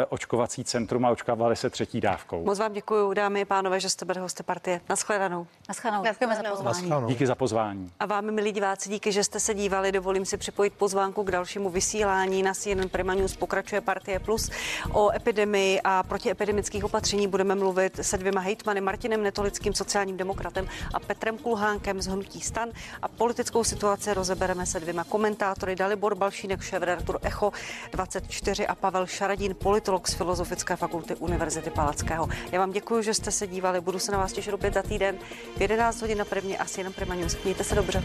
očkovací 0.08 0.64
centrum 0.64 1.04
a 1.04 1.10
očkovali 1.10 1.56
se 1.56 1.70
třetí 1.70 2.00
dávkou. 2.00 2.44
Moc 2.44 2.58
vám 2.58 2.72
děkuji, 2.72 3.14
dámy 3.14 3.42
a 3.42 3.44
pánové, 3.44 3.80
že 3.80 3.90
jste 3.90 4.04
byli 4.04 4.20
hosty 4.20 4.42
partie. 4.42 4.80
Naschledanou. 4.88 5.46
Naschledanou. 5.68 6.04
Děkujeme 6.04 6.36
za 6.36 6.42
pozvání. 6.42 7.06
Díky 7.06 7.26
za 7.26 7.34
pozvání. 7.34 7.92
A 8.00 8.06
vám, 8.06 8.30
milí 8.30 8.52
diváci, 8.52 8.90
díky, 8.90 9.12
že 9.12 9.24
jste 9.24 9.40
se 9.40 9.54
dívali. 9.54 9.92
Dovolím 9.92 10.24
si 10.24 10.36
připojit 10.36 10.72
pozvánku 10.72 11.24
k 11.24 11.30
dalšímu 11.30 11.65
vysílání. 11.70 12.42
Na 12.42 12.54
CNN 12.54 12.88
Prima 12.88 13.14
News 13.14 13.36
pokračuje 13.36 13.80
Partie 13.80 14.18
Plus. 14.18 14.50
O 14.92 15.10
epidemii 15.14 15.80
a 15.84 16.02
protiepidemických 16.02 16.84
opatření 16.84 17.28
budeme 17.28 17.54
mluvit 17.54 17.98
se 18.02 18.18
dvěma 18.18 18.40
hejtmany, 18.40 18.80
Martinem 18.80 19.22
Netolickým, 19.22 19.74
sociálním 19.74 20.16
demokratem 20.16 20.68
a 20.94 21.00
Petrem 21.00 21.38
Kulhánkem 21.38 22.02
z 22.02 22.06
Hnutí 22.06 22.40
Stan. 22.40 22.68
A 23.02 23.08
politickou 23.08 23.64
situaci 23.64 24.14
rozebereme 24.14 24.66
se 24.66 24.80
dvěma 24.80 25.04
komentátory, 25.04 25.76
Dalibor 25.76 26.14
Balšínek, 26.14 26.62
šéf-redaktor 26.62 27.18
Echo 27.22 27.52
24 27.92 28.66
a 28.66 28.74
Pavel 28.74 29.06
Šaradín, 29.06 29.54
politolog 29.54 30.08
z 30.08 30.14
Filozofické 30.14 30.76
fakulty 30.76 31.14
Univerzity 31.14 31.70
Palackého. 31.70 32.28
Já 32.52 32.60
vám 32.60 32.72
děkuji, 32.72 33.02
že 33.02 33.14
jste 33.14 33.30
se 33.30 33.46
dívali. 33.46 33.80
Budu 33.80 33.98
se 33.98 34.12
na 34.12 34.18
vás 34.18 34.32
těšit 34.32 34.54
opět 34.54 34.74
za 34.74 34.82
týden 34.82 35.18
v 35.56 35.60
11 35.60 36.00
hodin 36.00 36.18
na 36.18 36.24
prvně 36.24 36.58
asi 36.58 36.80
jenom 36.80 36.92
Prima 36.92 37.14
News. 37.14 37.36
Mějte 37.44 37.64
se 37.64 37.74
dobře. 37.74 38.02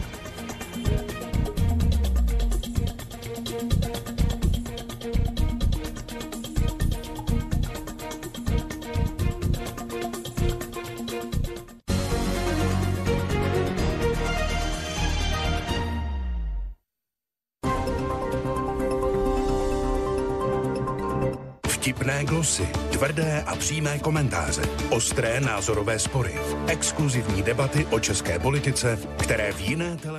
Glosy, 22.42 22.66
tvrdé 22.92 23.42
a 23.46 23.56
přímé 23.56 23.98
komentáře, 23.98 24.62
ostré 24.90 25.40
názorové 25.40 25.98
spory, 25.98 26.34
exkluzivní 26.66 27.42
debaty 27.42 27.86
o 27.90 28.00
české 28.00 28.38
politice, 28.38 28.98
které 29.16 29.52
v 29.52 29.60
jiné 29.60 29.96
televizi 29.96 30.12